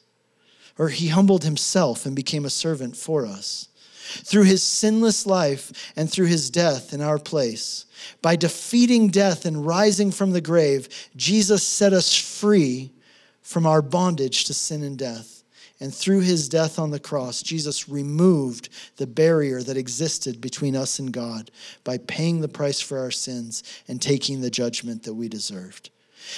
Or 0.79 0.89
he 0.89 1.09
humbled 1.09 1.45
himself 1.45 2.07
and 2.07 2.17
became 2.17 2.47
a 2.47 2.51
servant 2.51 2.97
for 2.97 3.27
us. 3.27 3.69
Through 4.25 4.45
his 4.45 4.63
sinless 4.63 5.27
life 5.27 5.93
and 5.95 6.11
through 6.11 6.27
his 6.27 6.51
death 6.51 6.95
in 6.95 7.01
our 7.03 7.19
place, 7.19 7.85
by 8.23 8.37
defeating 8.37 9.09
death 9.09 9.45
and 9.45 9.65
rising 9.65 10.11
from 10.11 10.33
the 10.33 10.41
grave, 10.41 10.89
Jesus 11.15 11.65
set 11.65 11.93
us 11.93 12.15
free 12.15 12.91
from 13.43 13.67
our 13.67 13.83
bondage 13.83 14.45
to 14.45 14.55
sin 14.55 14.83
and 14.83 14.99
death 14.99 15.40
And 15.81 15.95
through 15.95 16.21
his 16.21 16.49
death 16.49 16.79
on 16.79 16.91
the 16.91 17.01
cross, 17.01 17.43
Jesus 17.43 17.89
removed 17.89 18.69
the 18.97 19.07
barrier 19.07 19.63
that 19.63 19.79
existed 19.79 20.41
between 20.41 20.77
us 20.77 20.99
and 20.99 21.11
God 21.11 21.51
by 21.85 21.97
paying 21.97 22.43
the 22.43 22.49
price 22.49 22.81
for 22.81 22.99
our 22.99 23.11
sins 23.11 23.63
and 23.89 24.01
taking 24.01 24.41
the 24.41 24.51
judgment 24.51 25.05
that 25.05 25.15
we 25.15 25.29
deserved. 25.29 25.91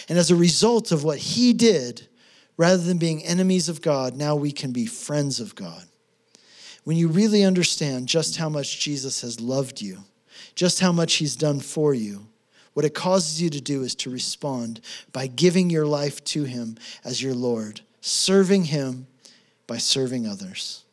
And 0.08 0.16
as 0.16 0.30
a 0.30 0.36
result 0.36 0.92
of 0.92 1.02
what 1.02 1.18
he 1.18 1.52
did, 1.52 2.06
rather 2.56 2.82
than 2.82 2.98
being 2.98 3.24
enemies 3.24 3.68
of 3.68 3.82
God, 3.82 4.14
now 4.14 4.36
we 4.36 4.52
can 4.52 4.72
be 4.72 4.86
friends 4.86 5.40
of 5.40 5.56
God. 5.56 5.84
When 6.84 6.96
you 6.96 7.08
really 7.08 7.42
understand 7.42 8.06
just 8.06 8.36
how 8.36 8.48
much 8.48 8.78
Jesus 8.78 9.22
has 9.22 9.40
loved 9.40 9.80
you, 9.80 9.98
just 10.54 10.78
how 10.78 10.92
much 10.92 11.14
he's 11.14 11.34
done 11.34 11.58
for 11.58 11.94
you, 11.94 12.26
what 12.74 12.84
it 12.84 12.94
causes 12.94 13.42
you 13.42 13.50
to 13.50 13.60
do 13.60 13.82
is 13.82 13.94
to 13.96 14.10
respond 14.10 14.80
by 15.12 15.26
giving 15.26 15.68
your 15.68 15.86
life 15.86 16.22
to 16.24 16.44
him 16.44 16.76
as 17.04 17.22
your 17.22 17.34
Lord, 17.34 17.80
serving 18.00 18.64
him 18.64 19.06
by 19.72 19.78
serving 19.78 20.26
others. 20.26 20.84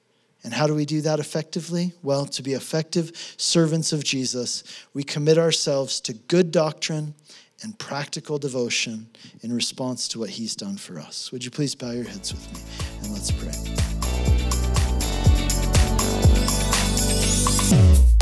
And 0.45 0.53
how 0.53 0.65
do 0.65 0.73
we 0.73 0.85
do 0.85 1.01
that 1.01 1.19
effectively? 1.19 1.91
Well, 2.01 2.25
to 2.27 2.41
be 2.41 2.53
effective 2.53 3.11
servants 3.35 3.91
of 3.91 4.05
Jesus, 4.05 4.63
we 4.93 5.03
commit 5.03 5.37
ourselves 5.37 5.99
to 5.99 6.13
good 6.13 6.49
doctrine 6.49 7.13
and 7.61 7.77
practical 7.77 8.39
devotion 8.39 9.09
in 9.41 9.51
response 9.51 10.07
to 10.07 10.19
what 10.19 10.29
he's 10.29 10.55
done 10.55 10.77
for 10.77 10.97
us. 10.97 11.29
Would 11.33 11.43
you 11.43 11.51
please 11.51 11.75
bow 11.75 11.91
your 11.91 12.05
heads 12.05 12.31
with 12.31 12.53
me 12.53 12.61
and 13.03 13.11
let's 13.11 13.31
pray. 13.31 13.51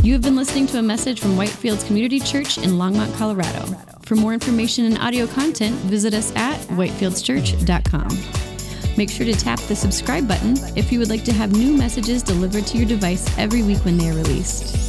You 0.02 0.14
have 0.14 0.24
been 0.24 0.36
listening 0.36 0.66
to 0.68 0.80
a 0.80 0.82
message 0.82 1.20
from 1.20 1.36
Whitefields 1.36 1.86
Community 1.86 2.20
Church 2.20 2.58
in 2.58 2.72
Longmont, 2.72 3.16
Colorado. 3.16 3.78
For 4.06 4.16
more 4.16 4.34
information 4.34 4.86
and 4.86 4.98
audio 4.98 5.28
content, 5.28 5.76
visit 5.82 6.16
us 6.16 6.36
at 6.36 6.60
whitefieldschurch.com. 6.70 8.47
Make 8.98 9.12
sure 9.12 9.26
to 9.28 9.34
tap 9.34 9.60
the 9.62 9.76
subscribe 9.76 10.28
button 10.28 10.58
if 10.76 10.92
you 10.92 10.98
would 11.00 11.10
like 11.10 11.24
to 11.26 11.34
have 11.34 11.52
new 11.52 11.78
messages 11.78 12.24
delivered 12.24 12.66
to 12.68 12.78
your 12.78 12.88
device 12.88 13.26
every 13.38 13.62
week 13.62 13.86
when 13.86 13.98
they 13.98 14.10
are 14.10 14.16
released. 14.16 14.88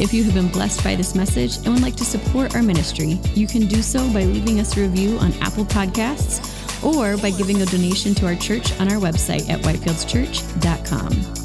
If 0.00 0.12
you 0.12 0.24
have 0.24 0.34
been 0.34 0.48
blessed 0.48 0.82
by 0.82 0.96
this 0.96 1.14
message 1.14 1.58
and 1.58 1.68
would 1.68 1.82
like 1.82 1.94
to 1.96 2.04
support 2.04 2.56
our 2.56 2.62
ministry, 2.64 3.20
you 3.34 3.46
can 3.46 3.66
do 3.66 3.80
so 3.80 4.12
by 4.12 4.24
leaving 4.24 4.58
us 4.58 4.76
a 4.76 4.80
review 4.80 5.18
on 5.18 5.32
Apple 5.34 5.64
Podcasts 5.64 6.50
or 6.84 7.16
by 7.16 7.30
giving 7.30 7.62
a 7.62 7.66
donation 7.66 8.12
to 8.16 8.26
our 8.26 8.34
church 8.34 8.78
on 8.80 8.90
our 8.90 8.98
website 9.00 9.48
at 9.48 9.60
whitefieldschurch.com. 9.60 11.43